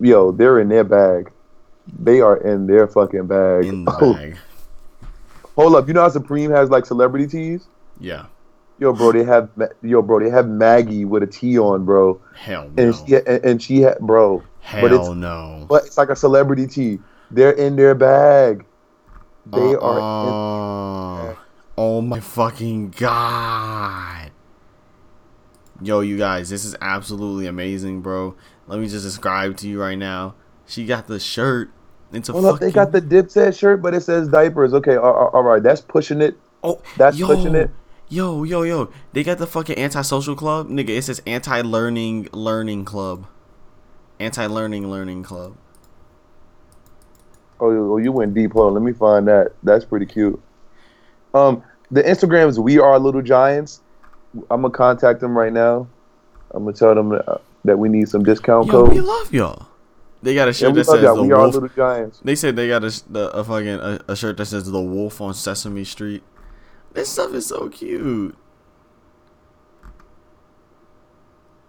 yo, 0.00 0.32
they're 0.32 0.60
in 0.60 0.68
their 0.68 0.84
bag. 0.84 1.30
They 1.98 2.20
are 2.20 2.36
in 2.36 2.66
their 2.66 2.86
fucking 2.86 3.26
bag. 3.26 3.64
In 3.64 3.84
the 3.84 3.90
bag. 4.14 4.38
hold 5.56 5.74
up, 5.74 5.88
you 5.88 5.94
know 5.94 6.02
how 6.02 6.08
Supreme 6.08 6.50
has 6.50 6.70
like 6.70 6.86
celebrity 6.86 7.26
teas? 7.26 7.66
Yeah. 7.98 8.26
Yo, 8.78 8.94
bro, 8.94 9.12
they 9.12 9.24
have 9.24 9.50
yo, 9.82 10.00
bro, 10.00 10.20
they 10.20 10.30
have 10.30 10.48
Maggie 10.48 11.04
with 11.04 11.22
a 11.22 11.26
T 11.26 11.58
on, 11.58 11.84
bro, 11.84 12.18
Hell 12.34 12.70
no. 12.76 12.82
and 12.82 12.94
she 12.94 13.14
and, 13.16 13.44
and 13.44 13.62
she 13.62 13.82
had, 13.82 13.98
bro, 13.98 14.42
but 14.72 14.84
it's 14.92 15.04
Hell 15.04 15.14
no. 15.14 15.66
but 15.68 15.84
it's 15.84 15.98
like 15.98 16.08
a 16.08 16.16
celebrity 16.16 16.66
tee. 16.66 16.98
They're 17.30 17.52
in 17.52 17.76
their 17.76 17.94
bag. 17.94 18.64
They 19.46 19.74
are. 19.74 19.98
Uh-uh. 20.00 21.34
Oh 21.78 22.00
my 22.02 22.20
fucking 22.20 22.90
god. 22.90 24.30
Yo, 25.82 26.00
you 26.00 26.18
guys, 26.18 26.50
this 26.50 26.64
is 26.64 26.76
absolutely 26.80 27.46
amazing, 27.46 28.02
bro. 28.02 28.36
Let 28.66 28.80
me 28.80 28.88
just 28.88 29.04
describe 29.04 29.56
to 29.58 29.68
you 29.68 29.80
right 29.80 29.96
now. 29.96 30.34
She 30.66 30.84
got 30.84 31.06
the 31.06 31.18
shirt. 31.18 31.70
It's 32.12 32.28
a 32.28 32.32
hold 32.32 32.44
fucking. 32.44 32.54
up, 32.54 32.60
they 32.60 32.70
got 32.70 32.92
the 32.92 33.00
Dipset 33.00 33.58
shirt, 33.58 33.80
but 33.80 33.94
it 33.94 34.02
says 34.02 34.28
diapers. 34.28 34.74
Okay, 34.74 34.96
all, 34.96 35.12
all- 35.14 35.28
all 35.28 35.42
right, 35.42 35.62
that's 35.62 35.80
pushing 35.80 36.20
it. 36.20 36.36
Oh, 36.62 36.82
that's 36.96 37.16
yo, 37.16 37.26
pushing 37.26 37.54
it. 37.54 37.70
Yo, 38.08 38.42
yo, 38.42 38.62
yo. 38.62 38.90
They 39.12 39.22
got 39.22 39.38
the 39.38 39.46
fucking 39.46 39.76
anti-social 39.78 40.34
club, 40.34 40.68
nigga. 40.68 40.90
It 40.90 41.02
says 41.02 41.22
anti-learning 41.26 42.28
learning 42.32 42.84
club. 42.84 43.26
Anti-learning 44.18 44.90
learning 44.90 45.22
club. 45.22 45.56
Oh, 47.60 47.70
you- 47.70 48.08
oh, 48.08 48.12
went 48.12 48.34
deep. 48.34 48.52
Hold 48.52 48.68
on, 48.68 48.74
let 48.74 48.82
me 48.82 48.92
find 48.92 49.28
that. 49.28 49.52
That's 49.62 49.84
pretty 49.84 50.06
cute. 50.06 50.40
Um, 51.34 51.62
the 51.90 52.02
Instagram 52.02 52.48
is 52.48 52.58
We 52.58 52.78
Are 52.78 52.98
Little 52.98 53.22
Giants. 53.22 53.80
I'm 54.50 54.62
gonna 54.62 54.70
contact 54.70 55.20
them 55.20 55.36
right 55.36 55.52
now. 55.52 55.86
I'm 56.52 56.64
gonna 56.64 56.76
tell 56.76 56.94
them 56.94 57.12
uh, 57.12 57.38
that 57.64 57.78
we 57.78 57.88
need 57.88 58.08
some 58.08 58.22
discount 58.24 58.66
Yo, 58.68 58.72
code. 58.72 58.88
we 58.92 59.00
love 59.00 59.32
y'all. 59.32 59.66
They 60.22 60.34
got 60.34 60.48
a 60.48 60.50
Yeah, 60.50 60.54
shirt 60.54 60.74
we 60.74 60.80
that 60.80 60.84
says 60.84 61.02
y'all. 61.02 61.16
the 61.16 61.22
We 61.22 61.32
Are. 61.32 61.46
Little 61.46 61.68
Giants. 61.68 62.20
They 62.24 62.34
said 62.34 62.56
they 62.56 62.68
got 62.68 62.84
a, 62.84 63.02
the, 63.10 63.30
a 63.30 63.44
fucking 63.44 63.68
a, 63.68 64.00
a 64.08 64.16
shirt 64.16 64.36
that 64.36 64.46
says 64.46 64.70
the 64.70 64.80
wolf 64.80 65.20
on 65.20 65.34
Sesame 65.34 65.84
Street. 65.84 66.22
This 66.92 67.08
stuff 67.08 67.32
is 67.34 67.46
so 67.46 67.68
cute. 67.68 68.36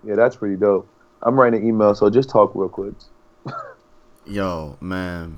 Yeah, 0.04 0.16
that's 0.16 0.36
pretty 0.36 0.56
dope. 0.56 0.90
I'm 1.22 1.40
writing 1.40 1.62
an 1.62 1.68
email, 1.68 1.94
so 1.94 2.10
just 2.10 2.30
talk 2.30 2.54
real 2.56 2.70
quick. 2.70 2.94
Yo, 4.26 4.78
man. 4.82 5.38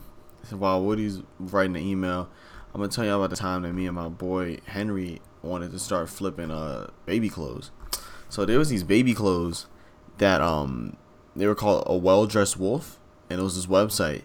While 0.52 0.84
Woody's 0.84 1.22
writing 1.40 1.74
the 1.74 1.80
email, 1.80 2.30
I'm 2.74 2.82
gonna 2.82 2.92
tell 2.92 3.06
y'all 3.06 3.24
about 3.24 3.30
the 3.30 3.36
time 3.36 3.62
that 3.64 3.74
me 3.74 3.86
and 3.88 3.96
my 3.96 4.10
boy 4.10 4.60
Henry 4.66 5.22
wanted 5.42 5.72
to 5.72 5.80
start 5.80 6.10
flipping 6.10 6.52
uh 6.52 6.90
baby 7.06 7.30
clothes. 7.30 7.72
So 8.30 8.46
there 8.46 8.60
was 8.60 8.70
these 8.70 8.84
baby 8.84 9.14
clothes 9.14 9.68
that 10.18 10.42
um 10.42 10.98
they 11.36 11.48
were 11.48 11.56
called 11.56 11.84
a 11.88 11.96
well 11.96 12.26
dressed 12.26 12.60
wolf, 12.60 13.00
and 13.30 13.40
it 13.40 13.44
was 13.44 13.56
this 13.56 13.66
website. 13.66 14.24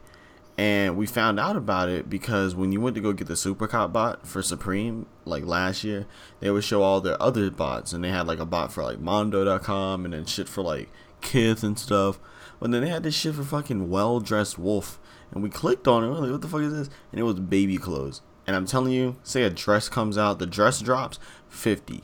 And 0.57 0.97
we 0.97 1.07
found 1.07 1.39
out 1.39 1.55
about 1.55 1.89
it 1.89 2.11
because 2.11 2.55
when 2.55 2.73
you 2.73 2.81
went 2.81 2.97
to 2.97 3.01
go 3.01 3.13
get 3.13 3.29
the 3.29 3.37
Super 3.37 3.69
Cop 3.69 3.93
bot 3.93 4.27
for 4.27 4.43
Supreme, 4.43 5.07
like 5.25 5.45
last 5.45 5.85
year, 5.85 6.07
they 6.41 6.51
would 6.51 6.65
show 6.65 6.83
all 6.83 7.01
their 7.01 7.21
other 7.23 7.49
bots, 7.49 7.93
and 7.93 8.03
they 8.03 8.11
had 8.11 8.27
like 8.27 8.41
a 8.41 8.45
bot 8.45 8.73
for 8.73 8.83
like 8.83 8.99
Mondo.com 8.99 10.05
and 10.05 10.13
then 10.13 10.25
shit 10.25 10.49
for 10.49 10.63
like 10.63 10.91
Kith 11.21 11.63
and 11.63 11.79
stuff. 11.79 12.19
But 12.59 12.73
then 12.73 12.83
they 12.83 12.89
had 12.89 13.05
this 13.05 13.15
shit 13.15 13.37
for 13.37 13.45
fucking 13.45 13.89
well 13.89 14.19
dressed 14.19 14.59
wolf, 14.59 14.99
and 15.33 15.43
we 15.43 15.51
clicked 15.51 15.87
on 15.87 16.05
it. 16.05 16.09
Like, 16.09 16.31
what 16.31 16.41
the 16.41 16.49
fuck 16.49 16.61
is 16.63 16.73
this? 16.73 16.91
And 17.13 17.21
it 17.21 17.25
was 17.25 17.41
baby 17.41 17.77
clothes. 17.77 18.23
And 18.47 18.57
I'm 18.57 18.67
telling 18.67 18.93
you, 18.93 19.17
say 19.23 19.43
a 19.43 19.51
dress 19.51 19.89
comes 19.89 20.17
out, 20.17 20.39
the 20.39 20.47
dress 20.47 20.81
drops 20.81 21.19
fifty. 21.49 22.03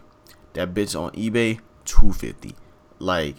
That 0.53 0.75
bitch 0.75 0.99
on 0.99 1.11
eBay 1.13 1.61
two 1.85 2.13
fifty. 2.13 2.55
Like 2.99 3.37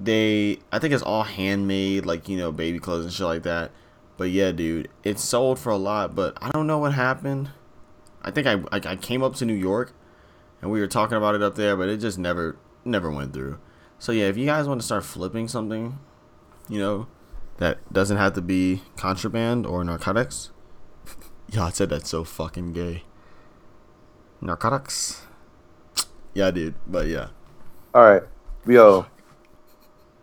they 0.00 0.58
I 0.70 0.78
think 0.78 0.94
it's 0.94 1.02
all 1.02 1.24
handmade, 1.24 2.06
like 2.06 2.28
you 2.28 2.36
know, 2.36 2.52
baby 2.52 2.78
clothes 2.78 3.04
and 3.04 3.12
shit 3.12 3.26
like 3.26 3.42
that. 3.42 3.72
But 4.16 4.30
yeah, 4.30 4.52
dude, 4.52 4.88
it 5.04 5.18
sold 5.18 5.58
for 5.58 5.70
a 5.70 5.76
lot, 5.76 6.14
but 6.14 6.36
I 6.40 6.50
don't 6.50 6.66
know 6.66 6.78
what 6.78 6.92
happened. 6.92 7.50
I 8.22 8.30
think 8.30 8.46
I, 8.46 8.54
I 8.72 8.80
I 8.92 8.96
came 8.96 9.22
up 9.22 9.34
to 9.36 9.44
New 9.44 9.54
York, 9.54 9.92
and 10.60 10.70
we 10.70 10.80
were 10.80 10.86
talking 10.86 11.16
about 11.16 11.34
it 11.34 11.42
up 11.42 11.54
there, 11.56 11.76
but 11.76 11.88
it 11.88 11.98
just 11.98 12.18
never 12.18 12.56
never 12.84 13.10
went 13.10 13.32
through. 13.32 13.58
So 13.98 14.12
yeah, 14.12 14.26
if 14.26 14.36
you 14.36 14.46
guys 14.46 14.68
want 14.68 14.80
to 14.80 14.86
start 14.86 15.04
flipping 15.04 15.48
something, 15.48 15.98
you 16.68 16.78
know, 16.78 17.08
that 17.58 17.78
doesn't 17.92 18.16
have 18.16 18.32
to 18.34 18.40
be 18.42 18.82
contraband 18.96 19.66
or 19.66 19.84
narcotics. 19.84 20.50
yeah, 21.48 21.64
I 21.66 21.70
said 21.70 21.90
that's 21.90 22.08
so 22.10 22.24
fucking 22.24 22.72
gay. 22.72 23.02
Narcotics. 24.40 25.22
Yeah, 26.34 26.50
dude. 26.50 26.74
But 26.86 27.06
yeah. 27.08 27.28
All 27.94 28.02
right, 28.02 28.22
yo, 28.66 29.06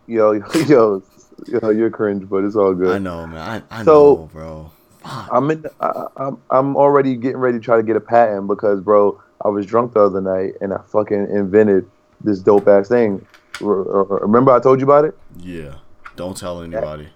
yo, 0.07 0.31
yo, 0.67 1.03
yo, 1.47 1.69
you're 1.69 1.89
cringe, 1.89 2.29
but 2.29 2.43
it's 2.45 2.55
all 2.55 2.73
good. 2.73 2.95
I 2.95 2.99
know, 2.99 3.27
man. 3.27 3.63
I, 3.69 3.79
I 3.81 3.83
So- 3.83 4.15
know, 4.15 4.29
bro. 4.31 4.71
Fuck. 5.01 5.29
I'm 5.31 5.51
in. 5.51 5.65
I, 5.81 6.05
I'm 6.17 6.41
I'm 6.49 6.75
already 6.75 7.15
getting 7.15 7.37
ready 7.37 7.59
to 7.59 7.63
try 7.63 7.77
to 7.77 7.83
get 7.83 7.95
a 7.95 7.99
patent 8.01 8.47
because, 8.47 8.81
bro, 8.81 9.21
I 9.43 9.49
was 9.49 9.65
drunk 9.67 9.93
the 9.93 9.99
other 9.99 10.19
night 10.21 10.53
and 10.61 10.73
I 10.73 10.79
fucking 10.87 11.27
invented 11.29 11.87
this 12.21 12.39
dope 12.39 12.67
ass 12.67 12.87
thing. 12.87 13.23
R- 13.61 13.87
r- 13.97 14.19
Remember 14.21 14.51
I 14.51 14.59
told 14.59 14.79
you 14.79 14.85
about 14.85 15.05
it, 15.05 15.15
Yeah. 15.37 15.75
Don't 16.15 16.35
tell 16.35 16.61
anybody. 16.63 17.09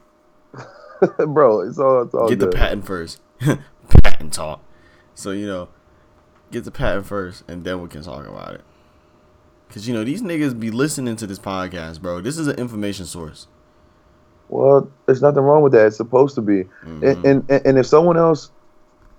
bro? 1.28 1.62
It's 1.62 1.78
all 1.80 2.04
it's 2.04 2.14
all 2.14 2.30
Get 2.30 2.40
the 2.40 2.48
patent 2.48 2.86
first. 2.86 3.22
patent 4.04 4.34
talk. 4.34 4.62
So 5.16 5.32
you 5.32 5.48
know, 5.48 5.70
get 6.52 6.64
the 6.64 6.72
patent 6.72 7.06
first, 7.06 7.44
and 7.48 7.64
then 7.64 7.82
we 7.82 7.88
can 7.88 8.04
talk 8.04 8.26
about 8.26 8.56
it. 8.56 8.62
Cause 9.70 9.88
you 9.88 9.94
know 9.94 10.04
these 10.04 10.22
niggas 10.24 10.60
be 10.60 10.72
listening 10.72 11.16
to 11.18 11.28
this 11.28 11.38
podcast, 11.40 12.02
bro. 12.02 12.22
This 12.22 12.38
is 12.38 12.48
an 12.48 12.58
information 12.58 13.06
source. 13.06 13.48
Well, 14.50 14.90
there's 15.06 15.22
nothing 15.22 15.44
wrong 15.44 15.62
with 15.62 15.74
that. 15.74 15.86
It's 15.88 15.98
supposed 15.98 16.34
to 16.36 16.42
be. 16.42 16.64
Mhm. 16.84 17.04
And, 17.24 17.50
and 17.50 17.62
and 17.66 17.78
if 17.78 17.86
someone 17.86 18.18
else 18.18 18.50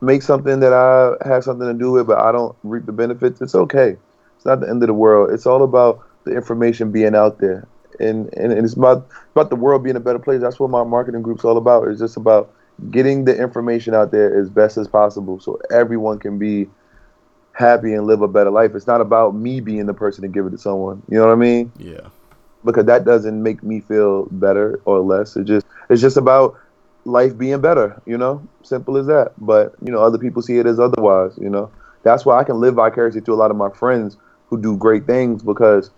makes 0.00 0.26
something 0.26 0.60
that 0.60 0.72
I 0.72 1.14
have 1.28 1.44
something 1.44 1.68
to 1.68 1.74
do 1.74 1.92
with, 1.92 2.06
but 2.06 2.18
I 2.18 2.32
don't 2.32 2.56
reap 2.64 2.86
the 2.86 2.92
benefits, 2.92 3.40
it's 3.40 3.54
okay. 3.54 3.96
It's 4.36 4.44
not 4.44 4.60
the 4.60 4.68
end 4.68 4.82
of 4.82 4.88
the 4.88 4.94
world. 4.94 5.30
It's 5.32 5.46
all 5.46 5.62
about 5.62 6.00
the 6.24 6.34
information 6.34 6.90
being 6.90 7.14
out 7.14 7.38
there, 7.38 7.68
and 8.00 8.32
and, 8.34 8.52
and 8.52 8.64
it's 8.64 8.74
about 8.74 9.08
about 9.34 9.50
the 9.50 9.56
world 9.56 9.82
being 9.84 9.96
a 9.96 10.00
better 10.00 10.18
place. 10.18 10.40
That's 10.40 10.58
what 10.60 10.70
my 10.70 10.84
marketing 10.84 11.22
group's 11.22 11.44
all 11.44 11.56
about. 11.56 11.88
It's 11.88 12.00
just 12.00 12.16
about 12.16 12.52
getting 12.90 13.24
the 13.24 13.36
information 13.36 13.94
out 13.94 14.10
there 14.12 14.38
as 14.38 14.50
best 14.50 14.76
as 14.78 14.88
possible, 14.88 15.40
so 15.40 15.60
everyone 15.70 16.18
can 16.18 16.38
be 16.38 16.68
happy 17.52 17.92
and 17.94 18.06
live 18.06 18.22
a 18.22 18.28
better 18.28 18.50
life. 18.50 18.74
It's 18.74 18.86
not 18.86 19.00
about 19.00 19.34
me 19.34 19.60
being 19.60 19.86
the 19.86 19.94
person 19.94 20.22
to 20.22 20.28
give 20.28 20.46
it 20.46 20.50
to 20.50 20.58
someone. 20.58 21.02
You 21.08 21.18
know 21.18 21.26
what 21.26 21.32
I 21.32 21.36
mean? 21.36 21.72
Yeah. 21.78 22.08
because 22.64 22.86
that 22.86 23.04
doesn't 23.04 23.42
make 23.42 23.62
me 23.62 23.80
feel 23.80 24.26
better 24.30 24.80
or 24.84 25.00
less. 25.00 25.36
It 25.36 25.44
just 25.44 25.66
it's 25.88 26.00
just 26.00 26.16
about 26.16 26.54
life 27.04 27.36
being 27.38 27.60
better, 27.60 28.00
you 28.06 28.16
know? 28.18 28.46
Simple 28.62 28.96
as 28.98 29.06
that. 29.06 29.32
But, 29.38 29.74
you 29.82 29.90
know, 29.92 30.00
other 30.02 30.18
people 30.18 30.42
see 30.42 30.58
it 30.58 30.66
as 30.66 30.78
otherwise, 30.78 31.32
you 31.40 31.48
know. 31.50 31.70
That's 32.02 32.24
why 32.24 32.38
I 32.38 32.44
can 32.44 32.60
live 32.60 32.74
vicariously 32.74 33.20
through 33.22 33.34
a 33.34 33.42
lot 33.42 33.50
of 33.50 33.56
my 33.56 33.70
friends 33.70 34.16
who 34.46 34.60
do 34.60 34.76
great 34.76 35.06
things 35.06 35.42
because 35.42 35.90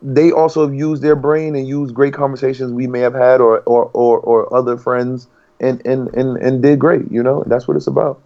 they 0.00 0.30
also 0.30 0.68
used 0.68 1.02
their 1.02 1.16
brain 1.16 1.56
and 1.56 1.66
used 1.66 1.94
great 1.94 2.14
conversations 2.14 2.72
we 2.72 2.86
may 2.86 3.00
have 3.00 3.14
had 3.14 3.40
or 3.40 3.60
or, 3.60 3.90
or, 3.92 4.20
or 4.20 4.54
other 4.54 4.76
friends 4.76 5.28
and, 5.60 5.84
and, 5.86 6.08
and, 6.14 6.36
and 6.36 6.62
did 6.62 6.78
great, 6.78 7.10
you 7.10 7.22
know? 7.22 7.42
That's 7.46 7.66
what 7.66 7.76
it's 7.76 7.86
about. 7.86 8.20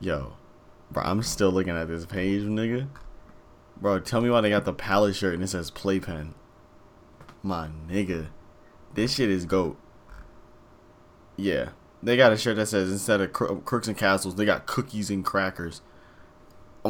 Yo, 0.00 0.32
bro, 0.90 1.02
I'm 1.04 1.22
still 1.22 1.50
looking 1.50 1.76
at 1.76 1.88
this 1.88 2.06
page, 2.06 2.42
nigga. 2.42 2.88
Bro, 3.80 4.00
tell 4.00 4.20
me 4.20 4.30
why 4.30 4.40
they 4.40 4.50
got 4.50 4.64
the 4.64 4.72
palette 4.72 5.14
shirt 5.14 5.34
and 5.34 5.42
it 5.42 5.48
says 5.48 5.70
playpen. 5.70 6.34
My 7.42 7.68
nigga, 7.88 8.28
this 8.94 9.14
shit 9.14 9.30
is 9.30 9.44
goat. 9.44 9.78
Yeah, 11.36 11.70
they 12.02 12.16
got 12.16 12.32
a 12.32 12.36
shirt 12.36 12.56
that 12.56 12.66
says 12.66 12.90
instead 12.90 13.20
of 13.20 13.32
cro- 13.32 13.56
crooks 13.56 13.86
and 13.86 13.96
castles, 13.96 14.34
they 14.34 14.44
got 14.44 14.66
cookies 14.66 15.10
and 15.10 15.24
crackers. 15.24 15.82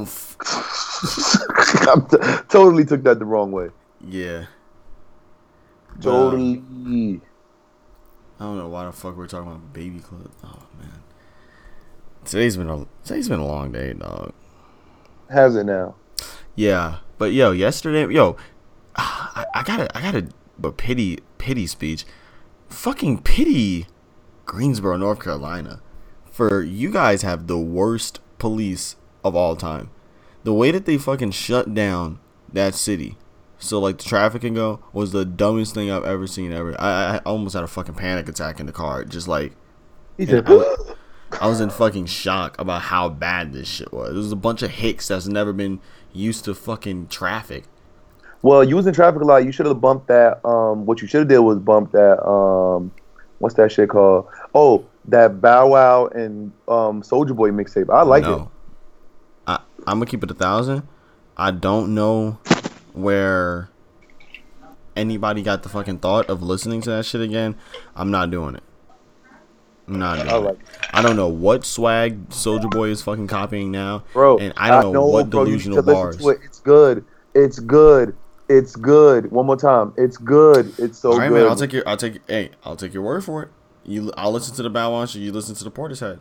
F- 0.02 0.36
I 0.42 1.94
t- 2.10 2.42
totally 2.48 2.84
took 2.84 3.02
that 3.04 3.18
the 3.18 3.24
wrong 3.24 3.52
way. 3.52 3.68
yeah. 4.06 4.46
But, 6.00 6.10
um, 6.10 6.30
Totally. 6.30 7.20
I 8.38 8.44
don't 8.44 8.56
know 8.58 8.68
why 8.68 8.84
the 8.86 8.92
fuck 8.92 9.16
we're 9.16 9.26
talking 9.26 9.48
about 9.48 9.72
baby 9.72 9.98
clothes. 9.98 10.30
Oh 10.44 10.62
man, 10.78 11.02
today's 12.24 12.56
been 12.56 12.70
a 12.70 12.86
today's 13.04 13.28
been 13.28 13.40
a 13.40 13.46
long 13.46 13.72
day, 13.72 13.94
dog. 13.94 14.32
Has 15.28 15.56
it 15.56 15.64
now? 15.64 15.96
Yeah, 16.54 16.98
but 17.18 17.32
yo, 17.32 17.50
yesterday, 17.50 18.12
yo, 18.14 18.36
I, 18.94 19.44
I 19.54 19.62
got 19.64 19.80
a, 19.80 19.96
I 19.98 20.00
got 20.00 20.14
a, 20.14 20.28
a 20.62 20.70
pity, 20.72 21.18
pity 21.38 21.66
speech. 21.66 22.04
Fucking 22.68 23.22
pity, 23.22 23.86
Greensboro, 24.46 24.96
North 24.98 25.20
Carolina, 25.20 25.80
for 26.30 26.62
you 26.62 26.92
guys 26.92 27.22
have 27.22 27.48
the 27.48 27.58
worst 27.58 28.20
police 28.38 28.94
of 29.24 29.34
all 29.36 29.56
time. 29.56 29.90
The 30.44 30.54
way 30.54 30.70
that 30.70 30.86
they 30.86 30.98
fucking 30.98 31.32
shut 31.32 31.74
down 31.74 32.20
that 32.52 32.74
city, 32.74 33.16
so 33.58 33.78
like 33.78 33.98
the 33.98 34.04
traffic 34.04 34.42
can 34.42 34.54
go, 34.54 34.80
was 34.92 35.12
the 35.12 35.24
dumbest 35.24 35.74
thing 35.74 35.90
I've 35.90 36.04
ever 36.04 36.26
seen 36.26 36.52
ever. 36.52 36.80
I, 36.80 37.16
I 37.16 37.18
almost 37.18 37.54
had 37.54 37.64
a 37.64 37.68
fucking 37.68 37.94
panic 37.94 38.28
attack 38.28 38.60
in 38.60 38.66
the 38.66 38.72
car, 38.72 39.04
just 39.04 39.28
like 39.28 39.52
He 40.16 40.26
said, 40.26 40.44
I, 40.46 40.76
I 41.40 41.46
was 41.48 41.60
in 41.60 41.70
fucking 41.70 42.06
shock 42.06 42.58
about 42.58 42.82
how 42.82 43.08
bad 43.08 43.52
this 43.52 43.68
shit 43.68 43.92
was. 43.92 44.12
It 44.12 44.18
was 44.18 44.32
a 44.32 44.36
bunch 44.36 44.62
of 44.62 44.70
hicks 44.70 45.08
that's 45.08 45.26
never 45.26 45.52
been 45.52 45.80
used 46.12 46.44
to 46.46 46.54
fucking 46.54 47.08
traffic. 47.08 47.64
Well, 48.40 48.62
you 48.62 48.76
was 48.76 48.86
in 48.86 48.94
traffic 48.94 49.20
a 49.20 49.24
lot. 49.24 49.44
You 49.44 49.50
should 49.52 49.66
have 49.66 49.80
bumped 49.80 50.06
that. 50.08 50.44
Um, 50.46 50.86
what 50.86 51.02
you 51.02 51.08
should 51.08 51.18
have 51.20 51.28
did 51.28 51.40
was 51.40 51.58
bump 51.58 51.90
that. 51.92 52.24
Um, 52.24 52.92
what's 53.40 53.56
that 53.56 53.72
shit 53.72 53.88
called? 53.88 54.28
Oh, 54.54 54.86
that 55.06 55.40
Bow 55.40 55.68
Wow 55.68 56.06
and 56.06 56.52
um 56.68 57.02
Soulja 57.02 57.34
Boy 57.34 57.50
mixtape. 57.50 57.92
I 57.92 58.02
like 58.02 58.22
it. 58.22 58.28
no. 58.28 58.50
I 59.48 59.60
I'm 59.86 59.98
gonna 59.98 60.06
keep 60.06 60.22
it 60.22 60.30
a 60.30 60.34
thousand. 60.34 60.86
I 61.36 61.50
don't 61.50 61.94
know 61.94 62.38
where 62.92 63.70
anybody 64.96 65.42
got 65.42 65.62
the 65.62 65.68
fucking 65.68 65.98
thought 65.98 66.28
of 66.28 66.42
listening 66.42 66.80
to 66.82 66.90
that 66.90 67.06
shit 67.06 67.20
again. 67.20 67.56
I'm 67.96 68.10
not 68.10 68.30
doing 68.30 68.54
it. 68.54 68.62
I'm 69.86 69.98
not 69.98 70.16
doing 70.16 70.46
I 70.46 70.50
it. 70.50 70.58
I 70.92 71.02
don't 71.02 71.16
know 71.16 71.28
what 71.28 71.64
swag 71.64 72.28
Soulja 72.28 72.70
Boy 72.70 72.90
is 72.90 73.00
fucking 73.00 73.26
copying 73.28 73.70
now, 73.70 74.04
bro. 74.12 74.36
and 74.38 74.52
I 74.56 74.70
don't 74.70 74.92
know, 74.92 75.06
what 75.06 75.30
bro, 75.30 75.44
delusional 75.44 75.82
bars. 75.82 76.16
it. 76.24 76.38
It's 76.44 76.60
good. 76.60 77.04
It's 77.34 77.58
good. 77.58 78.14
It's 78.48 78.76
good. 78.76 79.30
One 79.30 79.46
more 79.46 79.56
time. 79.56 79.94
It's 79.96 80.16
good. 80.16 80.74
It's 80.78 80.98
so 80.98 81.12
All 81.12 81.18
right, 81.18 81.28
good. 81.28 81.42
man. 81.42 81.48
I'll 81.48 81.56
take 81.56 81.72
your. 81.72 81.88
I'll 81.88 81.96
take. 81.96 82.20
Hey, 82.26 82.50
I'll 82.64 82.76
take 82.76 82.92
your 82.92 83.02
word 83.02 83.24
for 83.24 83.42
it. 83.42 83.48
You. 83.84 84.12
I'll 84.16 84.32
listen 84.32 84.54
to 84.56 84.62
the 84.62 84.70
Bow 84.70 84.92
Wow. 84.92 85.04
You 85.04 85.32
listen 85.32 85.54
to 85.54 85.64
the 85.64 85.70
Portishead. 85.70 86.18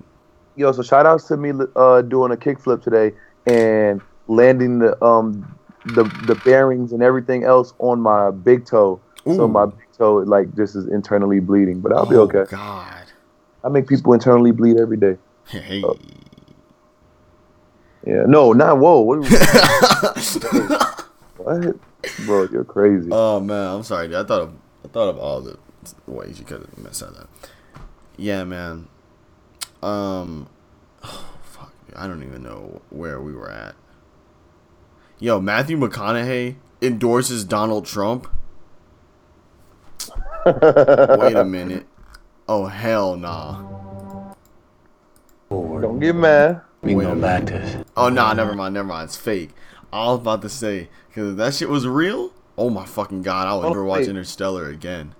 Yo, 0.57 0.71
so 0.71 0.81
shout 0.81 1.05
outs 1.05 1.25
to 1.25 1.37
me 1.37 1.51
uh, 1.75 2.01
doing 2.01 2.31
a 2.31 2.35
kickflip 2.35 2.81
today 2.83 3.13
and 3.45 4.01
landing 4.27 4.79
the 4.79 5.01
um 5.03 5.55
the 5.85 6.03
the 6.25 6.35
bearings 6.43 6.91
and 6.91 7.01
everything 7.03 7.43
else 7.43 7.73
on 7.79 8.01
my 8.01 8.31
big 8.31 8.65
toe. 8.65 8.99
So 9.25 9.47
my 9.47 9.65
big 9.65 9.85
toe 9.97 10.15
like 10.17 10.55
just 10.55 10.75
is 10.75 10.87
internally 10.87 11.39
bleeding, 11.41 11.79
but 11.81 11.91
I'll 11.91 12.05
be 12.05 12.15
Oh, 12.15 12.21
okay. 12.21 12.45
God. 12.49 13.03
I 13.63 13.69
make 13.69 13.87
people 13.87 14.13
internally 14.13 14.51
bleed 14.51 14.77
every 14.77 14.97
day. 14.97 15.17
Hey. 15.47 15.83
Oh. 15.85 15.97
Yeah, 18.05 18.23
no, 18.25 18.53
not 18.53 18.79
whoa. 18.79 19.01
What, 19.01 19.19
what? 21.37 21.75
Bro, 22.25 22.47
you're 22.51 22.63
crazy. 22.63 23.09
oh 23.11 23.39
man, 23.41 23.75
I'm 23.75 23.83
sorry. 23.83 24.07
Dude. 24.07 24.15
I 24.15 24.23
thought 24.23 24.41
of. 24.41 24.53
I 24.85 24.87
thought 24.87 25.09
of 25.09 25.17
all 25.17 25.41
the 25.41 25.57
ways 26.07 26.39
you 26.39 26.45
could 26.45 26.65
have 26.83 26.95
said 26.95 27.13
that. 27.15 27.27
Yeah, 28.15 28.45
man. 28.45 28.87
Um. 29.81 30.49
Oh, 31.03 31.29
fuck. 31.43 31.73
I 31.95 32.07
don't 32.07 32.23
even 32.23 32.43
know 32.43 32.81
where 32.89 33.21
we 33.21 33.33
were 33.33 33.49
at. 33.49 33.75
Yo, 35.19 35.39
Matthew 35.39 35.77
McConaughey 35.77 36.55
endorses 36.81 37.43
Donald 37.43 37.85
Trump. 37.85 38.27
Wait 40.45 41.35
a 41.35 41.45
minute. 41.45 41.85
Oh 42.47 42.67
hell 42.67 43.17
nah. 43.17 44.33
Don't 45.49 45.99
get 45.99 46.15
mad. 46.15 46.61
We 46.81 46.95
Wait 46.95 47.05
can 47.05 47.15
go 47.15 47.21
back 47.21 47.45
to 47.47 47.85
Oh 47.97 48.09
nah, 48.09 48.33
never 48.33 48.53
mind, 48.53 48.73
never 48.73 48.87
mind. 48.87 49.05
It's 49.05 49.17
fake. 49.17 49.49
I 49.91 50.05
was 50.07 50.19
about 50.19 50.41
to 50.43 50.49
say 50.49 50.89
because 51.09 51.31
if 51.31 51.37
that 51.37 51.53
shit 51.53 51.69
was 51.69 51.87
real. 51.87 52.31
Oh 52.57 52.69
my 52.69 52.85
fucking 52.85 53.21
god! 53.21 53.47
I 53.47 53.55
would 53.55 53.67
never 53.67 53.83
watch. 53.83 54.07
Interstellar 54.07 54.69
again. 54.69 55.13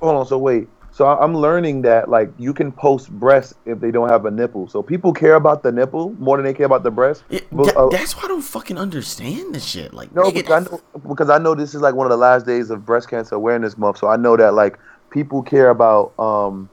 Hold 0.00 0.16
on. 0.16 0.26
So 0.26 0.38
wait. 0.38 0.68
So 0.94 1.06
I'm 1.08 1.34
learning 1.34 1.82
that 1.82 2.10
like 2.10 2.30
you 2.38 2.52
can 2.52 2.70
post 2.70 3.10
breasts 3.10 3.54
if 3.64 3.80
they 3.80 3.90
don't 3.90 4.10
have 4.10 4.26
a 4.26 4.30
nipple. 4.30 4.68
So 4.68 4.82
people 4.82 5.12
care 5.14 5.34
about 5.36 5.62
the 5.62 5.72
nipple 5.72 6.10
more 6.18 6.36
than 6.36 6.44
they 6.44 6.52
care 6.52 6.66
about 6.66 6.82
the 6.82 6.90
breast. 6.90 7.24
Yeah, 7.30 7.40
But, 7.50 7.74
uh, 7.74 7.88
that's 7.88 8.14
why 8.14 8.24
I 8.24 8.28
don't 8.28 8.42
fucking 8.42 8.76
understand 8.76 9.54
this 9.54 9.64
shit. 9.64 9.94
Like, 9.94 10.14
No, 10.14 10.30
because 10.30 10.66
I 10.66 10.70
know 10.70 10.80
because 11.08 11.30
I 11.30 11.38
know 11.38 11.54
this 11.54 11.74
is 11.74 11.80
like 11.80 11.94
one 11.94 12.06
of 12.06 12.10
the 12.10 12.18
last 12.18 12.44
days 12.44 12.68
of 12.68 12.84
breast 12.84 13.08
cancer 13.08 13.34
awareness 13.34 13.78
month. 13.78 13.96
So 13.98 14.08
I 14.08 14.16
know 14.16 14.36
that 14.36 14.52
like 14.52 14.78
people 15.08 15.42
care 15.42 15.70
about 15.70 16.12
um, 16.18 16.68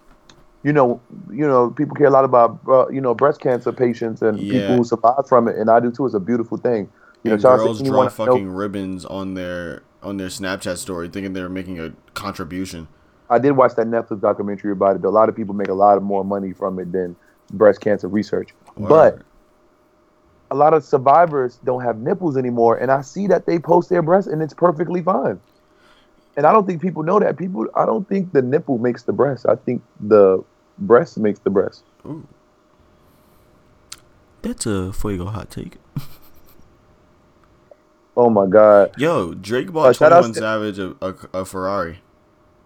you 0.64 0.74
know, 0.74 1.00
you 1.32 1.48
know, 1.48 1.70
people 1.70 1.96
care 1.96 2.08
a 2.08 2.12
lot 2.12 2.26
about 2.26 2.60
uh, 2.68 2.90
you 2.90 3.00
know 3.00 3.14
breast 3.14 3.40
cancer 3.40 3.72
patients 3.72 4.22
and 4.22 4.38
Yeah. 4.42 4.52
people 4.60 4.76
who 4.76 4.84
survive 4.84 5.30
from 5.30 5.48
it, 5.48 5.56
and 5.56 5.70
I 5.70 5.80
do 5.80 5.92
too. 5.92 6.06
It's 6.06 6.14
a 6.16 6.20
beautiful 6.20 6.58
thing. 6.58 6.90
You 7.24 7.30
know, 7.32 7.36
and 7.36 7.46
out 7.46 7.58
girls 7.58 7.82
draw 7.82 8.02
I 8.02 8.04
know- 8.04 8.10
fucking 8.10 8.50
ribbons 8.50 9.06
on 9.06 9.36
their 9.36 9.84
on 10.04 10.18
their 10.18 10.28
Snapchat 10.28 10.76
story, 10.78 11.08
thinking 11.08 11.32
they're 11.32 11.48
making 11.48 11.80
a 11.80 11.94
contribution. 12.14 12.90
I 13.30 13.38
did 13.40 13.52
watch 13.52 13.76
that 13.76 13.88
Netflix 13.88 14.22
documentary 14.22 14.72
about 14.72 14.96
it. 14.96 15.06
A 15.06 15.10
lot 15.10 15.30
of 15.30 15.36
people 15.36 15.54
make 15.54 15.68
a 15.68 15.74
lot 15.74 15.98
of 15.98 16.04
more 16.04 16.26
money 16.26 16.52
from 16.52 16.80
it 16.80 16.92
than 16.92 17.16
breast 17.52 17.82
cancer 17.82 18.08
research. 18.08 18.50
But 18.78 19.20
a 20.52 20.56
lot 20.56 20.74
of 20.74 20.84
survivors 20.84 21.60
don't 21.64 21.84
have 21.84 21.98
nipples 22.00 22.38
anymore, 22.38 22.78
and 22.78 22.92
I 22.92 23.02
see 23.02 23.28
that 23.28 23.46
they 23.46 23.60
post 23.60 23.90
their 23.90 24.02
breasts, 24.02 24.32
and 24.32 24.42
it's 24.42 24.54
perfectly 24.54 25.02
fine. 25.02 25.40
And 26.38 26.46
I 26.46 26.52
don't 26.52 26.66
think 26.66 26.82
people 26.82 27.04
know 27.04 27.20
that. 27.20 27.38
People, 27.38 27.68
I 27.76 27.86
don't 27.86 28.08
think 28.08 28.32
the 28.32 28.42
nipple 28.42 28.78
makes 28.78 29.04
the 29.04 29.14
breast. 29.14 29.46
I 29.48 29.56
think 29.56 29.84
the 30.00 30.44
breast 30.78 31.18
makes 31.18 31.40
the 31.40 31.50
breast. 31.50 31.84
Ooh. 32.06 32.26
That's 34.42 34.66
a 34.66 34.94
fuego 34.94 35.26
hot 35.26 35.52
take. 35.52 35.78
Oh 38.16 38.30
my 38.30 38.48
god, 38.48 38.94
Yo, 38.98 39.34
Drake 39.34 39.70
Uh, 39.70 39.72
bought 39.72 39.96
shout 39.96 40.12
out 40.12 40.22
21 40.22 40.34
Savage 40.34 40.80
a, 40.80 40.96
a, 41.02 41.40
a 41.42 41.46
Ferrari. 41.46 42.00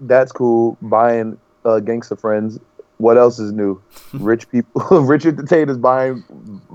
That's 0.07 0.31
cool. 0.31 0.77
Buying 0.81 1.37
uh, 1.65 1.79
gangster 1.79 2.15
friends. 2.15 2.59
What 2.97 3.17
else 3.17 3.39
is 3.39 3.51
new? 3.51 3.81
Rich 4.13 4.49
people, 4.49 4.81
rich 5.01 5.25
entertainers 5.25 5.77
buying, 5.77 6.23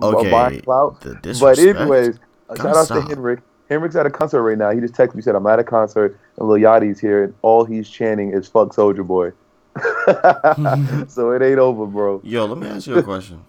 uh, 0.02 0.08
Okay, 0.08 0.30
buying 0.30 0.60
clout. 0.62 1.00
the 1.00 1.36
But 1.40 1.58
anyways, 1.58 2.18
uh, 2.50 2.56
shout 2.56 2.76
out 2.76 2.84
stop. 2.86 3.02
to 3.02 3.08
Henrik. 3.08 3.40
Henrik's 3.68 3.96
at 3.96 4.06
a 4.06 4.10
concert 4.10 4.42
right 4.42 4.58
now. 4.58 4.70
He 4.70 4.80
just 4.80 4.94
texted 4.94 5.14
me 5.14 5.22
said 5.22 5.34
I'm 5.34 5.46
at 5.46 5.58
a 5.58 5.64
concert 5.64 6.18
and 6.38 6.48
Lil 6.48 6.58
Yachty's 6.58 6.98
here 6.98 7.24
and 7.24 7.34
all 7.42 7.64
he's 7.64 7.88
chanting 7.88 8.32
is 8.32 8.48
"fuck 8.48 8.70
Soulja 8.74 9.06
Boy." 9.06 9.30
so 11.08 11.30
it 11.32 11.42
ain't 11.42 11.58
over, 11.58 11.86
bro. 11.86 12.20
Yo, 12.24 12.46
let 12.46 12.58
me 12.58 12.66
ask 12.66 12.86
you 12.86 12.96
a 12.98 13.02
question. 13.02 13.44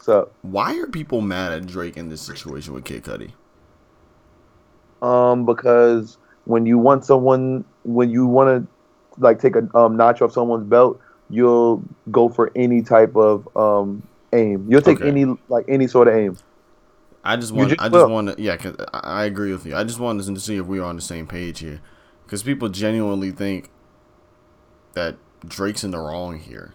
So 0.00 0.30
Why 0.42 0.78
are 0.80 0.86
people 0.86 1.20
mad 1.20 1.52
at 1.52 1.66
Drake 1.66 1.96
in 1.96 2.08
this 2.08 2.20
situation 2.22 2.72
with 2.72 2.84
Kid 2.84 3.02
Cudi? 3.04 3.32
um, 5.02 5.44
because 5.44 6.16
when 6.44 6.64
you 6.66 6.78
want 6.78 7.04
someone, 7.04 7.64
when 7.84 8.10
you 8.10 8.26
want 8.26 8.48
to 8.64 8.72
like 9.18 9.40
take 9.40 9.56
a 9.56 9.76
um, 9.76 9.96
notch 9.96 10.22
off 10.22 10.32
someone's 10.32 10.66
belt, 10.66 11.00
you'll 11.30 11.82
go 12.10 12.28
for 12.28 12.50
any 12.54 12.82
type 12.82 13.16
of 13.16 13.48
um, 13.56 14.02
aim. 14.32 14.66
You'll 14.68 14.82
take 14.82 15.00
okay. 15.00 15.08
any 15.08 15.24
like 15.48 15.64
any 15.68 15.86
sort 15.86 16.08
of 16.08 16.14
aim. 16.14 16.36
I 17.24 17.36
just 17.36 17.52
want. 17.52 17.70
Just 17.70 17.80
I 17.80 17.88
just 17.88 18.08
want 18.08 18.36
to. 18.36 18.42
Yeah, 18.42 18.56
cause 18.56 18.76
I 18.92 19.24
agree 19.24 19.52
with 19.52 19.66
you. 19.66 19.74
I 19.76 19.84
just 19.84 19.98
wanted 19.98 20.32
to 20.32 20.40
see 20.40 20.56
if 20.56 20.66
we 20.66 20.78
were 20.78 20.86
on 20.86 20.96
the 20.96 21.02
same 21.02 21.26
page 21.26 21.58
here, 21.58 21.80
because 22.24 22.42
people 22.42 22.68
genuinely 22.68 23.32
think 23.32 23.70
that 24.94 25.16
Drake's 25.46 25.82
in 25.82 25.90
the 25.90 25.98
wrong 25.98 26.38
here, 26.38 26.74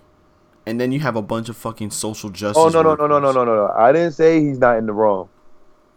and 0.65 0.79
then 0.79 0.91
you 0.91 0.99
have 0.99 1.15
a 1.15 1.21
bunch 1.21 1.47
of 1.47 1.55
fucking 1.55 1.91
social 1.91 2.29
justice. 2.29 2.61
Oh 2.61 2.69
no 2.69 2.81
no 2.81 2.95
no 2.95 3.07
no 3.07 3.19
no 3.19 3.31
no 3.31 3.45
no! 3.45 3.73
I 3.75 3.93
didn't 3.93 4.11
say 4.11 4.41
he's 4.41 4.59
not 4.59 4.77
in 4.77 4.85
the 4.85 4.93
wrong, 4.93 5.29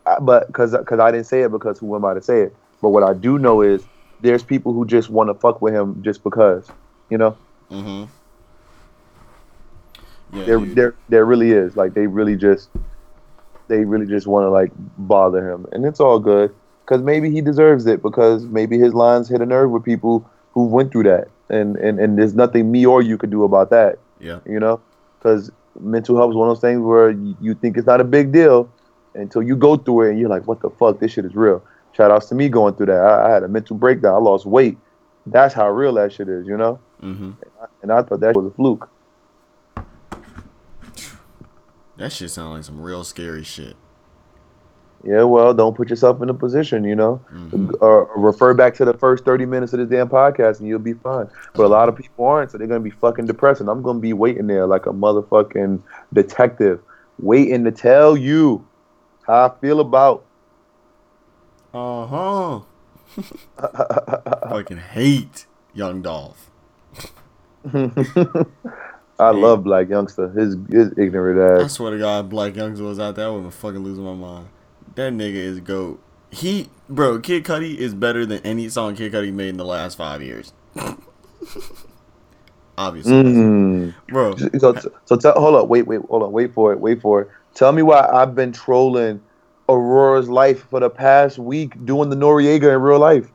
I, 0.07 0.19
but 0.21 0.47
because 0.47 0.71
because 0.71 1.01
I 1.01 1.11
didn't 1.11 1.27
say 1.27 1.43
it 1.43 1.51
because 1.51 1.81
who 1.81 1.95
am 1.97 2.05
I 2.05 2.15
to 2.15 2.23
say 2.23 2.43
it? 2.43 2.57
But 2.81 2.91
what 2.91 3.03
I 3.03 3.13
do 3.13 3.39
know 3.39 3.61
is 3.61 3.85
there's 4.21 4.43
people 4.43 4.73
who 4.73 4.87
just 4.87 5.11
want 5.11 5.29
to 5.31 5.35
fuck 5.35 5.61
with 5.63 5.75
him 5.75 6.03
just 6.03 6.23
because, 6.23 6.69
you 7.11 7.19
know. 7.19 7.37
Mm-hmm. 7.71 8.11
Yeah, 10.33 10.45
There 10.45 10.59
dude. 10.59 10.75
there 10.77 10.95
there 11.09 11.25
really 11.25 11.53
is 11.53 11.77
like 11.77 11.95
they 11.95 12.07
really 12.07 12.37
just 12.37 12.69
they 13.69 13.85
really 13.85 14.07
just 14.07 14.27
want 14.27 14.45
to 14.45 14.51
like 14.51 14.73
bother 14.99 15.49
him, 15.51 15.67
and 15.73 15.85
it's 15.85 16.01
all 16.01 16.19
good 16.19 16.55
because 16.85 17.03
maybe 17.03 17.31
he 17.31 17.41
deserves 17.41 17.87
it 17.87 18.03
because 18.03 18.45
maybe 18.45 18.79
his 18.79 18.93
lines 18.95 19.29
hit 19.29 19.41
a 19.41 19.47
nerve 19.47 19.71
with 19.71 19.85
people 19.85 20.29
who 20.53 20.65
went 20.67 20.91
through 20.93 21.05
that, 21.05 21.29
and 21.49 21.77
and 21.77 21.99
and 22.01 22.19
there's 22.19 22.35
nothing 22.35 22.71
me 22.73 22.85
or 22.85 23.01
you 23.03 23.17
could 23.17 23.31
do 23.31 23.45
about 23.45 23.71
that. 23.71 23.99
yeah. 24.21 24.41
you 24.47 24.59
know, 24.59 24.81
because 25.19 25.51
mental 25.81 26.17
health 26.17 26.31
is 26.31 26.37
one 26.37 26.49
of 26.49 26.57
those 26.57 26.61
things 26.61 26.81
where 26.81 27.11
you, 27.11 27.37
you 27.41 27.55
think 27.55 27.77
it's 27.77 27.87
not 27.87 28.01
a 28.01 28.05
big 28.05 28.33
deal 28.33 28.69
until 29.15 29.43
you 29.43 29.57
go 29.57 29.77
through 29.77 30.03
it 30.03 30.11
and 30.11 30.19
you're 30.21 30.29
like, 30.29 30.47
what 30.47 30.61
the 30.61 30.71
fuck, 30.71 30.99
this 31.01 31.13
shit 31.13 31.25
is 31.25 31.35
real. 31.35 31.63
Shout 31.97 32.11
outs 32.11 32.27
to 32.27 32.35
me 32.35 32.49
going 32.49 32.75
through 32.75 32.87
that. 32.87 33.01
I, 33.01 33.29
I 33.29 33.31
had 33.31 33.43
a 33.43 33.49
mental 33.49 33.77
breakdown. 33.77 34.15
I 34.15 34.19
lost 34.19 34.47
weight. 34.47 34.77
That's 35.27 35.55
how 35.55 35.71
real 35.71 35.95
that 35.95 36.13
shit 36.13 36.29
is, 36.29 36.47
you 36.47 36.57
know. 36.57 36.79
Mm-hmm. 37.03 37.31
And 37.83 37.93
I 37.93 38.03
thought 38.03 38.21
that 38.21 38.35
was 38.35 38.47
a 38.47 38.51
fluke. 38.51 38.91
That 41.97 42.13
shit 42.13 42.31
sounds 42.31 42.55
like 42.55 42.65
some 42.65 42.81
real 42.81 43.05
scary 43.05 43.45
shit. 43.45 43.77
Yeah, 45.05 45.23
well, 45.25 45.53
don't 45.53 45.77
put 45.77 45.91
yourself 45.91 46.23
in 46.23 46.31
a 46.31 46.35
position, 46.35 46.83
you 46.83 46.97
know. 46.97 47.21
Mhm. 47.33 47.75
Or 47.81 48.11
refer 48.17 48.55
back 48.55 48.75
to 48.77 48.87
the 48.87 48.95
first 48.95 49.25
30 49.25 49.45
minutes 49.45 49.73
of 49.75 49.79
this 49.79 49.89
damn 49.89 50.09
podcast 50.09 50.61
and 50.61 50.69
you'll 50.69 50.79
be 50.79 50.95
fine. 50.95 51.29
But 51.55 51.67
a 51.67 51.69
lot 51.69 51.91
of 51.91 51.97
people 51.97 52.25
aren't, 52.25 52.51
so 52.51 52.59
they're 52.59 52.67
going 52.67 52.81
to 52.81 52.85
be 52.85 52.97
fucking 52.97 53.27
depressed. 53.27 53.61
And 53.61 53.69
I'm 53.69 53.83
going 53.83 53.99
to 53.99 54.01
be 54.01 54.15
waiting 54.15 54.47
there 54.47 54.67
like 54.67 54.87
a 54.87 54.93
motherfucking 54.93 55.81
detective, 56.15 56.81
waiting 57.19 57.65
to 57.65 57.71
tell 57.71 58.17
you 58.17 58.67
how 59.27 59.47
I 59.47 59.61
feel 59.61 59.81
about. 59.81 60.25
Uh 61.75 62.07
huh. 62.07 62.61
Fucking 64.49 64.77
hate 64.79 65.47
Young 65.75 66.03
Dolph. 66.03 66.51
I 69.19 69.31
love 69.31 69.65
Black 69.65 69.89
Youngsta. 69.89 70.37
His 70.37 70.57
his 70.71 70.93
ignorant 70.99 71.39
ass. 71.61 71.65
I 71.65 71.69
swear 71.69 71.91
to 71.93 71.99
God, 71.99 72.29
Black 72.31 72.53
Youngsta 72.55 72.81
was 72.81 72.99
out 73.01 73.17
there. 73.17 73.27
I 73.27 73.31
would 73.31 73.53
fucking 73.53 73.81
losing 73.81 74.05
my 74.05 74.15
mind. 74.15 74.49
That 74.95 75.13
nigga 75.13 75.35
is 75.35 75.61
goat. 75.61 76.01
He, 76.31 76.69
bro, 76.89 77.21
Kid 77.21 77.45
Cudi 77.45 77.77
is 77.77 77.95
better 77.95 78.27
than 78.27 78.41
any 78.45 78.69
song 78.69 78.97
Kid 78.97 79.13
Cudi 79.13 79.33
made 79.33 79.51
in 79.51 79.57
the 79.57 79.65
last 79.65 79.97
five 79.97 80.21
years. 80.23 80.53
Obviously, 82.77 83.13
Mm. 83.13 83.95
bro. 84.09 84.35
So, 84.59 84.75
so 85.05 85.17
tell, 85.17 85.33
hold 85.35 85.55
up, 85.55 85.69
wait, 85.69 85.87
wait, 85.87 86.01
hold 86.09 86.25
on, 86.25 86.33
wait 86.33 86.53
for 86.53 86.73
it, 86.73 86.81
wait 86.81 87.01
for 87.01 87.23
it. 87.23 87.29
Tell 87.55 87.71
me 87.71 87.83
why 87.83 88.05
I've 88.13 88.35
been 88.35 88.51
trolling 88.51 89.21
Aurora's 89.69 90.29
life 90.29 90.69
for 90.69 90.81
the 90.81 90.91
past 90.91 91.39
week 91.39 91.73
doing 91.85 92.11
the 92.11 92.17
Noreaga 92.17 92.75
in 92.75 92.81
real 92.83 92.99
life. 92.99 93.29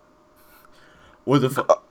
What 1.25 1.41
the 1.41 1.49
fuck? 1.49 1.83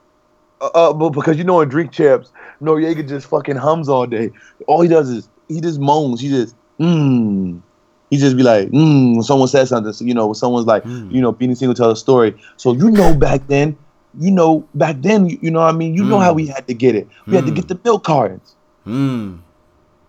Uh, 0.61 0.65
uh, 0.73 0.93
but 0.93 1.09
because 1.11 1.37
you 1.37 1.43
know 1.43 1.61
in 1.61 1.69
Drink 1.69 1.91
Champs, 1.91 2.31
Noreaga 2.61 3.07
just 3.07 3.27
fucking 3.27 3.55
hums 3.55 3.87
all 3.89 4.05
day. 4.05 4.31
All 4.67 4.81
he 4.81 4.87
does 4.89 5.09
is 5.09 5.29
he 5.47 5.61
just 5.61 5.79
moans. 5.79 6.19
He 6.21 6.29
just 6.29 6.55
mmm. 6.79 7.61
He 8.09 8.17
just 8.17 8.35
be 8.35 8.43
like 8.43 8.69
mmm. 8.69 9.13
When 9.15 9.23
someone 9.23 9.47
says 9.47 9.69
something, 9.69 9.93
so, 9.93 10.03
you 10.03 10.13
know, 10.13 10.27
when 10.27 10.35
someone's 10.35 10.65
like, 10.67 10.83
Mm. 10.83 11.11
you 11.13 11.21
know, 11.21 11.31
Beanie 11.31 11.55
Sigel 11.55 11.73
tell 11.73 11.91
a 11.91 11.95
story. 11.95 12.35
So 12.57 12.73
you 12.73 12.89
know 12.91 13.13
back 13.13 13.47
then, 13.47 13.77
you 14.17 14.31
know 14.31 14.67
back 14.75 14.97
then, 14.99 15.29
you, 15.29 15.37
you 15.41 15.51
know 15.51 15.59
what 15.59 15.73
I 15.73 15.77
mean. 15.77 15.93
You 15.93 16.03
know 16.03 16.17
Mm. 16.17 16.23
how 16.23 16.33
we 16.33 16.47
had 16.47 16.67
to 16.67 16.73
get 16.73 16.95
it. 16.95 17.07
We 17.27 17.35
had 17.35 17.45
to 17.45 17.51
Mm. 17.51 17.55
get 17.55 17.67
the 17.67 17.79
milk 17.83 18.03
cartons. 18.03 18.55
Hmm. 18.83 19.35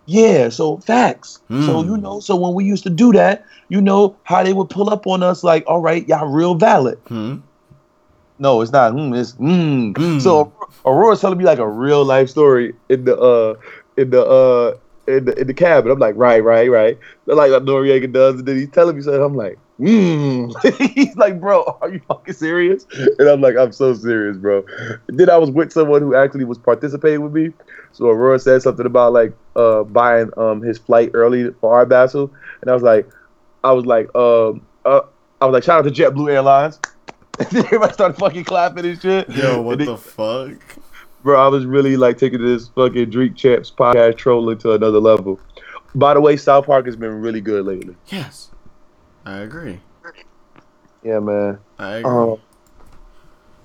Yeah, 0.05 0.49
so 0.49 0.77
facts. 0.79 1.39
So 1.47 1.83
Mm. 1.83 1.85
you 1.85 1.97
know, 1.97 2.19
so 2.19 2.35
when 2.35 2.53
we 2.53 2.63
used 2.65 2.83
to 2.83 2.89
do 2.89 3.11
that, 3.13 3.43
you 3.69 3.81
know 3.81 4.17
how 4.23 4.43
they 4.43 4.53
would 4.53 4.69
pull 4.69 4.89
up 4.89 5.05
on 5.05 5.21
us 5.23 5.43
like, 5.43 5.63
all 5.67 5.81
right, 5.81 6.07
y'all 6.07 6.27
real 6.27 6.55
valid. 6.55 6.97
Hmm. 7.07 7.35
No, 8.39 8.61
it's 8.61 8.71
not. 8.71 8.93
Mm, 8.93 9.15
it's 9.15 9.33
mm. 9.33 9.93
Mm. 9.93 10.21
So 10.21 10.51
Aurora's 10.85 11.21
telling 11.21 11.37
me 11.37 11.43
like 11.45 11.59
a 11.59 11.69
real 11.69 12.03
life 12.03 12.29
story 12.29 12.73
in 12.89 13.05
the 13.05 13.15
uh 13.15 13.53
in 13.97 14.09
the 14.09 14.25
uh 14.25 14.73
in 15.07 15.25
the 15.25 15.39
in 15.39 15.47
the 15.47 15.53
cab, 15.53 15.85
and 15.85 15.91
I'm 15.91 15.99
like, 15.99 16.15
right, 16.15 16.43
right, 16.43 16.69
right. 16.69 16.97
Like 17.25 17.51
what 17.51 17.65
Noreaga 17.65 18.11
does, 18.11 18.39
and 18.39 18.47
then 18.47 18.57
he's 18.57 18.69
telling 18.69 18.95
me 18.95 19.01
something. 19.01 19.21
I'm 19.21 19.35
like, 19.35 19.57
mm. 19.79 20.89
he's 20.93 21.15
like, 21.15 21.39
bro, 21.39 21.77
are 21.81 21.89
you 21.89 21.99
fucking 22.07 22.33
serious? 22.33 22.85
And 23.19 23.27
I'm 23.27 23.41
like, 23.41 23.55
I'm 23.57 23.71
so 23.71 23.93
serious, 23.93 24.37
bro. 24.37 24.63
And 25.07 25.19
then 25.19 25.29
I 25.29 25.37
was 25.37 25.51
with 25.51 25.71
someone 25.71 26.01
who 26.01 26.15
actually 26.15 26.45
was 26.45 26.57
participating 26.57 27.21
with 27.21 27.33
me. 27.33 27.51
So 27.93 28.05
Aurora 28.07 28.39
said 28.39 28.61
something 28.61 28.85
about 28.85 29.13
like 29.13 29.33
uh 29.55 29.83
buying 29.83 30.31
um 30.37 30.61
his 30.61 30.77
flight 30.77 31.11
early 31.13 31.51
for 31.59 31.73
Art 31.73 31.89
Basel, 31.89 32.31
and 32.61 32.69
I 32.69 32.73
was 32.73 32.83
like, 32.83 33.09
I 33.63 33.71
was 33.73 33.85
like, 33.85 34.13
um, 34.15 34.65
uh, 34.85 35.01
I 35.41 35.45
was 35.45 35.53
like, 35.53 35.63
shout 35.63 35.85
out 35.85 35.93
to 35.93 36.01
JetBlue 36.01 36.31
Airlines. 36.31 36.79
Everybody 37.39 37.93
started 37.93 38.17
fucking 38.17 38.43
clapping 38.43 38.85
and 38.85 39.01
shit. 39.01 39.29
Yo, 39.29 39.61
what 39.61 39.79
And 39.79 39.89
the 39.89 39.97
fuck? 39.97 40.51
Bro, 41.23 41.43
I 41.43 41.47
was 41.47 41.65
really 41.65 41.97
like 41.97 42.17
taking 42.17 42.41
this 42.41 42.69
fucking 42.69 43.09
Drink 43.09 43.35
Champs 43.35 43.71
podcast 43.71 44.17
trolling 44.17 44.57
to 44.59 44.73
another 44.73 44.99
level. 44.99 45.39
By 45.93 46.13
the 46.13 46.21
way, 46.21 46.37
South 46.37 46.65
Park 46.65 46.85
has 46.85 46.95
been 46.95 47.21
really 47.21 47.41
good 47.41 47.65
lately. 47.65 47.95
Yes, 48.07 48.51
I 49.25 49.39
agree. 49.39 49.81
Yeah, 51.03 51.19
man. 51.19 51.59
I 51.79 51.95
agree. 51.95 52.11
Um, 52.11 52.39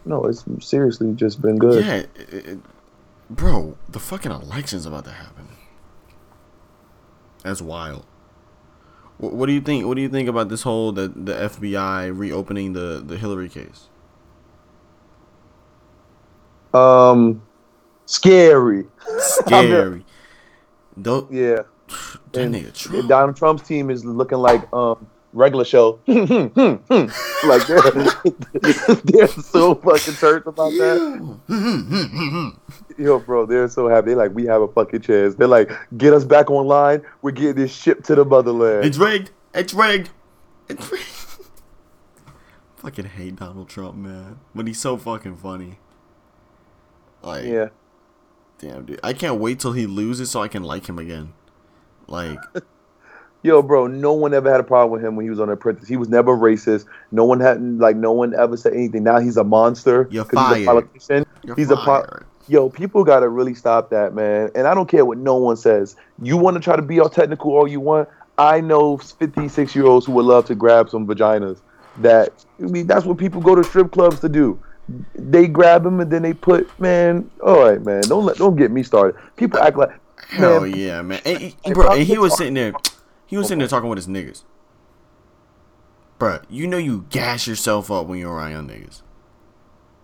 no, 0.04 0.24
it's 0.24 0.44
seriously 0.60 1.12
just 1.14 1.42
been 1.42 1.58
good. 1.58 1.84
yeah, 1.84 1.94
it, 1.94 2.08
it, 2.32 2.58
bro, 3.28 3.76
the 3.88 3.98
fucking 3.98 4.32
election's 4.32 4.86
about 4.86 5.04
to 5.04 5.10
happen. 5.10 5.48
That's 7.42 7.62
wild. 7.62 8.04
What, 9.18 9.34
what 9.34 9.46
do 9.46 9.52
you 9.52 9.60
think? 9.60 9.86
What 9.86 9.94
do 9.94 10.02
you 10.02 10.08
think 10.08 10.28
about 10.28 10.48
this 10.48 10.62
whole 10.62 10.92
the 10.92 11.08
the 11.08 11.32
FBI 11.32 12.16
reopening 12.16 12.72
the 12.72 13.02
the 13.04 13.16
Hillary 13.16 13.48
case? 13.48 13.88
Um, 16.74 17.45
scary. 18.06 18.86
Scary. 19.18 20.04
Don't, 21.02 21.30
Yeah. 21.30 21.62
that 22.32 22.42
And- 22.42 22.54
nigga 22.54 22.72
Trump. 22.74 23.08
Donald 23.08 23.36
Trump's 23.36 23.62
team 23.62 23.90
is 23.90 24.04
looking 24.04 24.38
like 24.38 24.72
um 24.72 25.06
regular 25.34 25.64
show. 25.66 25.98
Hmm, 26.06 26.24
hmm, 26.24 26.74
hmm. 26.88 27.48
like 27.48 27.66
they're, 27.66 27.82
they're 29.04 29.28
so 29.28 29.74
fucking 29.74 30.14
turned 30.14 30.46
about 30.46 30.70
that. 30.70 32.54
Yo, 32.98 33.18
bro, 33.18 33.44
they're 33.44 33.68
so 33.68 33.88
happy. 33.88 34.06
They're 34.08 34.16
like, 34.16 34.34
we 34.34 34.46
have 34.46 34.62
a 34.62 34.68
fucking 34.68 35.02
chance. 35.02 35.34
They're 35.34 35.46
like, 35.46 35.70
get 35.98 36.14
us 36.14 36.24
back 36.24 36.50
online. 36.50 37.02
We're 37.20 37.32
getting 37.32 37.56
this 37.56 37.74
ship 37.74 38.02
to 38.04 38.14
the 38.14 38.24
motherland. 38.24 38.86
It's 38.86 38.96
rigged. 38.96 39.30
It's 39.52 39.74
rigged. 39.74 40.08
It's 40.70 40.90
rigged. 40.90 41.04
fucking 42.76 43.04
hate 43.04 43.36
Donald 43.36 43.68
Trump, 43.68 43.96
man. 43.96 44.38
But 44.54 44.66
he's 44.66 44.80
so 44.80 44.96
fucking 44.96 45.36
funny. 45.36 45.78
Like, 47.22 47.44
Yeah. 47.44 47.68
Damn, 48.58 48.84
dude. 48.86 49.00
I 49.02 49.12
can't 49.12 49.40
wait 49.40 49.60
till 49.60 49.72
he 49.72 49.86
loses 49.86 50.30
so 50.30 50.42
I 50.42 50.48
can 50.48 50.62
like 50.62 50.86
him 50.88 50.98
again. 50.98 51.32
Like, 52.08 52.38
Yo, 53.42 53.62
bro, 53.62 53.86
no 53.86 54.12
one 54.12 54.34
ever 54.34 54.50
had 54.50 54.58
a 54.58 54.64
problem 54.64 54.90
with 54.90 55.04
him 55.04 55.14
when 55.14 55.24
he 55.24 55.30
was 55.30 55.38
on 55.38 55.46
The 55.46 55.52
Apprentice. 55.54 55.86
He 55.88 55.96
was 55.96 56.08
never 56.08 56.36
racist. 56.36 56.86
No 57.12 57.24
one 57.24 57.38
had 57.38 57.62
like 57.78 57.94
no 57.96 58.10
one 58.12 58.34
ever 58.34 58.56
said 58.56 58.72
anything. 58.72 59.04
Now 59.04 59.20
he's 59.20 59.36
a 59.36 59.44
monster. 59.44 60.08
You're 60.10 60.24
'cause 60.24 60.56
He's 60.56 60.66
fired. 60.66 60.78
a 60.78 60.82
politician. 60.82 61.26
you're 61.44 61.54
He's 61.56 61.70
a 61.70 61.76
po- 61.76 61.84
fired. 61.84 62.26
Yo, 62.48 62.68
people 62.68 63.04
gotta 63.04 63.28
really 63.28 63.54
stop 63.54 63.90
that, 63.90 64.14
man. 64.14 64.50
And 64.56 64.66
I 64.66 64.74
don't 64.74 64.88
care 64.88 65.04
what 65.04 65.18
no 65.18 65.36
one 65.36 65.56
says. 65.56 65.94
You 66.22 66.36
want 66.36 66.54
to 66.56 66.60
try 66.60 66.74
to 66.76 66.82
be 66.82 66.98
all 66.98 67.08
technical 67.08 67.52
all 67.52 67.68
you 67.68 67.78
want. 67.80 68.08
I 68.38 68.60
know 68.60 68.96
56 68.98 69.74
year 69.76 69.86
olds 69.86 70.06
who 70.06 70.12
would 70.12 70.24
love 70.26 70.46
to 70.46 70.54
grab 70.56 70.88
some 70.90 71.06
vaginas. 71.06 71.60
That 71.98 72.30
I 72.60 72.64
mean, 72.66 72.86
that's 72.88 73.04
what 73.04 73.16
people 73.16 73.40
go 73.40 73.54
to 73.54 73.62
strip 73.64 73.92
clubs 73.92 74.18
to 74.20 74.28
do. 74.28 74.58
They 75.14 75.48
grab 75.48 75.84
him 75.84 76.00
and 76.00 76.10
then 76.10 76.22
they 76.22 76.32
put 76.32 76.68
man. 76.80 77.30
All 77.42 77.60
right, 77.62 77.82
man. 77.82 78.02
Don't 78.02 78.24
let 78.24 78.36
don't 78.36 78.56
get 78.56 78.70
me 78.70 78.82
started. 78.82 79.20
People 79.36 79.58
act 79.60 79.76
like 79.76 79.90
Hell 80.28 80.60
man, 80.60 80.74
yeah, 80.76 81.02
man. 81.02 81.20
And, 81.24 81.54
and- 81.64 81.74
bro, 81.74 81.88
and 81.92 82.02
he 82.02 82.18
was 82.18 82.32
talking- 82.32 82.38
sitting 82.38 82.54
there. 82.54 82.72
He 83.26 83.36
was 83.36 83.46
sitting 83.48 83.58
there 83.58 83.68
talking 83.68 83.88
with 83.88 83.98
his 83.98 84.06
niggas. 84.06 84.44
Bro, 86.18 86.40
you 86.48 86.66
know 86.66 86.78
you 86.78 87.06
gas 87.10 87.46
yourself 87.46 87.90
up 87.90 88.06
when 88.06 88.18
you're 88.18 88.32
around 88.32 88.52
your 88.52 88.62
niggas. 88.62 89.02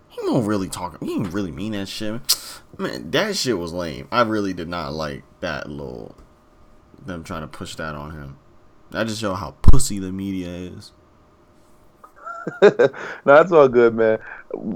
He 0.08 0.20
don't 0.22 0.44
really 0.44 0.68
talk. 0.68 1.00
He 1.00 1.06
didn't 1.06 1.30
really 1.30 1.52
mean 1.52 1.72
that 1.72 1.88
shit. 1.88 2.20
Man, 2.76 3.10
that 3.12 3.36
shit 3.36 3.56
was 3.58 3.72
lame. 3.72 4.08
I 4.12 4.22
really 4.22 4.52
did 4.52 4.68
not 4.68 4.92
like 4.92 5.22
that 5.40 5.70
little. 5.70 6.16
Them 7.04 7.24
trying 7.24 7.40
to 7.42 7.48
push 7.48 7.76
that 7.76 7.94
on 7.94 8.10
him. 8.12 8.38
That 8.90 9.06
just 9.06 9.20
show 9.20 9.34
how 9.34 9.52
pussy 9.62 9.98
the 9.98 10.12
media 10.12 10.48
is. 10.48 10.92
no, 12.62 12.88
that's 13.24 13.52
all 13.52 13.68
good, 13.68 13.94
man. 13.94 14.18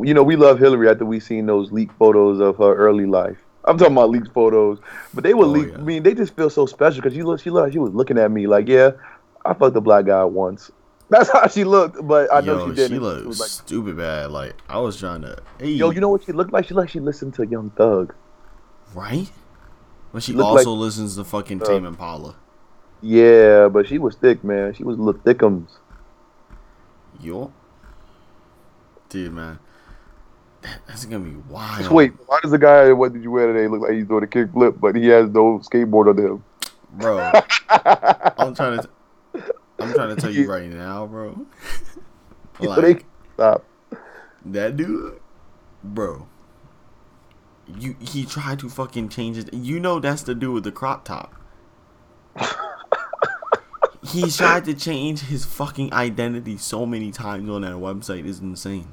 You 0.02 0.14
know, 0.14 0.22
we 0.22 0.36
love 0.36 0.58
Hillary 0.58 0.88
after 0.88 1.04
we 1.04 1.20
seen 1.20 1.46
those 1.46 1.70
leaked 1.72 1.96
photos 1.98 2.40
of 2.40 2.56
her 2.58 2.74
early 2.74 3.06
life. 3.06 3.38
I'm 3.64 3.76
talking 3.78 3.94
about 3.94 4.10
leaked 4.10 4.32
photos, 4.32 4.78
but 5.12 5.24
they 5.24 5.34
were 5.34 5.44
Oh, 5.44 5.48
leaked. 5.48 5.72
yeah. 5.72 5.78
I 5.78 5.80
mean, 5.82 6.02
they 6.02 6.14
just 6.14 6.34
feel 6.36 6.48
so 6.50 6.66
special 6.66 7.02
because 7.02 7.14
she 7.14 7.22
looked, 7.22 7.42
she 7.42 7.50
looked, 7.50 7.72
she 7.72 7.78
was 7.78 7.92
looking 7.92 8.16
at 8.18 8.30
me 8.30 8.46
like, 8.46 8.68
yeah, 8.68 8.92
I 9.44 9.54
fucked 9.54 9.76
a 9.76 9.80
black 9.80 10.06
guy 10.06 10.24
once. 10.24 10.70
That's 11.10 11.30
how 11.30 11.46
she 11.48 11.64
looked, 11.64 12.04
but 12.06 12.32
I 12.32 12.40
know 12.40 12.58
Yo, 12.58 12.64
she 12.66 12.70
she, 12.70 12.76
didn't. 12.76 12.96
It 12.96 13.00
looked 13.02 13.26
was 13.26 13.40
like, 13.40 13.48
stupid 13.48 13.96
bad. 13.96 14.30
Like 14.30 14.54
I 14.68 14.78
was 14.78 14.98
trying 14.98 15.22
to. 15.22 15.36
Hey, 15.58 15.70
yo, 15.70 15.90
you 15.90 16.00
know 16.00 16.08
what 16.08 16.24
she 16.24 16.32
looked 16.32 16.52
like? 16.52 16.66
She 16.66 16.74
looked 16.74 16.84
like 16.86 16.90
she 16.90 17.00
listened 17.00 17.34
to 17.34 17.46
Young 17.46 17.70
Thug. 17.70 18.14
right? 18.94 19.30
But 20.12 20.22
she 20.22 20.32
Looked 20.32 20.46
also 20.46 20.72
like- 20.72 20.80
listens 20.80 21.16
to 21.16 21.24
fucking 21.24 21.60
Uh, 21.62 21.66
Tame 21.66 21.84
Impala. 21.84 22.36
Yeah, 23.02 23.68
but 23.68 23.86
she 23.86 23.98
was 23.98 24.14
thick, 24.16 24.42
man. 24.42 24.72
She 24.74 24.82
was 24.84 24.96
little 24.98 25.20
thickums. 25.20 25.68
Yo. 27.20 27.52
Dude, 29.08 29.32
man. 29.32 29.58
That- 30.66 30.80
That's 30.88 31.04
gonna 31.04 31.24
be 31.24 31.36
wild. 31.48 31.90
Wait, 31.92 32.12
why 32.26 32.40
does 32.42 32.50
the 32.50 32.58
guy? 32.58 32.92
What 32.92 33.12
did 33.12 33.22
you 33.22 33.30
wear 33.30 33.52
today? 33.52 33.68
Look 33.68 33.82
like 33.82 33.92
he's 33.92 34.06
doing 34.06 34.24
a 34.24 34.26
kickflip, 34.26 34.80
but 34.80 34.96
he 34.96 35.06
has 35.08 35.28
no 35.30 35.60
skateboard 35.60 36.08
on 36.10 36.18
him. 36.18 36.44
Bro, 36.92 37.18
I'm 37.70 38.54
trying 38.54 38.80
to 38.80 38.88
I'm 39.78 39.92
trying 39.94 40.14
to 40.14 40.20
tell 40.20 40.30
you 40.30 40.50
right 40.50 40.68
now, 40.68 41.06
bro. 41.06 41.46
Like 42.58 43.04
Stop. 43.34 43.64
that 44.46 44.78
dude, 44.78 45.20
bro. 45.84 46.26
You 47.66 47.94
he 48.00 48.24
tried 48.24 48.58
to 48.60 48.70
fucking 48.70 49.10
change 49.10 49.36
it. 49.36 49.52
You 49.52 49.78
know 49.78 50.00
that's 50.00 50.22
the 50.22 50.34
dude 50.34 50.54
with 50.54 50.64
the 50.64 50.72
crop 50.72 51.04
top. 51.04 51.34
he 54.02 54.30
tried 54.30 54.64
to 54.64 54.72
change 54.74 55.20
his 55.20 55.44
fucking 55.44 55.92
identity 55.92 56.56
so 56.56 56.86
many 56.86 57.10
times 57.12 57.50
on 57.50 57.60
that 57.60 57.72
website. 57.74 58.24
Is 58.24 58.40
insane. 58.40 58.88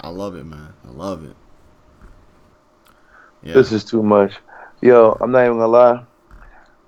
I 0.00 0.08
love 0.08 0.34
it, 0.36 0.44
man. 0.44 0.72
I 0.84 0.90
love 0.90 1.24
it. 1.24 1.36
Yeah. 3.42 3.54
This 3.54 3.72
is 3.72 3.84
too 3.84 4.02
much. 4.02 4.34
Yo, 4.82 5.16
I'm 5.20 5.30
not 5.32 5.44
even 5.44 5.58
gonna 5.58 5.68
lie. 5.68 6.04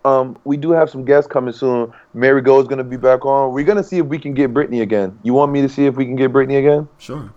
Um, 0.05 0.39
we 0.45 0.57
do 0.57 0.71
have 0.71 0.91
some 0.91 1.05
guests 1.05 1.31
coming 1.31 1.53
soon. 1.53 1.93
Mary 2.15 2.41
Go 2.41 2.61
is 2.61 2.69
gonna 2.69 2.85
be 2.85 2.97
back 2.97 3.25
on. 3.25 3.53
We're 3.53 3.65
gonna 3.65 3.85
see 3.85 3.99
if 3.99 4.07
we 4.07 4.19
can 4.19 4.35
get 4.35 4.53
Brittany 4.53 4.81
again. 4.81 5.19
You 5.23 5.35
want 5.35 5.53
me 5.53 5.63
to 5.63 5.69
see 5.69 5.87
if 5.87 5.97
we 5.97 6.05
can 6.05 6.17
get 6.17 6.33
Brittany 6.33 6.57
again? 6.57 6.89
sure. 6.99 7.35